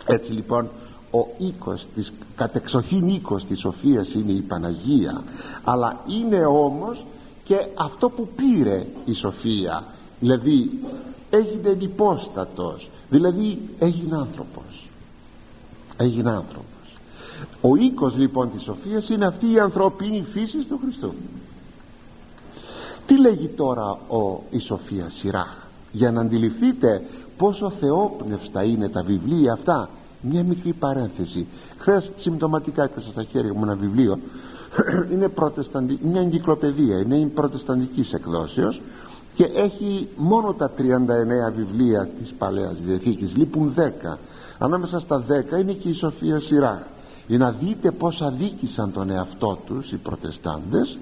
Έτσι 0.07 0.33
λοιπόν 0.33 0.69
ο 1.11 1.27
οίκος 1.39 1.87
της 1.95 2.13
κατεξοχήν 2.37 3.09
οίκος 3.09 3.45
της 3.45 3.61
Σοφίας 3.61 4.13
είναι 4.15 4.33
η 4.33 4.41
Παναγία. 4.41 5.23
Αλλά 5.65 6.01
είναι 6.07 6.47
όμως 6.47 7.05
και 7.45 7.57
αυτό 7.75 8.09
που 8.09 8.29
πήρε 8.37 8.87
η 9.05 9.13
Σοφία 9.13 9.85
δηλαδή 10.21 10.71
έγινε 11.31 11.77
υπόστατος 11.79 12.91
δηλαδή 13.11 13.59
έγινε 13.79 14.17
άνθρωπος. 14.17 14.89
Έγινε 15.97 16.31
άνθρωπος. 16.31 16.67
Ο 17.61 17.77
οίκος 17.77 18.17
λοιπόν 18.17 18.51
της 18.51 18.63
Σοφίας 18.63 19.09
είναι 19.09 19.27
αυτή 19.27 19.53
η 19.53 19.59
ανθρωπίνη 19.59 20.27
φύση 20.33 20.59
του 20.59 20.79
Χριστού 20.83 21.15
τι 23.11 23.21
λέγει 23.21 23.49
τώρα 23.49 23.91
ο, 23.91 24.43
η 24.51 24.59
Σοφία 24.59 25.11
Σιράχ; 25.11 25.57
Για 25.93 26.13
να 26.13 26.21
αντιληφθείτε 26.21 27.03
πόσο 27.37 27.71
θεόπνευστα 27.71 28.63
είναι 28.63 28.89
τα 28.89 29.03
βιβλία 29.03 29.53
αυτά. 29.53 29.89
Μια 30.21 30.43
μικρή 30.43 30.73
παρένθεση. 30.73 31.47
Χθες 31.79 32.11
συμπτωματικά 32.17 32.83
έκανα 32.83 33.07
στα 33.11 33.23
χέρια 33.23 33.55
μου 33.55 33.63
ένα 33.63 33.75
βιβλίο. 33.75 34.19
Είναι 35.13 35.31
μια 36.03 36.21
εγκυκλοπαιδεία. 36.21 36.99
Είναι 36.99 37.17
η 37.19 37.27
προτεσταντικής 37.27 38.13
εκδόσεως 38.13 38.81
και 39.41 39.51
έχει 39.55 40.09
μόνο 40.17 40.53
τα 40.53 40.71
39 40.79 40.83
βιβλία 41.57 42.09
της 42.19 42.35
Παλαιάς 42.39 42.77
Διαθήκης. 42.81 43.37
Λείπουν 43.37 43.75
10 43.77 44.19
ανάμεσα 44.59 45.01
στα 45.01 45.25
10 45.57 45.61
είναι 45.61 45.73
και 45.73 45.89
η 45.89 45.93
Σοφία 45.93 46.41
Σειρά 46.41 46.87
για 47.27 47.39
να 47.39 47.51
δείτε 47.51 47.91
πως 47.91 48.21
αδίκησαν 48.23 48.93
τον 48.93 49.11
εαυτό 49.11 49.59
τους 49.67 49.93
οι 49.93 49.97
προτεστάντες 49.97 50.99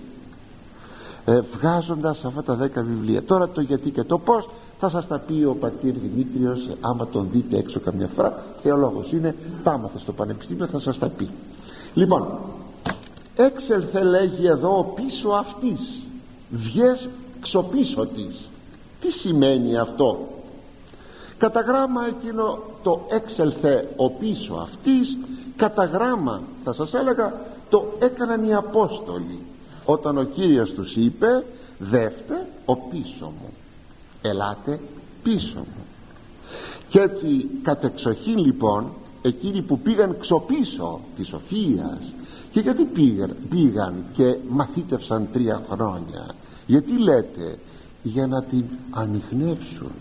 ε, 1.24 1.40
βγάζοντας 1.40 2.24
αυτά 2.24 2.42
τα 2.42 2.58
10 2.62 2.68
βιβλία. 2.74 3.22
Τώρα 3.22 3.48
το 3.48 3.60
γιατί 3.60 3.90
και 3.90 4.02
το 4.02 4.18
πως 4.18 4.50
θα 4.78 4.88
σας 4.88 5.06
τα 5.06 5.18
πει 5.18 5.44
ο 5.44 5.54
πατήρ 5.54 5.94
Δημήτριος 5.94 6.68
άμα 6.80 7.06
τον 7.06 7.28
δείτε 7.32 7.56
έξω 7.56 7.80
καμιά 7.80 8.08
φορά. 8.14 8.44
Θεολόγος 8.62 9.12
είναι 9.12 9.34
τα 9.62 9.90
στο 9.96 10.12
πανεπιστήμιο 10.12 10.66
θα 10.66 10.80
σας 10.80 10.98
τα 10.98 11.08
πει. 11.08 11.30
Λοιπόν 11.94 12.38
έξελθε 13.36 14.02
λέγει 14.02 14.46
εδώ 14.46 14.92
πίσω 14.94 15.28
αυτής. 15.28 16.06
Βγες 16.50 17.08
ξοπίσω 17.48 18.06
της. 18.06 18.48
Τι 19.00 19.10
σημαίνει 19.10 19.78
αυτό; 19.78 20.28
Κατά 21.38 21.60
γράμμα 21.60 22.06
εκείνο 22.06 22.58
το 22.82 23.06
έξελθε 23.08 23.88
ο 23.96 24.10
πίσω 24.10 24.54
αυτής 24.54 25.18
κατά 25.56 25.84
γράμμα 25.84 26.42
θα 26.64 26.72
σας 26.72 26.94
έλεγα 26.94 27.32
το 27.68 27.92
έκαναν 27.98 28.48
οι 28.48 28.54
Απόστολοι 28.54 29.38
όταν 29.84 30.18
ο 30.18 30.22
Κύριος 30.22 30.70
τους 30.70 30.96
είπε 30.96 31.44
δεύτε 31.78 32.46
ο 32.64 32.76
πίσω 32.76 33.24
μου 33.24 33.52
ελάτε 34.22 34.80
πίσω 35.22 35.58
μου 35.58 35.84
και 36.88 37.00
έτσι 37.00 37.48
κατεξοχήν 37.62 38.38
λοιπόν 38.38 38.92
εκείνοι 39.22 39.62
που 39.62 39.78
πήγαν 39.78 40.16
ξοπίσω 40.20 41.00
της 41.16 41.28
Σοφίας 41.28 42.12
και 42.50 42.60
γιατί 42.60 42.84
πήγαν, 42.84 43.36
πήγαν 43.50 44.04
και 44.12 44.36
μαθήτευσαν 44.48 45.28
τρία 45.32 45.62
χρόνια 45.70 46.34
γιατί 46.68 46.98
λέτε 46.98 47.58
για 48.02 48.26
να 48.26 48.42
την 48.42 48.64
ανοιχνεύσουν. 48.90 49.92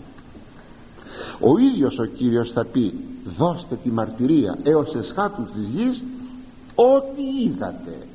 Ο 1.40 1.58
ίδιος 1.58 1.98
ο 1.98 2.04
Κύριος 2.04 2.52
θα 2.52 2.64
πει 2.64 2.94
δώστε 3.38 3.76
τη 3.82 3.90
μαρτυρία 3.90 4.58
έως 4.62 4.94
εσχάτους 4.94 5.52
της 5.52 5.66
γης 5.74 6.02
ό,τι 6.74 7.22
είδατε 7.44 8.06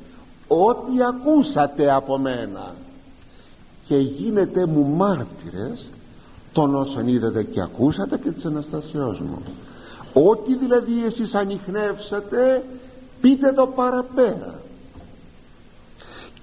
ό,τι 0.46 1.02
ακούσατε 1.02 1.92
από 1.92 2.18
μένα. 2.18 2.74
Και 3.86 3.96
γίνετε 3.96 4.66
μου 4.66 4.86
μάρτυρες 4.86 5.90
των 6.52 6.74
όσων 6.74 7.08
είδατε 7.08 7.42
και 7.42 7.60
ακούσατε 7.60 8.18
και 8.18 8.30
της 8.30 8.44
Αναστασιός 8.44 9.20
μου. 9.20 9.42
Ό,τι 10.12 10.56
δηλαδή 10.56 11.04
εσείς 11.04 11.34
ανοιχνεύσατε 11.34 12.64
πείτε 13.20 13.52
το 13.52 13.66
παραπέρα 13.66 14.63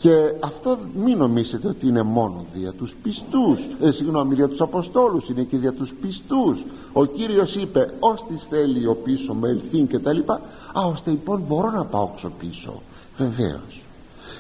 και 0.02 0.34
αυτό 0.40 0.78
μην 0.96 1.18
νομίζετε 1.18 1.68
ότι 1.68 1.88
είναι 1.88 2.02
μόνο 2.02 2.46
δια 2.54 2.72
τους 2.72 2.96
πιστούς. 3.04 3.60
Ε, 3.82 3.92
συγγνώμη 3.92 4.36
δια 4.36 4.48
τους 4.48 4.62
Αποστόλους 4.62 5.30
είναι 5.30 5.44
και 5.44 5.58
δια 5.58 5.74
τους 5.74 5.94
πιστούς. 6.02 6.64
Ο 6.94 7.06
Κύριος 7.06 7.56
είπε 7.56 7.94
ως 8.00 8.26
της 8.28 8.48
θέλει 8.50 8.88
ο 8.88 8.96
πίσω 8.96 9.34
με 9.34 9.50
ελθύν 9.50 9.88
και 9.88 10.00
τα 10.00 10.14
λοιπά. 10.14 10.42
Α 10.74 10.82
ώστε 10.86 11.12
λοιπόν 11.12 11.44
μπορώ 11.48 11.72
να 11.72 11.86
πάω 11.86 12.10
ξοπίσω 12.16 12.82
βεβαίως. 13.18 13.82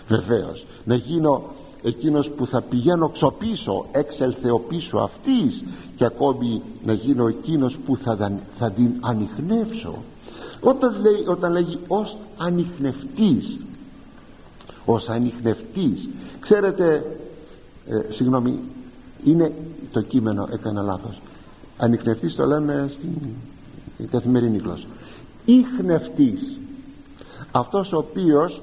Βεβαίως. 0.07 0.65
Να 0.83 0.95
γίνω 0.95 1.43
εκείνος 1.83 2.29
που 2.29 2.47
θα 2.47 2.61
πηγαίνω 2.61 3.09
ξοπίσω 3.09 3.85
έξελθε 3.91 4.51
ο 4.51 4.59
πίσω 4.59 4.97
αυτής. 4.97 5.63
Και 5.95 6.05
ακόμη 6.05 6.61
να 6.85 6.93
γίνω 6.93 7.27
εκείνος 7.27 7.77
που 7.85 7.97
θα, 7.97 8.31
θα 8.57 8.71
την 8.71 8.91
ανοιχνεύσω. 8.99 9.95
Όταν, 10.61 11.01
λέει, 11.01 11.25
όταν 11.27 11.51
λέγει 11.51 11.79
ως 11.87 12.17
ανοιχνευτής 12.37 13.59
ως 14.85 15.09
ανοιχνευτής 15.09 16.09
ξέρετε 16.39 17.05
ε, 17.87 18.13
συγγνώμη 18.13 18.59
είναι 19.23 19.51
το 19.91 20.01
κείμενο 20.01 20.47
έκανα 20.51 20.81
λάθος. 20.81 21.21
Ανοιχνευτής 21.77 22.35
το 22.35 22.45
λέμε 22.45 22.89
στην 22.91 23.17
καθημερινή 24.11 24.57
γλώσσα. 24.57 24.87
Ίχνευτής. 25.45 26.59
Αυτός 27.51 27.91
ο 27.91 27.97
οποίος 27.97 28.61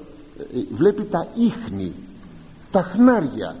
ε, 0.53 0.75
βλέπει 0.75 1.03
τα 1.03 1.27
ίχνη 1.35 1.93
τα 2.71 2.81
χνάρια. 2.81 3.55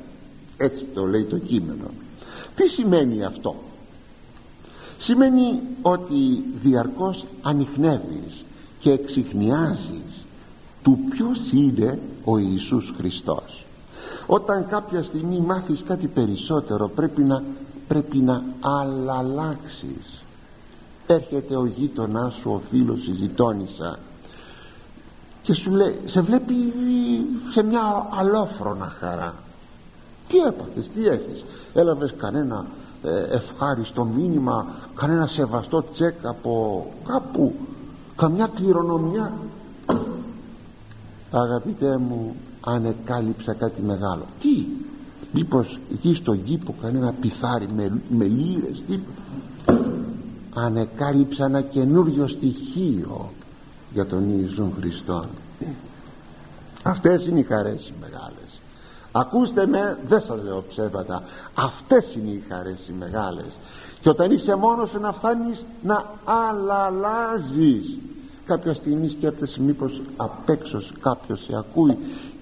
Έτσι 0.57 0.85
το 0.93 1.05
λέει 1.05 1.23
το 1.23 1.37
κείμενο. 1.37 1.89
Τι 2.55 2.67
σημαίνει 2.67 3.23
αυτό; 3.23 3.55
Σημαίνει 5.01 5.59
ότι 5.81 6.43
διαρκώς 6.61 7.25
ανοιχνεύεις 7.41 8.43
και 8.79 8.91
εξηχνιάζεις 8.91 10.25
του 10.83 10.99
ποιος 11.09 11.51
είναι 11.51 11.99
ο 12.23 12.37
Ιησούς 12.37 12.93
Χριστός. 12.97 13.65
Όταν 14.25 14.67
κάποια 14.67 15.03
στιγμή 15.03 15.39
μάθεις 15.39 15.83
κάτι 15.87 16.07
περισσότερο 16.07 16.87
πρέπει 16.87 17.21
να, 17.21 17.43
πρέπει 17.87 18.17
να 18.17 18.43
αλλάξεις 19.17 20.23
έρχεται 21.07 21.55
ο 21.55 21.65
γείτονάς 21.65 22.33
σου 22.33 22.51
ο 22.51 22.61
φίλος 22.69 23.07
η 23.07 23.11
γειτόνισσα 23.11 23.99
και 25.41 25.53
σου 25.53 25.71
λέει 25.71 25.99
σε 26.05 26.21
βλέπει 26.21 26.73
σε 27.51 27.63
μια 27.63 28.07
αλόφρονα 28.19 28.85
χαρά. 28.99 29.33
Τι 30.27 30.37
έπαθες, 30.37 30.89
τι 30.93 31.05
έχεις; 31.05 31.43
Έλαβες 31.73 32.13
κανένα 32.17 32.65
ε, 33.03 33.35
ευχάριστο 33.35 34.03
μήνυμα 34.05 34.65
κανένα 34.95 35.27
σεβαστό 35.27 35.83
τσεκ 35.93 36.25
από 36.25 36.85
κάπου 37.07 37.53
καμιά 38.15 38.49
κληρονομιά 38.55 39.33
αγαπητέ 41.31 41.97
μου 41.97 42.35
ανεκάλυψα 42.61 43.53
κάτι 43.53 43.81
μεγάλο. 43.81 44.25
Τι; 44.39 44.65
Μήπως 45.31 45.79
εκεί 45.91 46.13
στον 46.13 46.43
κήπο 46.43 46.75
κανένα 46.81 47.13
πιθάρι 47.21 47.67
με, 47.75 48.01
με 48.09 48.25
λύρες 48.25 48.83
τι; 48.87 48.99
Ανεκάλυψα 50.53 51.45
ένα 51.45 51.61
καινούριο 51.61 52.27
στοιχείο 52.27 53.31
για 53.93 54.05
τον 54.05 54.39
Ιησού 54.39 54.71
Χριστό 54.79 55.25
αυτές 56.83 57.25
είναι 57.25 57.39
οι 57.39 57.43
χαρές 57.43 57.87
οι 57.87 57.93
μεγάλες. 58.01 58.61
Ακούστε 59.11 59.67
με 59.67 59.97
δεν 60.07 60.21
σας 60.21 60.43
λέω 60.43 60.63
ψέματα. 60.69 61.23
Αυτές 61.53 62.15
είναι 62.15 62.29
οι 62.29 62.43
χαρές 62.49 62.87
οι 62.87 62.91
μεγάλες. 62.99 63.57
Και 64.01 64.09
όταν 64.09 64.31
είσαι 64.31 64.55
μόνος 64.55 64.89
σου 64.89 64.99
να 64.99 65.11
φτάνεις 65.11 65.65
να 65.83 66.05
αλλάζεις 66.25 67.97
κάποια 68.49 68.73
στιγμή 68.73 69.09
σκέφτεσαι 69.09 69.61
μήπως 69.61 70.01
απ' 70.17 70.49
έξω 70.49 70.81
κάποιος 71.01 71.43
σε 71.43 71.55
ακούει 71.57 71.97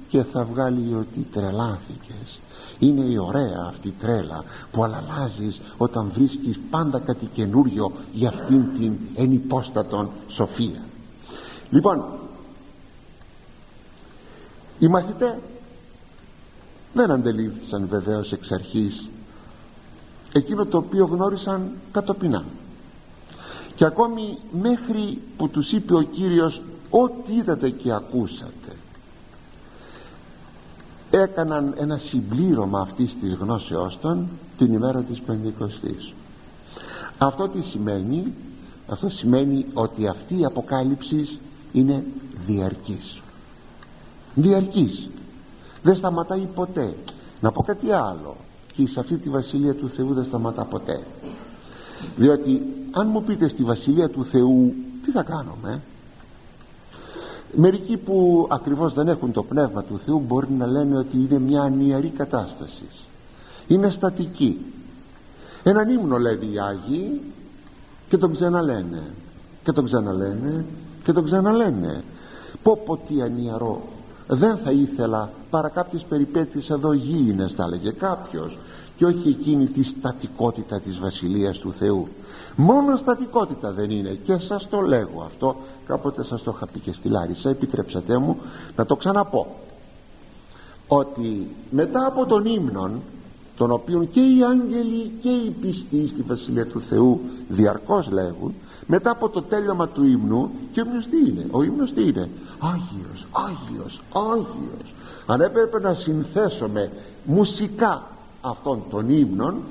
και 0.08 0.24
θα 0.24 0.44
βγάλει 0.44 0.96
ότι 0.96 1.28
τρελάθηκες. 1.32 2.40
Είναι 2.80 3.06
η 3.06 3.18
ωραία 3.18 3.66
αυτή 3.68 3.92
τρέλα 4.00 4.44
που 4.72 4.84
αλλάζεις 4.84 5.62
όταν 5.78 6.12
βρίσκεις 6.14 6.60
πάντα 6.70 7.00
κάτι 7.00 7.26
καινούριο 7.26 7.92
για 8.14 8.30
αυτήν 8.30 8.66
την 8.78 8.98
ενυπόστατον 9.16 10.10
σοφία. 10.28 10.82
Λοιπόν 11.70 12.06
οι 14.80 14.88
μαθητές 14.88 15.36
δεν 16.94 17.12
αντελήφθησαν 17.12 17.88
βεβαίως 17.88 18.32
εξ 18.32 18.52
αρχής 18.52 19.10
εκείνο 20.34 20.66
το 20.66 20.78
οποίο 20.78 21.06
γνώρισαν 21.06 21.72
κατοπινά 21.92 22.44
και 23.78 23.86
ακόμη 23.86 24.38
μέχρι 24.62 25.22
που 25.38 25.50
τους 25.50 25.72
είπε 25.72 25.96
ο 25.96 26.02
Κύριος 26.02 26.62
ό,τι 26.90 27.36
είδατε 27.36 27.70
και 27.70 27.94
ακούσατε 27.94 28.76
έκαναν 31.10 31.74
ένα 31.78 31.98
συμπλήρωμα 31.98 32.80
αυτής 32.80 33.18
της 33.22 33.34
γνώσεώς 33.34 33.98
των 34.02 34.28
την 34.58 34.74
ημέρα 34.74 35.02
της 35.02 35.20
Πεντηκοστής. 35.20 36.14
Αυτό 37.18 37.48
τι 37.48 37.62
σημαίνει; 37.62 38.34
Αυτό 38.90 39.10
σημαίνει 39.10 39.66
ότι 39.74 40.08
αυτή 40.08 40.40
η 40.40 40.46
αποκάλυψη 40.46 41.40
είναι 41.72 42.04
διαρκής. 42.46 43.22
Διαρκής. 44.36 45.10
Δεν 45.84 45.96
σταματάει 45.96 46.48
ποτέ. 46.56 46.94
Να 47.42 47.52
πω 47.52 47.64
κάτι 47.64 47.92
άλλο. 47.92 48.36
Και 48.74 48.88
σε 48.88 49.00
αυτή 49.00 49.18
τη 49.18 49.30
βασιλεία 49.30 49.76
του 49.76 49.90
Θεού 49.90 50.14
δεν 50.14 50.26
σταματά 50.26 50.64
ποτέ. 50.64 51.04
Διότι 52.16 52.77
αν 53.00 53.08
μου 53.12 53.24
πείτε 53.24 53.48
στη 53.48 53.64
βασιλεία 53.64 54.10
του 54.10 54.26
Θεού 54.26 54.74
τι 55.06 55.12
θα 55.12 55.24
κάνουμε; 55.24 55.82
Μερικοί 57.56 57.98
που 57.98 58.48
ακριβώς 58.50 58.94
δεν 58.94 59.08
έχουν 59.08 59.32
το 59.32 59.44
πνεύμα 59.44 59.84
του 59.84 60.00
Θεού 60.06 60.20
μπορεί 60.20 60.52
να 60.52 60.68
λένε 60.68 60.98
ότι 60.98 61.18
είναι 61.18 61.40
μια 61.40 61.62
ανιαρή 61.62 62.10
κατάσταση. 62.18 62.86
Είναι 63.68 63.90
στατική. 63.90 64.66
Έναν 65.64 65.90
ύμνο 65.90 66.18
λέει 66.18 66.34
οι 66.34 66.60
Άγιοι 66.60 67.22
και 68.10 68.18
τον 68.18 68.34
ξαναλένε. 68.34 69.04
Και 69.64 69.72
τον 69.72 69.86
ξαναλένε 69.86 70.66
και 71.04 71.14
τον 71.14 71.26
ξαναλένε. 71.26 72.04
Πω 72.64 72.78
πω 72.86 73.00
τι 73.08 73.22
ανιαρό. 73.22 73.82
Δεν 74.28 74.58
θα 74.58 74.72
ήθελα 74.72 75.30
παρά 75.50 75.70
κάποιες 75.70 76.06
περιπέτειες 76.10 76.70
εδώ 76.70 76.94
γήινες 76.94 77.54
θα 77.54 77.64
έλεγε 77.64 77.92
κάποιος 77.92 78.58
και 78.96 79.06
όχι 79.06 79.30
εκείνη 79.30 79.66
τη 79.66 79.84
στατικότητα 79.84 80.80
της 80.80 81.00
Βασιλείας 81.00 81.58
του 81.58 81.74
Θεού 81.78 82.08
μόνο 82.58 82.98
στατικότητα 82.98 83.72
δεν 83.72 83.90
είναι. 83.90 84.10
Και 84.10 84.38
σας 84.38 84.68
το 84.70 84.82
λέγω 84.82 85.22
αυτό. 85.26 85.56
Κάποτε 85.86 86.24
σας 86.24 86.44
το 86.44 86.54
είχα 86.56 86.68
πει 86.68 86.80
και 86.80 86.94
στη 86.94 87.10
Λάρισα 87.10 87.50
επιτρέψατε 87.50 88.18
μου 88.18 88.38
να 88.76 88.86
το 88.86 88.96
ξαναπώ. 88.96 89.56
Ότι 90.88 91.56
μετά 91.70 92.06
από 92.06 92.26
τον 92.26 92.46
ύμνον 92.46 93.02
τον 93.58 93.72
οποίον 93.72 94.10
και 94.12 94.20
οι 94.20 94.44
άγγελοι 94.44 95.12
και 95.22 95.30
οι 95.30 95.50
πιστοί 95.62 96.08
στη 96.08 96.22
Βασιλεία 96.22 96.66
του 96.66 96.82
Θεού 96.82 97.20
διαρκώς 97.48 98.10
λέγουν 98.10 98.54
μετά 98.86 99.12
από 99.12 99.30
το 99.30 99.42
τέλειωμα 99.42 99.88
του 99.88 100.06
ύμνου 100.06 100.50
και 100.72 100.82
ο 100.82 100.84
ύμνος 100.84 101.06
τι 101.08 101.18
είναι; 101.18 101.46
Ο 101.52 101.64
ύμνος 101.64 101.94
τι 101.94 102.02
είναι; 102.02 102.30
Άγιος, 102.60 103.26
Άγιος, 103.32 104.02
Άγιος. 104.14 104.94
Αν 105.26 105.42
έπρεπε 105.42 105.80
να 105.80 105.94
συνθέσουμε 105.94 106.92
μουσικά 107.24 108.04
αυτών 108.42 108.84
των 108.90 109.10
ύμνων 109.10 109.62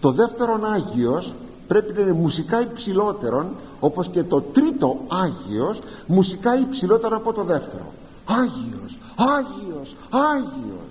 το 0.00 0.12
δεύτερον 0.12 0.64
Άγιος 0.64 1.32
πρέπει 1.66 1.92
να 1.92 2.00
είναι 2.00 2.12
μουσικά 2.12 2.60
υψηλότερον 2.60 3.56
όπως 3.80 4.08
και 4.08 4.22
το 4.22 4.40
τρίτο 4.40 5.00
Άγιος 5.08 5.80
μουσικά 6.06 6.58
υψηλότερο 6.58 7.16
από 7.16 7.32
το 7.32 7.44
δεύτερο. 7.44 7.92
Άγιος, 8.24 8.98
Άγιος, 9.16 9.96
Άγιος. 10.10 10.90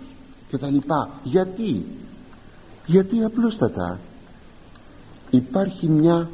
Και 0.49 0.57
τα 0.57 0.69
λοιπά 0.69 1.09
γιατί; 1.23 1.85
Γιατί 2.85 3.23
απλούστατα 3.23 3.99
υπάρχει 5.29 5.87
μια 5.87 6.29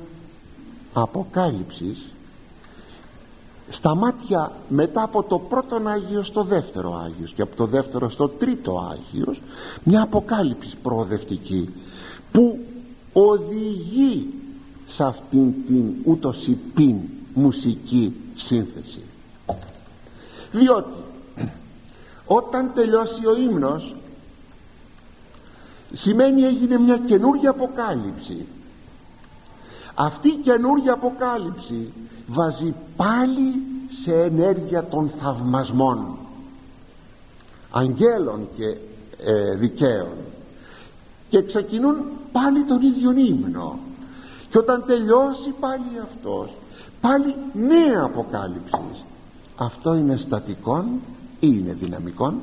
αποκάλυψη 0.94 1.98
στα 3.70 3.96
μάτια 3.96 4.52
μετά 4.70 5.04
από 5.04 5.24
το 5.24 5.40
πρώτο 5.40 5.82
Άγιο 5.86 6.24
στο 6.24 6.44
δεύτερο 6.44 7.02
Άγιος 7.06 7.34
και 7.34 7.42
από 7.42 7.56
το 7.56 7.66
δεύτερο 7.66 8.10
στο 8.10 8.28
τρίτο 8.28 8.90
Άγιος 8.92 9.42
μια 9.84 10.02
αποκάλυψη 10.02 10.76
προοδευτική 10.82 11.70
που 12.32 12.60
οδηγεί 13.20 14.34
σε 14.86 15.04
αυτήν 15.04 15.54
την 15.66 15.94
ούτως 16.04 16.48
υπήν 16.48 16.96
μουσική 17.34 18.16
σύνθεση. 18.36 19.02
Διότι 20.52 20.98
όταν 22.26 22.72
τελειώσει 22.74 23.26
ο 23.26 23.36
ύμνος 23.36 23.96
σημαίνει 25.94 26.44
έγινε 26.44 26.78
μια 26.78 26.98
καινούργια 26.98 27.50
αποκάλυψη. 27.50 28.46
Αυτή 29.96 30.28
η 30.28 30.40
καινούργια 30.44 30.94
αποκάλυψη 30.94 31.94
βάζει 32.28 32.74
πάλι 32.96 33.62
σε 34.04 34.14
ενέργεια 34.14 34.84
των 34.84 35.12
θαυμασμών 35.20 36.18
αγγέλων 37.72 38.48
και 38.56 38.78
ε, 39.24 39.56
δικαίων 39.56 40.16
και 41.30 41.44
ξεκινούν 41.44 41.96
πάλι 42.32 42.64
τον 42.64 42.82
ίδιο 42.82 43.12
ύμνο 43.12 43.80
και 44.50 44.58
όταν 44.58 44.84
τελειώσει 44.86 45.54
πάλι 45.60 46.00
αυτός 46.04 46.50
πάλι 47.02 47.36
νέα 47.54 48.02
αποκάλυψης. 48.04 49.06
Αυτό 49.56 49.94
είναι 49.94 50.16
στατικόν 50.16 50.86
ή 51.40 51.48
είναι 51.60 51.74
δυναμικόν 51.74 52.42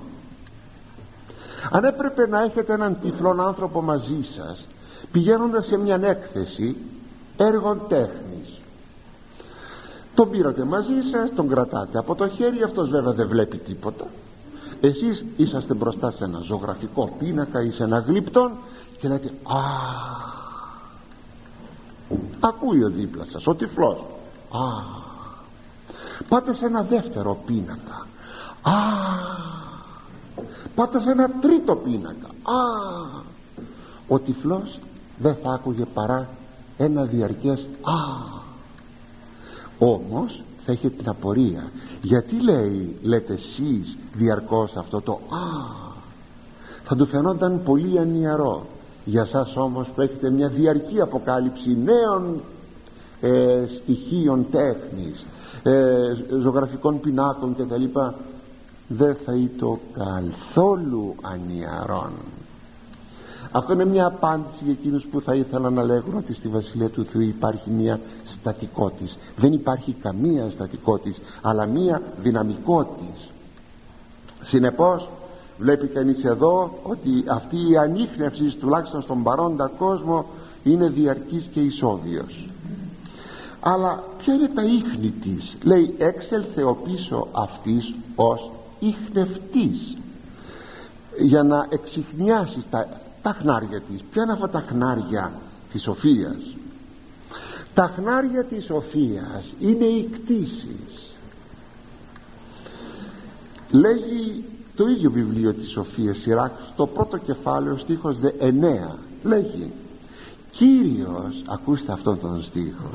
αν 1.70 1.84
έπρεπε 1.84 2.26
να 2.26 2.42
έχετε 2.42 2.72
έναν 2.72 2.98
τυφλόν 3.00 3.40
άνθρωπο 3.40 3.82
μαζί 3.82 4.22
σας 4.36 4.66
πηγαίνοντας 5.12 5.66
σε 5.66 5.76
μια 5.76 6.00
έκθεση 6.02 6.76
έργων 7.36 7.80
τέχνης 7.88 8.58
τον 10.14 10.30
πήρατε 10.30 10.64
μαζί 10.64 11.00
σας 11.12 11.34
τον 11.34 11.48
κρατάτε 11.48 11.98
από 11.98 12.14
το 12.14 12.28
χέρι 12.28 12.62
αυτός 12.62 12.88
βέβαια 12.88 13.12
δεν 13.12 13.28
βλέπει 13.28 13.56
τίποτα 13.58 14.04
εσείς 14.86 15.24
είσαστε 15.36 15.74
μπροστά 15.74 16.10
σε 16.10 16.24
ένα 16.24 16.38
ζωγραφικό 16.38 17.16
πίνακα 17.18 17.62
ή 17.62 17.70
σε 17.70 17.82
ένα 17.82 17.98
γλύπτον 17.98 18.52
και 18.98 19.08
λέτε 19.08 19.28
α 19.28 19.60
ακούει 22.40 22.84
ο 22.84 22.88
δίπλα 22.88 23.24
σας 23.24 23.46
ο 23.46 23.54
τυφλός. 23.54 24.04
Α 24.50 25.02
πάτε 26.28 26.54
σε 26.54 26.66
ένα 26.66 26.82
δεύτερο 26.82 27.42
πίνακα. 27.46 28.06
Α 28.62 28.72
πάτε 30.74 31.00
σε 31.00 31.10
ένα 31.10 31.30
τρίτο 31.30 31.74
πίνακα. 31.76 32.28
Α 32.42 32.62
ο 34.08 34.18
τυφλός 34.18 34.80
δεν 35.18 35.36
θα 35.42 35.52
άκουγε 35.52 35.84
παρά 35.84 36.28
ένα 36.76 37.04
διαρκές 37.04 37.66
α 37.82 38.42
όμως 39.78 40.42
θα 40.66 40.72
είχε 40.72 40.90
την 40.90 41.08
απορία. 41.08 41.70
Γιατί 42.02 42.40
λέει 42.40 42.96
λέτε 43.02 43.32
εσείς 43.32 43.96
διαρκώς 44.14 44.76
αυτό 44.76 45.00
το 45.00 45.12
α 45.12 45.82
θα 46.84 46.96
του 46.96 47.06
φαινόταν 47.06 47.60
πολύ 47.64 47.98
ανιαρό 47.98 48.66
για 49.04 49.24
σας 49.24 49.56
όμως 49.56 49.88
που 49.94 50.00
έχετε 50.00 50.30
μια 50.30 50.48
διαρκή 50.48 51.00
αποκάλυψη 51.00 51.76
νέων 51.84 52.40
ε, 53.20 53.64
στοιχείων 53.76 54.46
τέχνης 54.50 55.26
ε, 55.62 56.14
ζωγραφικών 56.40 57.00
πινάκων 57.00 57.56
κτλ 57.56 57.84
δεν 58.88 59.16
θα 59.24 59.32
ήταν 59.36 59.78
καθόλου 59.92 61.14
ανιαρόν. 61.22 62.12
Αυτό 63.50 63.72
είναι 63.72 63.84
μια 63.84 64.06
απάντηση 64.06 64.64
για 64.64 64.72
εκείνους 64.72 65.04
που 65.04 65.20
θα 65.20 65.34
ήθελαν 65.34 65.72
να 65.72 65.82
λέγουν 65.82 66.16
ότι 66.16 66.34
στη 66.34 66.48
Βασιλεία 66.48 66.88
του 66.88 67.04
Θεού 67.04 67.20
υπάρχει 67.20 67.70
μια 67.70 68.00
στατικότης 68.44 69.18
δεν 69.36 69.52
υπάρχει 69.52 69.92
καμία 70.02 70.50
στατικότης 70.50 71.20
αλλά 71.42 71.66
μια 71.66 72.02
δυναμικότης 72.22 73.30
συνεπώς 74.42 75.08
βλέπει 75.58 75.86
κανείς 75.86 76.24
εδώ 76.24 76.78
ότι 76.82 77.24
αυτή 77.26 77.56
η 77.70 77.76
ανείχνευση 77.76 78.56
τουλάχιστον 78.60 79.02
στον 79.02 79.22
παρόντα 79.22 79.70
κόσμο 79.78 80.24
είναι 80.62 80.88
διαρκής 80.88 81.48
και 81.52 81.60
ισόβιος 81.60 82.48
αλλά 83.60 84.02
ποια 84.18 84.34
είναι 84.34 84.48
τα 84.48 84.62
ίχνη 84.62 85.10
της; 85.10 85.56
Λέει 85.62 85.94
έξελθε 85.98 86.62
ο 86.62 86.74
πίσω 86.74 87.28
αυτής 87.32 87.94
ως 88.14 88.50
ίχνευτής 88.78 89.96
για 91.18 91.42
να 91.42 91.66
εξηχνιάσει 91.68 92.64
τα, 92.70 92.88
τα 93.22 93.36
χνάρια 93.40 93.80
της 93.80 94.02
ποια 94.10 94.22
είναι 94.22 94.32
αυτά 94.32 94.48
τα 94.48 94.64
χνάρια 94.68 95.32
της 95.72 95.82
σοφίας; 95.82 96.36
Τα 97.74 97.92
χνάρια 97.96 98.44
της 98.44 98.64
σοφίας 98.64 99.54
είναι 99.60 99.84
οι 99.84 100.02
κτήσεις 100.12 101.16
λέγει 103.70 104.44
το 104.76 104.86
ίδιο 104.86 105.10
βιβλίο 105.10 105.52
της 105.54 105.70
Σοφίας 105.70 106.18
Σιράκ 106.18 106.52
στο 106.72 106.86
πρώτο 106.86 107.16
κεφάλαιο 107.16 107.78
στίχος 107.78 108.16
9 108.40 108.96
λέγει 109.22 109.72
Κύριος 110.50 111.42
ακούστε 111.46 111.92
αυτόν 111.92 112.20
τον 112.20 112.42
στίχο 112.42 112.90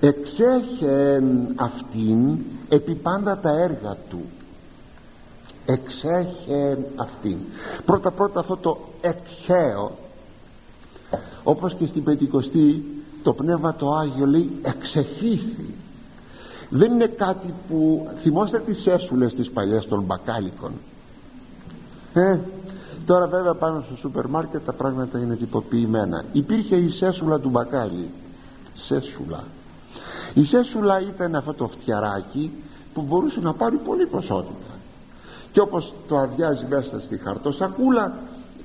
εξέχεν 0.00 1.52
αυτήν 1.56 2.38
επί 2.68 2.94
πάντα 2.94 3.38
τα 3.38 3.50
έργα 3.50 3.96
του 4.10 4.20
εξέχεν 5.66 6.84
αυτήν. 6.96 7.36
Πρώτα 7.84 8.10
πρώτα 8.10 8.40
αυτό 8.40 8.56
το 8.56 8.78
εκχαίο 9.00 9.98
όπως 11.42 11.74
και 11.74 11.86
στην 11.86 12.02
Πεντηκοστή 12.02 12.84
το 13.22 13.32
Πνεύμα 13.32 13.74
το 13.74 13.92
Άγιο 13.92 14.26
λέει 14.26 14.50
εξεχήθη 14.62 15.74
δεν 16.74 16.92
είναι 16.92 17.06
κάτι 17.06 17.54
που 17.68 18.08
θυμόστε 18.20 18.58
τις 18.58 18.86
έσουλες 18.86 19.34
τις 19.34 19.50
παλιές 19.50 19.86
των 19.86 20.02
μπακάλικων. 20.02 20.72
Ε, 22.14 22.38
τώρα 23.06 23.26
βέβαια 23.26 23.54
πάνω 23.54 23.82
στο 23.86 23.96
σούπερ 23.96 24.26
μάρκετ 24.26 24.64
τα 24.64 24.72
πράγματα 24.72 25.18
είναι 25.18 25.36
τυποποιημένα. 25.36 26.24
Υπήρχε 26.32 26.76
η 26.76 26.88
σέσουλα 26.88 27.38
του 27.38 27.48
μπακάλι. 27.48 28.10
Σέσουλα. 28.74 29.44
Η 30.34 30.44
σέσουλα 30.44 31.00
ήταν 31.00 31.34
αυτό 31.34 31.54
το 31.54 31.68
φτιαράκι 31.68 32.52
που 32.94 33.02
μπορούσε 33.02 33.40
να 33.40 33.52
πάρει 33.52 33.76
πολύ 33.76 34.06
ποσότητα. 34.06 34.72
Και 35.52 35.60
όπως 35.60 35.94
το 36.08 36.16
αδειάζει 36.16 36.66
μέσα 36.68 37.00
στη 37.00 37.16
χαρτοσακούλα 37.16 38.14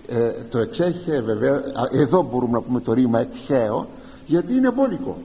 ε, 0.08 0.32
το 0.50 0.58
εξέχε 0.58 1.22
βέβαια 1.22 1.62
εδώ 1.92 2.28
μπορούμε 2.32 2.52
να 2.52 2.62
πούμε 2.62 2.82
το 2.82 2.94
ρήμα 2.94 3.20
εκχαίο 3.20 3.88
γιατί 4.28 4.54
είναι 4.54 4.72
μπόλικο 4.72 5.18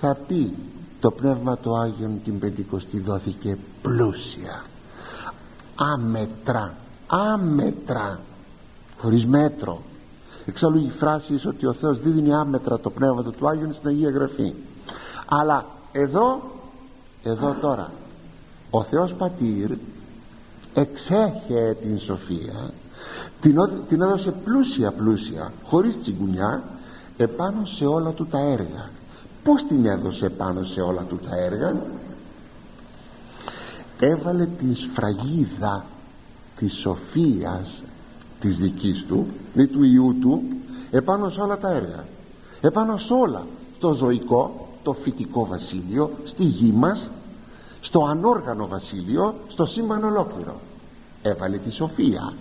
θα 0.00 0.16
πει 0.26 0.54
το 1.00 1.10
Πνεύμα 1.10 1.58
το 1.58 1.74
Άγιον 1.74 2.20
την 2.24 2.38
Πεντηκοστή 2.38 2.98
δόθηκε 2.98 3.58
πλούσια. 3.82 4.64
Άμετρα 5.74 6.74
άμετρα 7.12 8.20
χωρίς 8.98 9.26
μέτρο. 9.26 9.82
Εξάλλου 10.46 10.78
η 10.78 10.92
φράση 10.98 11.40
ότι 11.46 11.66
ο 11.66 11.72
Θεός 11.72 12.00
δίνει 12.00 12.34
άμετρα 12.34 12.78
το 12.78 12.90
Πνεύμα 12.90 13.22
του 13.22 13.48
Άγιον 13.48 13.74
στην 13.74 13.88
Αγία 13.88 14.10
Γραφή. 14.10 14.54
Αλλά 15.26 15.66
εδώ 15.92 16.42
εδώ 17.22 17.56
τώρα 17.60 17.90
ο 18.70 18.82
Θεός 18.82 19.12
Πατήρ 19.12 19.70
εξέχε 20.74 21.76
την 21.80 21.98
σοφία 21.98 22.70
την, 23.40 23.56
την 23.88 24.00
έδωσε 24.00 24.30
πλούσια 24.44 24.92
πλούσια 24.92 25.52
χωρίς 25.64 26.00
τσιγκουνιά 26.00 26.62
επάνω 27.22 27.64
σε 27.64 27.84
όλα 27.84 28.10
του 28.10 28.26
τα 28.26 28.38
έργα. 28.38 28.90
Πως 29.44 29.64
την 29.68 29.86
έδωσε 29.86 30.26
επάνω 30.26 30.64
σε 30.64 30.80
όλα 30.80 31.02
του 31.02 31.16
τα 31.16 31.36
έργα; 31.36 31.80
Έβαλε 33.98 34.46
την 34.46 34.76
σφραγίδα 34.76 35.84
της 36.56 36.74
σοφίας 36.80 37.82
της 38.40 38.56
δικής 38.56 39.04
του 39.08 39.26
ή 39.54 39.66
του 39.66 39.84
Ιού 39.84 40.16
του 40.20 40.42
επάνω 40.90 41.30
σε 41.30 41.40
όλα 41.40 41.58
τα 41.58 41.70
έργα. 41.70 42.04
Επάνω 42.60 42.98
σε 42.98 43.12
όλα 43.12 43.46
το 43.78 43.94
ζωικό 43.94 44.68
το 44.82 44.92
φυτικό 44.92 45.46
βασίλειο 45.46 46.10
στη 46.24 46.44
γη 46.44 46.72
μας 46.72 47.10
στο 47.80 48.04
ανόργανο 48.04 48.66
βασίλειο 48.66 49.34
στο 49.48 49.66
σύμπαν 49.66 50.04
ολόκληρο. 50.04 50.60
Έβαλε 51.22 51.56
τη 51.56 51.70
σοφία. 51.70 52.32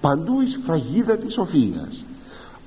Παντού 0.00 0.40
η 0.40 0.46
σφραγίδα 0.46 1.16
της 1.16 1.32
σοφίας 1.32 2.04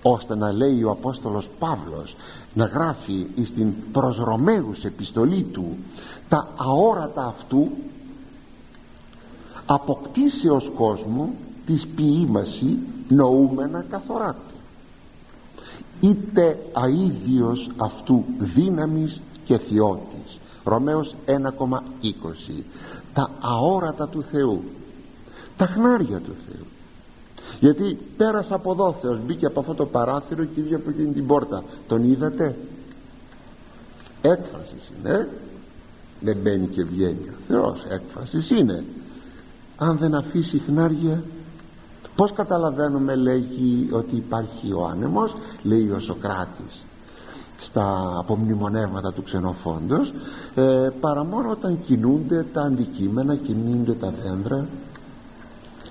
ώστε 0.01 0.35
να 0.35 0.51
λέει 0.51 0.83
ο 0.83 0.91
Απόστολος 0.91 1.49
Παύλος 1.59 2.15
να 2.53 2.65
γράφει 2.65 3.27
στην 3.45 3.73
προς 3.91 4.17
Ρωμαίους 4.17 4.83
επιστολή 4.83 5.43
του 5.43 5.77
τα 6.29 6.47
αόρατα 6.55 7.25
αυτού 7.25 7.71
αποκτήσεως 9.65 10.71
κόσμου 10.75 11.35
της 11.65 11.87
ποιήμαση 11.95 12.77
νοούμενα 13.07 13.85
καθοράτη 13.89 14.53
είτε 15.99 16.59
αίδιος 16.73 17.69
αυτού 17.77 18.23
δύναμης 18.37 19.21
και 19.45 19.57
θειότης 19.57 20.39
Ρωμαίος 20.63 21.15
1,20 21.25 22.63
τα 23.13 23.29
αόρατα 23.41 24.07
του 24.07 24.23
Θεού. 24.31 24.63
Τα 25.57 25.65
χνάρια 25.65 26.19
του 26.19 26.35
Θεού 26.47 26.65
γιατί 27.61 27.97
πέρασε 28.17 28.53
από 28.53 28.71
εδώ 28.71 28.95
Θεός 29.01 29.19
μπήκε 29.25 29.45
από 29.45 29.59
αυτό 29.59 29.73
το 29.73 29.85
παράθυρο 29.85 30.43
και 30.43 30.61
βγήκε 30.61 30.75
από 30.75 30.89
εκείνη 30.89 31.13
την 31.13 31.27
πόρτα. 31.27 31.63
Τον 31.87 32.11
είδατε; 32.11 32.55
Έκφρασης 34.21 34.91
είναι. 34.97 35.27
Δεν 36.19 36.37
μπαίνει 36.37 36.67
και 36.67 36.83
βγαίνει 36.83 37.29
ο 37.29 37.37
Θεός 37.47 37.85
έκφρασης 37.89 38.49
είναι. 38.49 38.83
Αν 39.77 39.97
δεν 39.97 40.15
αφήσει 40.15 40.57
χνάρια 40.59 41.23
πως 42.15 42.33
καταλαβαίνουμε 42.33 43.15
λέγει 43.15 43.89
ότι 43.91 44.15
υπάρχει 44.15 44.73
ο 44.73 44.85
άνεμος 44.85 45.35
λέει 45.63 45.89
ο 45.89 45.99
Σοκράτης 45.99 46.85
στα 47.57 48.15
απομνημονεύματα 48.17 49.13
του 49.13 49.23
ξενοφόντος 49.23 50.13
ε, 50.55 50.89
παρά 50.99 51.23
μόνο 51.23 51.49
όταν 51.51 51.79
κινούνται 51.81 52.45
τα 52.53 52.61
αντικείμενα 52.61 53.35
κινούνται 53.35 53.93
τα 53.93 54.13
δέντρα 54.23 54.67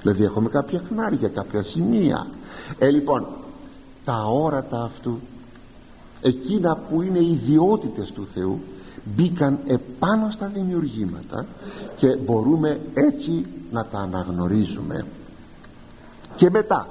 δηλαδή 0.02 0.24
έχουμε 0.24 0.48
κάποια 0.48 0.82
χνάρια 0.88 1.28
κάποια 1.28 1.62
σημεία. 1.62 2.26
Ε 2.78 2.90
λοιπόν 2.90 3.26
τα 4.04 4.24
όρατα 4.24 4.82
αυτού 4.82 5.18
εκείνα 6.20 6.76
που 6.76 7.02
είναι 7.02 7.18
ιδιότητες 7.18 8.12
του 8.12 8.28
Θεού 8.34 8.60
μπήκαν 9.04 9.58
επάνω 9.66 10.30
στα 10.30 10.46
δημιουργήματα 10.46 11.46
και 11.96 12.16
μπορούμε 12.16 12.80
έτσι 12.94 13.46
να 13.70 13.86
τα 13.86 13.98
αναγνωρίζουμε. 13.98 15.06
Και 16.36 16.50
μετά 16.50 16.88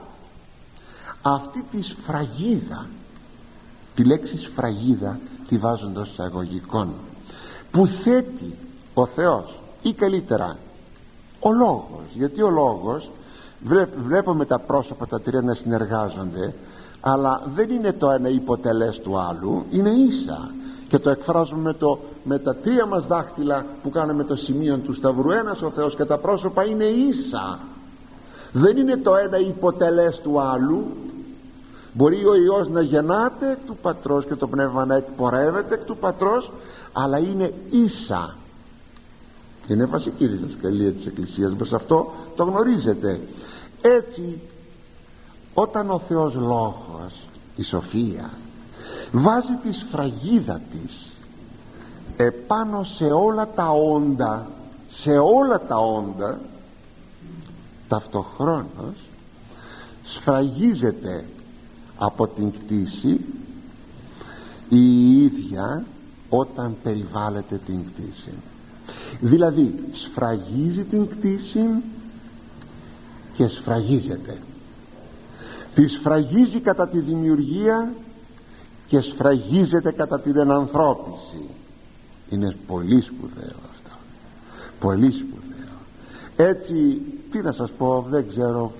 αυτή 1.22 1.66
τη 1.72 1.82
σφραγίδα 1.82 2.88
τη 3.96 4.04
λέξη 4.04 4.38
σφραγίδα 4.38 5.20
τη 5.48 5.58
βάζουν 5.58 5.98
ως 5.98 6.10
εισαγωγικών 6.10 6.94
που 7.72 7.88
θέτει 7.88 8.56
ο 8.94 9.06
Θεός 9.06 9.60
ή 9.82 9.94
καλύτερα 9.94 10.58
ο 11.40 11.52
λόγος. 11.52 12.06
Γιατί 12.14 12.42
ο 12.42 12.50
λόγος; 12.50 13.10
Βλέπουμε 14.06 14.46
τα 14.46 14.60
πρόσωπα 14.60 15.08
τα 15.08 15.22
τρία 15.22 15.42
να 15.42 15.54
συνεργάζονται 15.54 16.54
αλλά 17.02 17.42
δεν 17.56 17.70
είναι 17.70 17.94
το 17.94 18.10
ένα 18.10 18.30
υποτελές 18.30 19.00
του 19.00 19.20
άλλου 19.20 19.66
είναι 19.70 19.90
ίσα. 19.90 20.52
Και 20.88 21.00
το 21.00 21.10
εκφράζουμε 21.10 21.62
με, 21.62 21.74
το, 21.74 22.00
με 22.24 22.40
τα 22.40 22.56
τρία 22.56 22.86
μας 22.86 23.08
δάχτυλα 23.08 23.66
που 23.84 23.90
κάνουμε 23.90 24.24
το 24.24 24.36
σημείο 24.36 24.78
του 24.78 24.94
Σταυρού. 24.94 25.32
Ένας 25.32 25.62
ο 25.62 25.70
Θεός 25.70 25.96
και 25.96 26.06
τα 26.06 26.18
πρόσωπα 26.18 26.66
είναι 26.66 26.84
ίσα. 26.84 27.60
Δεν 28.52 28.78
είναι 28.78 28.98
το 28.98 29.16
ένα 29.16 29.38
υποτελές 29.38 30.20
του 30.24 30.40
άλλου. 30.42 30.84
Μπορεί 31.94 32.26
ο 32.26 32.36
Υιός 32.36 32.70
να 32.70 32.82
γεννάται 32.82 33.52
εκ 33.52 33.58
του 33.66 33.78
Πατρός 33.82 34.26
και 34.26 34.36
το 34.36 34.48
Πνεύμα 34.48 34.86
να 34.86 34.96
εκπορεύεται 34.96 35.74
εκ 35.74 35.84
του 35.84 35.98
Πατρός 35.98 36.52
αλλά 36.94 37.18
είναι 37.18 37.54
ίσα 37.70 38.36
είναι 39.74 39.86
βασική 39.86 40.28
διδασκαλία 40.28 40.92
της 40.92 41.06
Εκκλησίας. 41.06 41.54
Μας 41.54 41.74
αυτό 41.74 42.12
το 42.36 42.44
γνωρίζετε. 42.44 43.22
Έτσι 43.82 44.42
όταν 45.54 45.90
ο 45.90 46.00
Θεός 46.00 46.34
Λόγος 46.34 47.28
η 47.56 47.64
Σοφία 47.64 48.30
βάζει 49.12 49.54
τη 49.64 49.74
σφραγίδα 49.74 50.62
της 50.72 51.12
επάνω 52.18 52.84
σε 52.84 53.06
όλα 53.06 53.48
τα 53.48 53.70
όντα 53.72 54.48
σε 54.90 55.12
όλα 55.12 55.60
τα 55.60 55.76
όντα 55.76 56.40
ταυτοχρόνως 57.88 58.96
σφραγίζεται 60.04 61.26
από 61.98 62.28
την 62.28 62.52
κτήση 62.52 63.26
η 64.70 65.12
ίδια 65.24 65.84
όταν 66.30 66.76
περιβάλλεται 66.84 67.60
την 67.66 67.86
κτήση 67.86 68.34
δηλαδή 69.20 69.76
σφραγίζει 69.92 70.84
την 70.84 71.08
κτήση 71.08 71.84
και 73.34 73.48
σφραγίζεται. 73.48 74.38
Τη 75.74 75.88
σφραγίζει 75.88 76.60
κατά 76.60 76.88
τη 76.88 77.00
δημιουργία 77.00 77.94
και 78.88 79.00
σφραγίζεται 79.00 79.92
κατά 79.92 80.20
την 80.20 80.38
ενανθρώπιση. 80.38 81.50
Είναι 82.30 82.56
πολύ 82.68 83.02
σπουδαίο 83.02 83.56
αυτό. 83.72 83.98
Πολύ 84.80 85.12
σπουδαίο. 85.12 85.78
Έτσι 86.36 87.02
τι 87.32 87.42
να 87.42 87.52
σας 87.52 87.72
πω 87.72 88.06
δεν 88.10 88.28
ξέρω. 88.28 88.72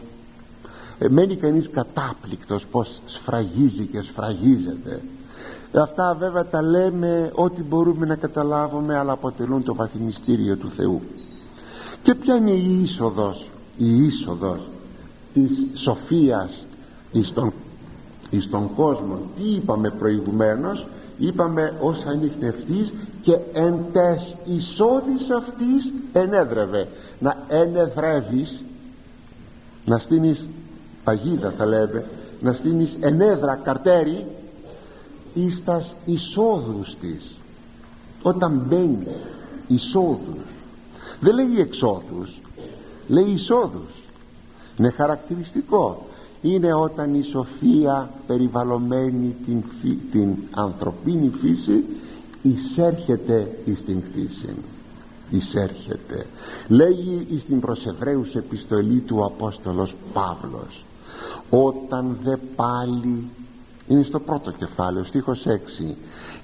Ε, 1.00 1.10
μένει 1.10 1.36
κανείς 1.36 1.70
κατάπληκτος 1.70 2.66
πως 2.72 3.02
σφραγίζει 3.06 3.86
και 3.86 4.02
σφραγίζεται 4.02 5.02
αυτά 5.74 6.16
βέβαια 6.20 6.46
τα 6.46 6.62
λέμε 6.62 7.32
ό,τι 7.36 7.64
μπορούμε 7.64 8.06
να 8.06 8.16
καταλάβουμε 8.16 8.98
αλλά 8.98 9.12
αποτελούν 9.12 9.64
το 9.64 9.76
βαθυμιστήριο 9.76 10.58
του 10.58 10.72
Θεού. 10.76 11.02
Και 12.04 12.16
ποια 12.16 12.36
είναι 12.36 12.52
η 12.52 12.82
είσοδος 12.82 13.50
η 13.80 14.06
είσοδος 14.06 14.68
της 15.34 15.66
σοφίας 15.74 16.66
εις 17.12 17.32
τον, 17.34 17.54
εις 18.30 18.50
τον 18.50 18.74
κόσμο. 18.76 19.20
Τι 19.36 19.44
είπαμε 19.44 19.90
προηγουμένως; 19.90 20.88
Είπαμε 21.22 21.74
ως 21.82 22.06
ανοιχνευτής 22.06 22.94
και 23.22 23.40
εν 23.54 23.86
τες 23.92 24.36
εισόδης 24.46 25.30
αυτής 25.30 25.94
ενέδρευε. 26.14 26.88
Να 27.20 27.38
ενεδρεύεις 27.48 28.64
να 29.86 29.98
στείνεις 29.98 30.48
παγίδα 31.04 31.54
θα 31.58 31.66
λέμε 31.66 32.06
να 32.42 32.54
στείνεις 32.54 32.98
ενέδρα 33.00 33.56
καρτέρι 33.64 34.26
εις 35.34 35.64
τας 35.64 35.96
εισόδους 36.06 36.96
της. 37.02 37.36
Όταν 38.22 38.66
μπαίνει 38.68 39.08
εισόδους. 39.68 40.46
Δεν 41.20 41.36
λέει 41.36 41.60
εξόδους 41.60 42.40
λέει 43.10 43.32
εισόδους. 43.32 43.94
Είναι 44.78 44.90
χαρακτηριστικό. 44.90 46.08
Είναι 46.42 46.74
όταν 46.74 47.16
η 47.16 47.22
σοφία 47.22 48.10
περιβαλλωμένη 48.28 49.36
την, 49.46 49.64
την 50.12 50.36
ανθρωπίνη 50.52 51.32
φύση 51.42 51.84
εισέρχεται 52.42 53.60
εις 53.66 53.84
την 53.84 54.02
κτήση. 54.02 54.54
Εισέρχεται. 55.30 56.26
Λέγει 56.68 57.28
εις 57.30 57.44
την 57.44 57.60
προς 57.60 57.86
Εβραίους 57.86 58.36
επιστολή 58.36 59.00
του 59.00 59.26
Απόστολος 59.26 59.96
Παύλος 60.14 60.84
όταν 61.50 62.18
δε 62.24 62.36
πάλι 62.56 63.30
είναι 63.90 64.04
στο 64.04 64.20
πρώτο 64.20 64.52
κεφάλαιο 64.52 65.04
στίχος 65.04 65.46
6 65.48 65.96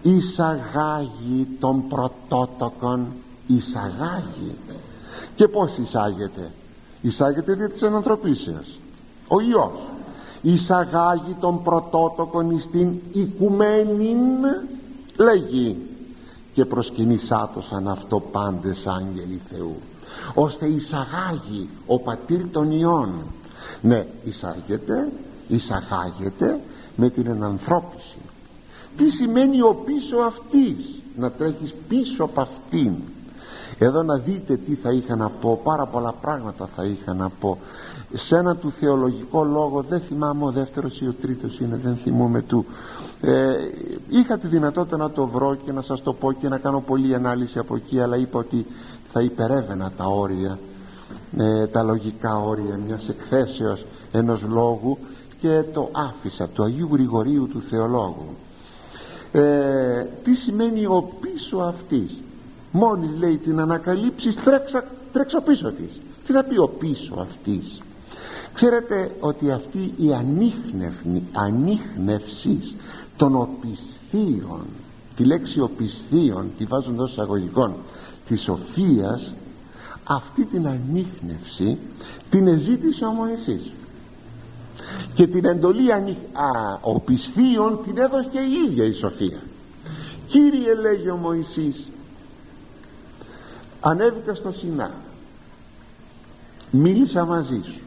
εισαγάγει 0.01 1.47
τον 1.59 1.87
πρωτότοκον 1.87 3.07
εισαγάγει 3.47 4.55
και 5.35 5.47
πως 5.47 5.77
εισάγεται; 5.77 6.51
Εισάγεται 7.01 7.53
δια 7.53 7.69
της 7.69 7.83
ανθρωπίσεως. 7.83 8.79
Ο 9.27 9.39
Υιός. 9.39 9.79
Εισαγάγει 10.41 11.35
τον 11.39 11.63
πρωτότοκον 11.63 12.59
στην 12.59 12.93
οικουμένην 13.11 14.17
λέγει. 15.17 15.77
Και 16.53 16.65
προσκυνήσάτωσαν 16.65 17.87
αυτό 17.87 18.19
πάντες 18.19 18.87
άγγελοι 18.87 19.41
Θεού 19.49 19.75
ώστε 20.33 20.65
εισαγάγει 20.65 21.69
ο 21.85 21.99
πατήρ 21.99 22.49
των 22.51 22.71
Υιών 22.71 23.13
ναι 23.81 24.05
εισάγεται 24.23 25.11
εισαγάγεται 25.47 26.59
με 26.95 27.09
την 27.09 27.27
ενανθρώπιση. 27.27 28.17
Τι 28.97 29.09
σημαίνει 29.09 29.61
ο 29.61 29.81
πίσω 29.85 30.17
αυτής 30.17 31.01
να 31.17 31.31
τρέχεις 31.31 31.75
πίσω 31.87 32.23
από 32.23 32.41
αυτήν. 32.41 32.93
Εδώ 33.77 34.03
να 34.03 34.17
δείτε 34.17 34.57
τι 34.57 34.75
θα 34.75 34.91
είχα 34.91 35.15
να 35.15 35.29
πω 35.29 35.59
πάρα 35.63 35.85
πολλά 35.85 36.13
πράγματα 36.21 36.69
θα 36.75 36.83
είχα 36.83 37.13
να 37.13 37.29
πω. 37.39 37.57
Σε 38.13 38.37
ένα 38.37 38.55
του 38.55 38.71
θεολογικό 38.71 39.43
λόγο 39.43 39.85
δεν 39.89 39.99
θυμάμαι 39.99 40.45
ο 40.45 40.51
δεύτερος 40.51 41.01
ή 41.01 41.07
ο 41.07 41.15
τρίτος 41.21 41.59
είναι 41.59 41.79
δεν 41.83 41.95
θυμούμαι 42.03 42.41
του. 42.41 42.65
Ε, 43.21 43.53
είχα 44.09 44.37
τη 44.37 44.47
δυνατότητα 44.47 44.97
να 44.97 45.11
το 45.11 45.27
βρω 45.27 45.57
και 45.65 45.71
να 45.71 45.81
σας 45.81 46.03
το 46.03 46.13
πω 46.13 46.31
και 46.31 46.47
να 46.47 46.57
κάνω 46.57 46.81
πολλή 46.81 47.15
ανάλυση 47.15 47.59
από 47.59 47.75
εκεί 47.75 47.99
αλλά 47.99 48.17
είπα 48.17 48.39
ότι 48.39 48.65
θα 49.11 49.21
υπερεύαινα 49.21 49.91
τα 49.97 50.05
όρια 50.05 50.59
ε, 51.37 51.67
τα 51.67 51.83
λογικά 51.83 52.35
όρια 52.35 52.79
μιας 52.85 53.09
εκθέσεως 53.09 53.85
ενός 54.11 54.41
λόγου 54.41 54.97
και 55.45 55.63
το 55.73 55.89
άφησα 55.91 56.47
του 56.47 56.63
Αγίου 56.63 56.89
Γρηγορίου 56.91 57.47
του 57.47 57.61
Θεολόγου. 57.69 58.35
Ε, 59.31 60.05
τι 60.23 60.33
σημαίνει 60.33 60.85
ο 60.85 61.09
πίσω 61.21 61.57
αυτής; 61.57 62.21
Μόλις 62.71 63.09
λέει 63.17 63.37
την 63.37 63.59
ανακαλύψεις 63.59 64.35
τρέξα, 64.35 64.83
τρέξω 65.11 65.41
πίσω 65.41 65.71
της. 65.71 66.01
Τι 66.25 66.33
θα 66.33 66.43
πει 66.43 66.57
ο 66.57 66.67
πίσω 66.67 67.15
αυτής; 67.19 67.81
Ξέρετε 68.53 69.11
ότι 69.19 69.51
αυτή 69.51 69.93
η 69.97 70.13
ανείχνευση 71.33 72.75
των 73.17 73.35
οπισθίων 73.35 74.65
τη 75.15 75.23
λέξη 75.23 75.59
οπισθίων 75.59 76.51
τη 76.57 76.65
βάζουν 76.65 76.93
εδώ 76.93 77.05
εισαγωγικών 77.05 77.75
της 78.27 78.41
σοφίας 78.41 79.33
αυτή 80.03 80.45
την 80.45 80.67
ανείχνευση 80.67 81.77
την 82.29 82.47
εζήτησε 82.47 83.05
ο 83.05 83.11
Μωυσής 83.11 83.71
και 85.13 85.27
την 85.27 85.45
εντολή 85.45 85.93
ανοι... 85.93 86.17
οπισθίων 86.81 87.79
την 87.83 87.97
έδωσε 87.97 88.29
η 88.39 88.69
ίδια 88.69 88.85
η 88.85 88.91
σοφία. 88.91 89.41
Κύριε 90.27 90.73
λέγει 90.75 91.09
ο 91.09 91.15
Μωυσής 91.15 91.87
ανέβηκα 93.79 94.35
στο 94.35 94.51
Σινά. 94.51 94.91
Μίλησα 96.71 97.25
μαζί 97.25 97.61
σου. 97.63 97.81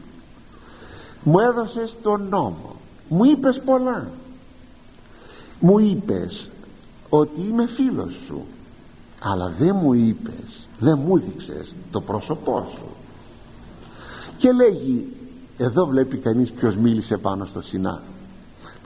Μου 1.23 1.39
έδωσες 1.39 1.95
τον 2.01 2.27
νόμο. 2.29 2.75
Μου 3.09 3.23
είπες 3.23 3.61
πολλά. 3.65 4.11
Μου 5.59 5.79
είπες 5.79 6.49
ότι 7.09 7.41
είμαι 7.41 7.67
φίλος 7.67 8.13
σου 8.25 8.45
αλλά 9.19 9.53
δεν 9.57 9.75
μου 9.75 9.93
είπες 9.93 10.67
δεν 10.79 10.99
μου 11.05 11.19
δείξες 11.19 11.73
το 11.91 12.01
πρόσωπό 12.01 12.67
σου 12.75 12.85
και 14.37 14.51
λέγει 14.51 15.07
εδώ 15.61 15.85
βλέπει 15.85 16.17
κανείς 16.17 16.51
ποιος 16.51 16.75
μίλησε 16.75 17.17
πάνω 17.17 17.45
στο 17.45 17.61
Σινά. 17.61 18.01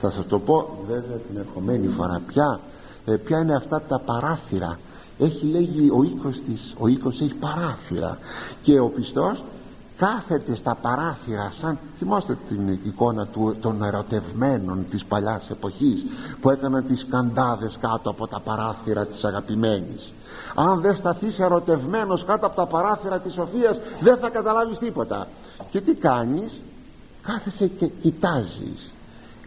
Θα 0.02 0.12
σας 0.12 0.26
το 0.28 0.40
πω 0.40 0.78
βέβαια 0.88 1.18
την 1.18 1.38
ερχομένη 1.38 1.88
φορά. 1.88 2.22
Πια 2.28 2.60
ε, 3.06 3.16
ποια 3.16 3.40
είναι 3.40 3.56
αυτά 3.56 3.82
τα 3.82 4.00
παράθυρα. 4.00 4.80
Έχει 5.20 5.46
λέγει 5.46 5.90
ο 5.90 6.04
οίκος 6.04 6.42
της 6.46 6.76
ο 6.80 6.88
οίκος 6.88 7.22
έχει 7.22 7.34
παράθυρα. 7.34 8.18
Και 8.62 8.80
ο 8.80 8.88
πιστός 8.88 9.44
κάθεται 9.98 10.56
στα 10.56 10.78
παράθυρα 10.82 11.52
σαν 11.52 11.78
θυμάστε 11.98 12.38
την 12.48 12.68
εικόνα 12.68 13.26
του, 13.26 13.56
των 13.62 13.84
ερωτευμένων 13.84 14.86
της 14.90 15.06
παλιάς 15.06 15.50
εποχής 15.50 16.04
που 16.42 16.50
έκαναν 16.50 16.86
τις 16.88 17.06
καντάδες 17.10 17.78
κάτω 17.82 18.10
από 18.10 18.28
τα 18.28 18.40
παράθυρα 18.40 19.06
της 19.06 19.24
αγαπημένης. 19.24 20.14
Αν 20.56 20.82
δεν 20.82 20.96
σταθείς 20.96 21.40
ερωτευμένος 21.40 22.26
κάτω 22.26 22.46
από 22.46 22.56
τα 22.56 22.66
παράθυρα 22.66 23.20
της 23.20 23.34
Σοφίας 23.34 23.80
δεν 24.00 24.18
θα 24.18 24.30
καταλάβεις 24.30 24.80
τίποτα 24.80 25.28
και 25.72 25.82
τι 25.82 25.94
κάνεις; 25.94 26.62
Κάθεσαι 27.24 27.68
και 27.68 27.88
κοιτάζεις. 27.88 28.94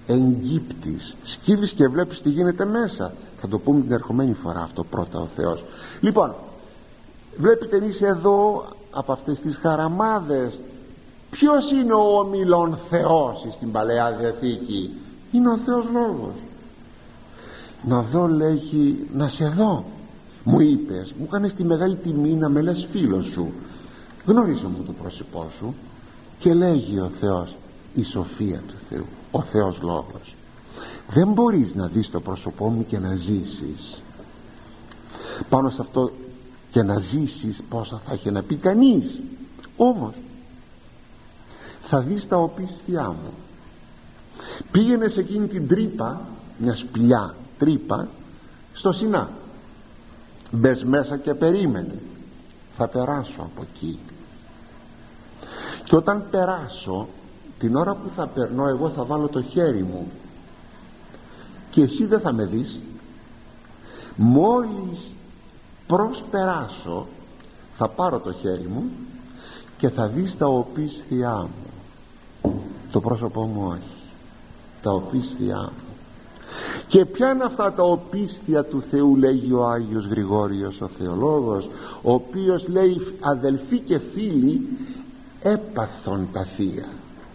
Εγκύπτεις 0.06 1.14
σκύβεις 1.22 1.72
και 1.72 1.88
βλέπεις 1.88 2.22
τι 2.22 2.28
γίνεται 2.28 2.64
μέσα. 2.64 3.12
Θα 3.40 3.48
το 3.48 3.58
πούμε 3.58 3.80
την 3.80 3.92
ερχομένη 3.92 4.32
φορά 4.32 4.60
αυτό 4.60 4.84
πρώτα 4.84 5.18
ο 5.20 5.26
Θεός. 5.36 5.64
Λοιπόν 6.00 6.34
βλέπει 7.36 7.66
κανείς 7.66 8.02
εδώ 8.02 8.64
από 8.90 9.12
αυτές 9.12 9.40
τις 9.40 9.56
χαραμάδες 9.56 10.58
ποιος 11.30 11.70
είναι 11.70 11.92
ο 11.92 12.18
ομιλών 12.18 12.78
Θεός 12.88 13.46
στην 13.52 13.72
Παλαιά 13.72 14.12
Διαθήκη; 14.20 14.90
Είναι 15.32 15.48
ο 15.48 15.56
Θεός 15.56 15.84
Λόγος. 15.92 16.34
Να 17.82 18.02
δω 18.02 18.26
λέγει 18.26 19.06
να 19.12 19.28
σε 19.28 19.48
δω. 19.48 19.84
Μου 20.44 20.60
είπες 20.60 21.12
μου 21.18 21.26
κάνεις 21.26 21.54
τη 21.54 21.64
μεγάλη 21.64 21.96
τιμή 21.96 22.32
να 22.32 22.48
με 22.48 22.60
λες 22.60 22.88
φίλος 22.90 23.26
σου. 23.26 23.52
Γνώρισε 24.26 24.66
μου 24.66 24.82
το 24.86 24.92
πρόσωπό 24.92 25.46
σου 25.58 25.74
και 26.46 26.54
λέγει 26.54 27.00
ο 27.00 27.10
Θεός 27.20 27.54
η 27.94 28.02
σοφία 28.02 28.62
του 28.66 28.74
Θεού 28.88 29.06
ο 29.30 29.42
Θεός 29.42 29.78
Λόγος. 29.82 30.34
Δεν 31.08 31.28
μπορείς 31.32 31.74
να 31.74 31.86
δεις 31.86 32.10
το 32.10 32.20
πρόσωπό 32.20 32.68
μου 32.68 32.86
και 32.86 32.98
να 32.98 33.14
ζήσεις. 33.14 34.02
Πάνω 35.48 35.70
σε 35.70 35.80
αυτό 35.80 36.10
και 36.70 36.82
να 36.82 36.98
ζήσεις 36.98 37.62
πόσα 37.68 38.00
θα 38.06 38.12
έχει 38.12 38.30
να 38.30 38.42
πει 38.42 38.56
κανείς. 38.56 39.20
Όμως 39.76 40.14
θα 41.82 42.00
δεις 42.00 42.28
τα 42.28 42.36
οπίστια 42.36 43.08
μου. 43.08 43.32
Πήγαινες 44.70 45.12
σε 45.12 45.20
εκείνη 45.20 45.46
την 45.46 45.68
τρύπα 45.68 46.20
μια 46.58 46.74
σπηλιά 46.74 47.34
τρύπα 47.58 48.08
στο 48.72 48.92
Σινά. 48.92 49.30
Μπες 50.50 50.84
μέσα 50.84 51.16
και 51.16 51.34
περίμενε. 51.34 51.98
Θα 52.76 52.88
περάσω 52.88 53.40
από 53.40 53.66
εκεί 53.72 53.98
και 55.86 55.96
όταν 55.96 56.24
περάσω 56.30 57.06
την 57.58 57.76
ώρα 57.76 57.94
που 57.94 58.08
θα 58.16 58.26
περνώ 58.26 58.68
εγώ 58.68 58.88
θα 58.88 59.04
βάλω 59.04 59.28
το 59.28 59.42
χέρι 59.42 59.82
μου. 59.82 60.10
Και 61.70 61.82
εσύ 61.82 62.06
δεν 62.06 62.20
θα 62.20 62.32
με 62.32 62.44
δεις. 62.44 62.80
Μόλις 64.16 65.14
προσπεράσω 65.86 67.06
θα 67.76 67.88
πάρω 67.88 68.18
το 68.18 68.32
χέρι 68.32 68.68
μου 68.68 68.90
και 69.76 69.88
θα 69.88 70.06
δεις 70.06 70.36
τα 70.36 70.46
οπίσθιά 70.46 71.36
μου. 71.36 72.62
Το 72.90 73.00
πρόσωπό 73.00 73.42
μου 73.42 73.66
όχι. 73.66 73.96
Τα 74.82 74.90
οπίσθιά 74.90 75.60
μου. 75.62 75.86
Και 76.88 77.04
ποια 77.04 77.30
είναι 77.32 77.44
αυτά 77.44 77.72
τα 77.72 77.82
οπίστια 77.82 78.64
του 78.64 78.82
Θεού 78.90 79.16
λέγει 79.16 79.52
ο 79.52 79.66
Άγιος 79.66 80.06
Γρηγόριος 80.06 80.80
ο 80.80 80.88
θεολόγος 80.98 81.68
ο 82.02 82.12
οποίος 82.12 82.68
λέει 82.68 83.00
αδελφοί 83.20 83.78
και 83.78 83.98
φίλοι 83.98 84.68
έπαθον 85.52 86.28
τα 86.32 86.44
θεία 86.44 86.86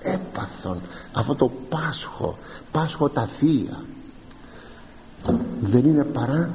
έπαθον 0.03 0.81
αυτό 1.13 1.35
το 1.35 1.51
πάσχο 1.69 2.37
πάσχο 2.71 3.09
τα 3.09 3.29
θεία. 3.39 3.83
Δεν 5.61 5.85
είναι 5.85 6.03
παρά 6.03 6.49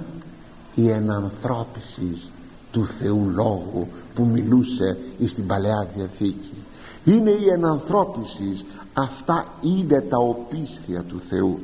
η 0.75 0.91
ενανθρώπιση 0.91 2.23
του 2.71 2.87
Θεού 2.87 3.31
Λόγου 3.35 3.89
που 4.15 4.25
μιλούσε 4.25 4.99
στην 5.27 5.47
Παλαιά 5.47 5.89
Διαθήκη. 5.95 6.65
Είναι 7.05 7.31
η 7.31 7.49
ενανθρώπιση 7.49 8.65
αυτά 8.93 9.47
είναι 9.61 10.01
τα 10.01 10.19
οπίστια 10.19 11.03
του 11.03 11.21
Θεού. 11.29 11.59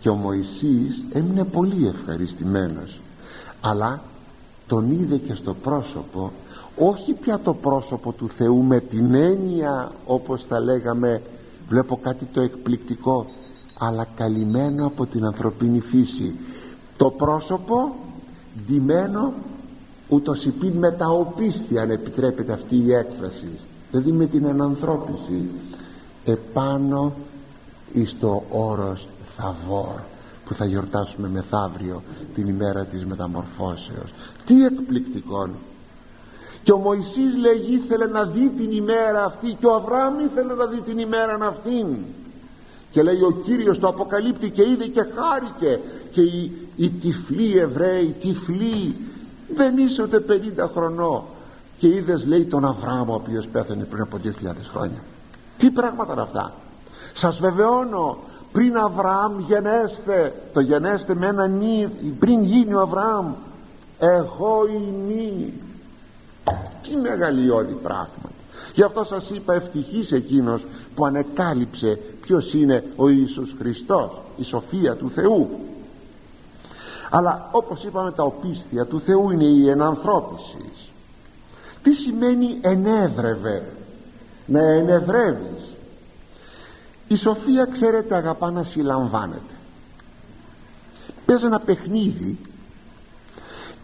Και 0.00 0.08
ο 0.08 0.14
Μωυσής 0.14 1.02
έμεινε 1.12 1.44
πολύ 1.44 1.86
ευχαριστημένος 1.86 3.00
αλλά 3.60 4.02
τον 4.66 4.92
είδε 4.92 5.16
και 5.16 5.34
στο 5.34 5.54
πρόσωπο 5.54 6.32
όχι 6.76 7.12
πια 7.12 7.38
το 7.38 7.54
πρόσωπο 7.54 8.12
του 8.12 8.28
Θεού 8.28 8.62
με 8.62 8.80
την 8.80 9.14
έννοια 9.14 9.92
όπως 10.06 10.46
τα 10.46 10.60
λέγαμε 10.60 11.22
βλέπω 11.68 11.98
κάτι 12.02 12.24
το 12.24 12.40
εκπληκτικό 12.40 13.26
αλλά 13.78 14.06
καλυμμένο 14.16 14.86
από 14.86 15.06
την 15.06 15.24
ανθρωπίνη 15.24 15.80
φύση. 15.80 16.34
Το 16.96 17.10
πρόσωπο 17.10 17.94
ντυμένο 18.66 19.32
ούτως 20.08 20.44
υπήν 20.44 20.72
με 20.72 20.92
τα 20.92 21.06
οπίστια 21.06 21.82
αν 21.82 21.90
επιτρέπεται 21.90 22.52
αυτή 22.52 22.76
η 22.76 22.92
έκφραση. 22.94 23.58
Δηλαδή 23.90 24.12
με 24.12 24.26
την 24.26 24.44
ενανθρώπιση. 24.44 25.50
Επάνω 26.24 27.12
εις 27.92 28.16
το 28.20 28.42
όρος 28.50 29.08
Θαβόρ 29.36 30.00
που 30.46 30.54
θα 30.54 30.64
γιορτάσουμε 30.64 31.28
μεθαύριο 31.28 32.02
την 32.34 32.48
ημέρα 32.48 32.84
της 32.84 33.06
μεταμορφώσεως. 33.06 34.12
Τι 34.46 34.64
εκπληκτικό 34.64 35.48
και 36.62 36.72
ο 36.72 36.78
Μωυσής 36.78 37.36
λέγει 37.36 37.74
ήθελε 37.74 38.06
να 38.06 38.24
δει 38.24 38.48
την 38.48 38.70
ημέρα 38.72 39.24
αυτή. 39.24 39.56
Και 39.60 39.66
ο 39.66 39.74
Αβραάμ 39.74 40.18
ήθελε 40.18 40.54
να 40.54 40.66
δει 40.66 40.80
την 40.80 40.98
ημέρα 40.98 41.38
αυτήν. 41.42 41.86
Και 42.90 43.02
λέει 43.02 43.22
ο 43.22 43.40
Κύριος 43.44 43.78
το 43.78 43.88
αποκαλύπτει 43.88 44.50
και 44.50 44.62
είδε 44.62 44.86
και 44.86 45.00
χάρηκε. 45.00 45.80
Και 46.10 46.20
οι, 46.20 46.52
οι 46.76 46.90
τυφλοί 46.90 47.58
Εβραίοι 47.58 48.14
τυφλοί 48.20 48.96
δεν 49.54 49.78
είσαι 49.78 50.02
ούτε 50.02 50.24
50 50.28 50.68
χρονών. 50.74 51.22
Και 51.78 51.86
είδες 51.86 52.26
λέει 52.26 52.44
τον 52.44 52.64
Αβραάμ 52.64 53.10
ο 53.10 53.14
οποίος 53.14 53.46
πέθανε 53.46 53.84
πριν 53.84 54.02
από 54.02 54.18
2.000 54.24 54.30
χρόνια. 54.72 55.02
Τι 55.58 55.70
πράγματα 55.70 56.12
είναι 56.12 56.22
αυτά. 56.22 56.52
Σας 57.14 57.38
βεβαιώνω 57.40 58.18
πριν 58.52 58.76
Αβραάμ 58.76 59.38
γενέστε 59.38 60.34
το 60.52 60.60
γενέστε 60.60 61.14
με 61.14 61.26
ένα 61.26 61.46
νι 61.46 61.88
πριν 62.18 62.44
γίνει 62.44 62.74
ο 62.74 62.80
Αβραάμ 62.80 63.32
εγώ 63.98 64.66
ημί 64.66 65.52
τι 66.82 66.96
μεγαλειώδη 66.96 67.78
πράγμα. 67.82 68.30
Γι' 68.72 68.82
αυτό 68.82 69.04
σας 69.04 69.30
είπα 69.30 69.54
ευτυχής 69.54 70.12
εκείνος 70.12 70.66
που 70.94 71.06
ανεκάλυψε 71.06 71.98
ποιος 72.20 72.54
είναι 72.54 72.84
ο 72.96 73.08
Ιησούς 73.08 73.54
Χριστός 73.58 74.10
η 74.36 74.42
σοφία 74.44 74.94
του 74.94 75.10
Θεού. 75.14 75.48
Αλλά 77.10 77.48
όπως 77.52 77.84
είπαμε 77.84 78.12
τα 78.12 78.22
οπίστια 78.22 78.84
του 78.84 79.00
Θεού 79.00 79.30
είναι 79.30 79.44
η 79.44 79.68
ενανθρώπιση 79.68 80.70
τι 81.82 81.92
σημαίνει 81.92 82.58
ενέδρευε; 82.60 83.72
Να 84.46 84.60
ενεδρεύεις. 84.60 85.74
Η 87.08 87.16
σοφία 87.16 87.64
ξέρετε 87.64 88.14
αγαπά 88.14 88.50
να 88.50 88.64
συλλαμβάνεται. 88.64 89.54
Παίζει 91.26 91.44
ένα 91.44 91.60
παιχνίδι 91.60 92.38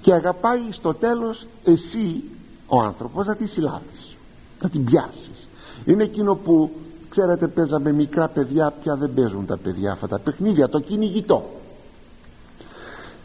και 0.01 0.13
αγαπάει 0.13 0.61
στο 0.71 0.95
τέλος 0.95 1.47
εσύ 1.65 2.25
ο 2.67 2.81
άνθρωπος 2.81 3.27
να 3.27 3.37
τη 3.37 3.47
συλλάβεις 3.47 4.17
να 4.63 4.69
την 4.69 4.85
πιάσεις. 4.85 5.49
Είναι 5.85 6.03
εκείνο 6.03 6.35
που 6.35 6.71
ξέρετε 7.09 7.49
παίζαμε 7.49 7.93
μικρά 7.93 8.29
παιδιά 8.29 8.75
πια 8.83 8.97
δεν 8.97 9.15
παίζουν 9.15 9.47
τα 9.47 9.57
παιδιά 9.57 9.93
αυτά 9.93 10.09
τα 10.09 10.19
παιχνίδια 10.19 10.69
το 10.69 10.81
κυνηγητό. 10.81 11.45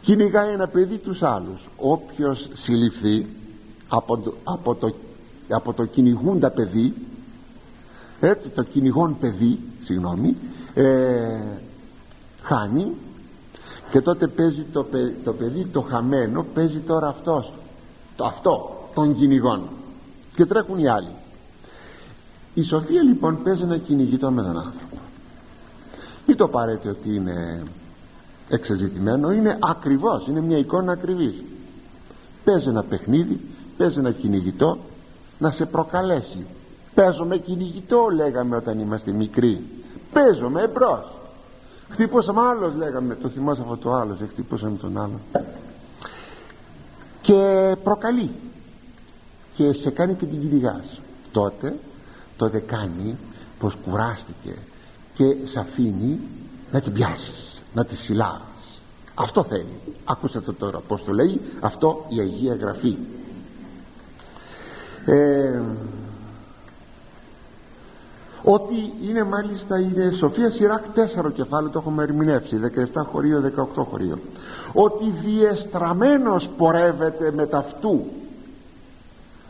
Κυνηγάει 0.00 0.52
ένα 0.52 0.68
παιδί 0.68 0.98
τους 0.98 1.22
άλλους. 1.22 1.68
Όποιος 1.76 2.48
συλληφθεί 2.52 3.26
από 3.88 4.18
το, 4.18 4.34
από 4.44 4.74
το, 4.74 4.94
από 5.48 5.72
το 5.72 5.84
κυνηγούντα 5.84 6.50
παιδί 6.50 6.94
έτσι 8.20 8.48
το 8.48 8.62
κυνηγόν 8.62 9.16
παιδί 9.20 9.58
συγγνώμη 9.82 10.36
ε, 10.74 11.58
χάνει 12.42 12.92
και 13.90 14.00
τότε 14.00 14.26
παίζει 14.26 14.62
το, 14.72 14.86
το 15.24 15.32
παιδί 15.32 15.64
το 15.64 15.80
χαμένο 15.80 16.46
παίζει 16.54 16.78
τώρα 16.78 17.08
αυτός 17.08 17.52
το 18.16 18.24
αυτό 18.24 18.81
των 18.94 19.14
κυνηγών. 19.14 19.68
Και 20.34 20.44
τρέχουν 20.44 20.78
οι 20.78 20.88
άλλοι. 20.88 21.14
Η 22.54 22.62
σοφία 22.62 23.02
λοιπόν 23.02 23.42
παίζει 23.42 23.62
ένα 23.62 23.78
κυνηγητό 23.78 24.30
με 24.30 24.42
τον 24.42 24.56
άνθρωπο. 24.56 24.96
Μην 26.26 26.36
το 26.36 26.48
πάρετε 26.48 26.88
ότι 26.88 27.14
είναι 27.14 27.62
εξεζητημένο 28.48 29.30
είναι 29.30 29.58
ακριβώς 29.60 30.26
είναι 30.26 30.40
μια 30.40 30.58
εικόνα 30.58 30.92
ακριβής. 30.92 31.34
Παίζει 32.44 32.68
ένα 32.68 32.82
παιχνίδι 32.82 33.40
παίζει 33.76 33.98
ένα 33.98 34.10
κυνηγητό 34.10 34.78
να 35.38 35.50
σε 35.50 35.66
προκαλέσει. 35.66 36.46
Παίζω 36.94 37.24
με 37.24 37.36
κυνηγητό 37.36 38.08
λέγαμε 38.14 38.56
όταν 38.56 38.78
είμαστε 38.78 39.12
μικροί. 39.12 39.64
Παίζω 40.12 40.48
με 40.48 40.62
εμπρός 40.62 41.12
χτύπωσαμε 41.90 42.40
άλλος 42.40 42.74
λέγαμε. 42.74 43.14
Το 43.14 43.28
θυμάσαι 43.28 43.60
αυτό 43.60 43.76
το 43.76 43.92
άλλος 43.92 44.18
χτύπωσαμε 44.28 44.76
τον 44.76 44.98
άλλο 44.98 45.20
και 47.22 47.76
προκαλεί 47.84 48.30
και 49.54 49.72
σε 49.72 49.90
κάνει 49.90 50.14
και 50.14 50.26
την 50.26 50.40
κυνηγάς. 50.40 51.00
Τότε 51.32 51.74
τότε 52.42 52.58
κάνει 52.58 53.16
πως 53.58 53.76
κουράστηκε 53.84 54.54
και 55.14 55.36
σε 55.44 55.60
αφήνει 55.60 56.20
να 56.72 56.80
την 56.80 56.92
πιάσεις 56.92 57.62
να 57.74 57.84
τη 57.84 57.96
συλλάβεις. 57.96 58.80
Αυτό 59.14 59.44
θέλει. 59.44 59.80
Ακούσατε 60.04 60.52
τώρα 60.52 60.80
πως 60.88 61.04
το 61.04 61.12
λέει 61.12 61.40
αυτό 61.60 62.06
η 62.08 62.20
Αγία 62.20 62.54
Γραφή. 62.54 62.98
Ε, 65.06 65.60
ότι 68.42 68.92
είναι 69.08 69.24
μάλιστα 69.24 69.80
είναι 69.80 70.10
Σοφία 70.10 70.50
Σιράκ 70.50 70.84
4 71.26 71.32
κεφάλαιο 71.34 71.70
το 71.70 71.78
έχουμε 71.78 72.02
ερμηνεύσει 72.02 72.60
17 72.94 73.02
χωρίο 73.04 73.52
18 73.76 73.84
χωρίο. 73.90 74.18
Ότι 74.72 75.10
διεστραμμένος 75.24 76.48
πορεύεται 76.56 77.32
με 77.32 77.46
ταυτού 77.46 78.04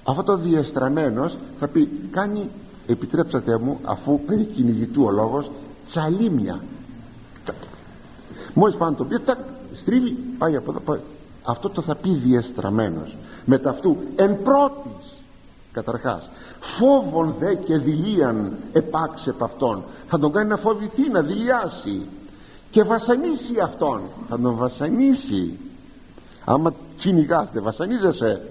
αυτό 0.04 0.22
το 0.22 0.36
διεστραμμένος 0.36 1.36
θα 1.58 1.68
πει 1.68 1.88
κάνει 2.10 2.50
επιτρέψατε 2.86 3.58
μου 3.58 3.78
αφού 3.84 4.20
περί 4.20 4.44
κυνηγητού 4.44 5.04
ο 5.04 5.10
λόγος 5.10 5.50
τσαλίμια 5.88 6.60
μόλις 8.54 8.76
πάνω 8.76 8.96
το 8.96 9.04
πει 9.04 9.18
τακ, 9.18 9.38
στρίβει 9.72 10.10
πάει 10.38 10.56
από 10.56 10.70
εδώ 10.70 11.00
αυτό 11.42 11.68
το 11.68 11.82
θα 11.82 11.94
πει 11.94 12.14
διεστραμμένος 12.14 13.16
με 13.44 13.58
ταυτού 13.58 13.96
εν 14.16 14.42
πρώτης 14.42 15.22
καταρχάς 15.72 16.30
φόβον 16.62 17.34
δε 17.38 17.54
και 17.54 17.78
δηλίαν 17.78 18.56
επάξε 18.72 19.30
από 19.30 19.44
αυτόν. 19.44 19.84
Θα 20.08 20.18
τον 20.18 20.32
κάνει 20.32 20.48
να 20.48 20.56
φοβηθεί 20.56 21.10
να 21.10 21.20
δηλιάσει 21.20 22.06
και 22.70 22.82
βασανίσει 22.82 23.60
αυτόν. 23.62 24.00
Θα 24.28 24.40
τον 24.40 24.56
βασανίσει. 24.56 25.58
Άμα 26.44 26.72
κυνηγάστε 26.98 27.60
βασανίζεσαι 27.60 28.42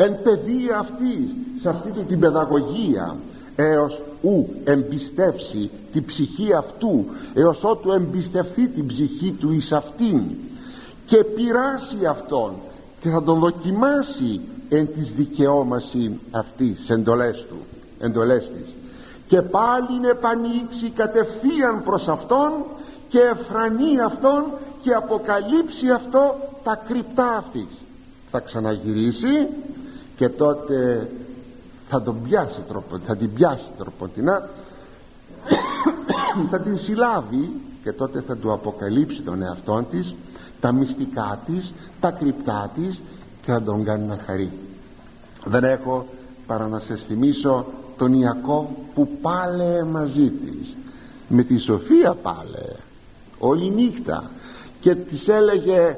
εν 0.00 0.22
παιδεία 0.22 0.78
αυτής 0.78 1.34
σε 1.60 1.68
αυτή 1.68 1.90
του 1.90 2.04
την 2.04 2.20
παιδαγωγία 2.20 3.16
έως 3.56 4.02
ου 4.22 4.48
εμπιστεύσει 4.64 5.70
την 5.92 6.04
ψυχή 6.04 6.52
αυτού 6.52 7.04
έως 7.34 7.64
ότου 7.64 7.92
εμπιστευτεί 7.92 8.68
την 8.68 8.86
ψυχή 8.86 9.36
του 9.40 9.52
εις 9.52 9.72
αυτήν 9.72 10.22
και 11.06 11.24
πειράσει 11.24 12.06
αυτόν 12.08 12.52
και 13.00 13.08
θα 13.08 13.22
τον 13.22 13.38
δοκιμάσει 13.38 14.40
εν 14.68 14.88
της 14.92 15.12
δικαιώμαση 15.12 16.18
αυτής 16.30 16.90
εντολές 16.90 17.44
του 17.48 17.56
εντολές 18.00 18.50
της. 18.50 18.74
Και 19.26 19.42
πάλι 19.42 20.08
επανοίξει 20.10 20.90
κατευθείαν 20.90 21.82
προς 21.84 22.08
αυτόν 22.08 22.52
και 23.08 23.18
εφρανεί 23.18 24.00
αυτόν 24.00 24.44
και 24.82 24.92
αποκαλύψει 24.92 25.90
αυτό 25.90 26.34
τα 26.64 26.82
κρυπτά 26.88 27.36
αυτής. 27.36 27.78
Θα 28.30 28.40
ξαναγυρίσει 28.40 29.48
και 30.18 30.28
τότε 30.28 31.08
θα 31.88 32.02
τον 32.02 32.22
πιάσει 32.22 32.60
τρόπο, 32.68 32.98
θα 33.06 33.16
την 33.16 33.32
πιάσει 33.32 33.70
τροποτινά 33.78 34.48
θα 36.50 36.60
την 36.60 36.78
συλλάβει 36.78 37.50
και 37.82 37.92
τότε 37.92 38.20
θα 38.20 38.36
του 38.36 38.52
αποκαλύψει 38.52 39.22
τον 39.22 39.42
εαυτό 39.42 39.86
της 39.90 40.14
τα 40.60 40.72
μυστικά 40.72 41.40
της 41.46 41.72
τα 42.00 42.10
κρυπτά 42.10 42.70
της 42.74 43.02
και 43.42 43.52
θα 43.52 43.62
τον 43.62 43.84
κάνει 43.84 44.06
να 44.06 44.18
χαρεί. 44.26 44.52
Δεν 45.44 45.64
έχω 45.64 46.06
παρά 46.46 46.68
να 46.68 46.78
σε 46.78 46.96
θυμίσω 46.96 47.66
τον 47.96 48.12
Ιακώβ 48.12 48.66
που 48.94 49.08
πάλε 49.22 49.84
μαζί 49.84 50.30
της. 50.30 50.76
Με 51.28 51.42
τη 51.42 51.58
Σοφία 51.58 52.14
πάλε 52.14 52.66
όλη 53.38 53.70
νύχτα. 53.70 54.30
Και 54.80 54.94
της 54.94 55.28
έλεγε 55.28 55.96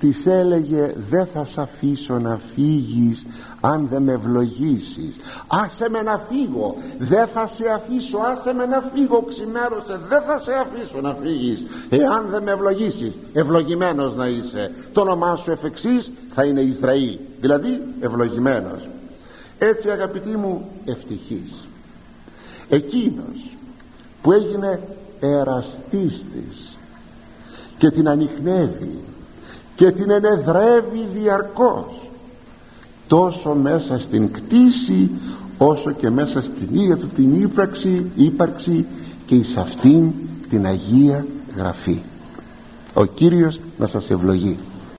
της 0.00 0.26
έλεγε 0.26 0.94
δεν 1.10 1.26
θα 1.26 1.44
σ' 1.44 1.58
αφήσω 1.58 2.18
να 2.18 2.40
φύγεις 2.54 3.26
αν 3.60 3.88
δεν 3.90 4.02
με 4.02 4.12
ευλογήσεις 4.12 5.16
άσε 5.46 5.88
με 5.88 6.02
να 6.02 6.18
φύγω 6.18 6.76
δεν 6.98 7.26
θα 7.26 7.46
σε 7.46 7.64
αφήσω 7.68 8.18
άσε 8.18 8.52
με 8.52 8.66
να 8.66 8.80
φύγω 8.94 9.22
ξημέρωσε 9.28 10.00
δεν 10.08 10.22
θα 10.22 10.38
σε 10.38 10.52
αφήσω 10.52 11.00
να 11.00 11.14
φύγεις 11.14 11.66
εάν 11.88 12.26
δεν 12.30 12.42
με 12.42 12.50
ευλογήσεις 12.50 13.18
ευλογημένος 13.32 14.14
να 14.14 14.26
είσαι 14.26 14.70
το 14.92 15.00
όνομά 15.00 15.36
σου 15.36 15.50
εφ' 15.50 15.64
εξής 15.64 16.10
θα 16.34 16.44
είναι 16.44 16.60
Ισραήλ 16.60 17.18
δηλαδή 17.40 17.82
ευλογημένος. 18.00 18.88
Έτσι 19.58 19.90
αγαπητοί 19.90 20.36
μου 20.36 20.70
ευτυχής. 20.84 21.68
Εκείνος 22.68 23.56
που 24.22 24.32
έγινε 24.32 24.80
εραστής 25.20 26.24
της 26.32 26.76
και 27.78 27.90
την 27.90 28.08
ανοιχνεύει 28.08 28.98
και 29.78 29.92
την 29.92 30.10
ενεδρεύει 30.10 31.08
διαρκώς 31.14 32.10
τόσο 33.06 33.54
μέσα 33.54 33.98
στην 33.98 34.32
κτήση 34.32 35.10
όσο 35.58 35.90
και 35.90 36.10
μέσα 36.10 36.42
στην 36.42 36.68
ίδια 36.70 36.96
του 36.96 37.06
την 37.06 37.42
ύπαρξη, 37.42 38.10
ύπαρξη 38.16 38.86
και 39.26 39.34
εις 39.34 39.56
αυτήν 39.56 40.12
την 40.48 40.66
Αγία 40.66 41.26
Γραφή. 41.56 42.02
Ο 42.94 43.04
Κύριος 43.04 43.60
να 43.78 43.86
σας 43.86 44.10
ευλογεί 44.10 44.58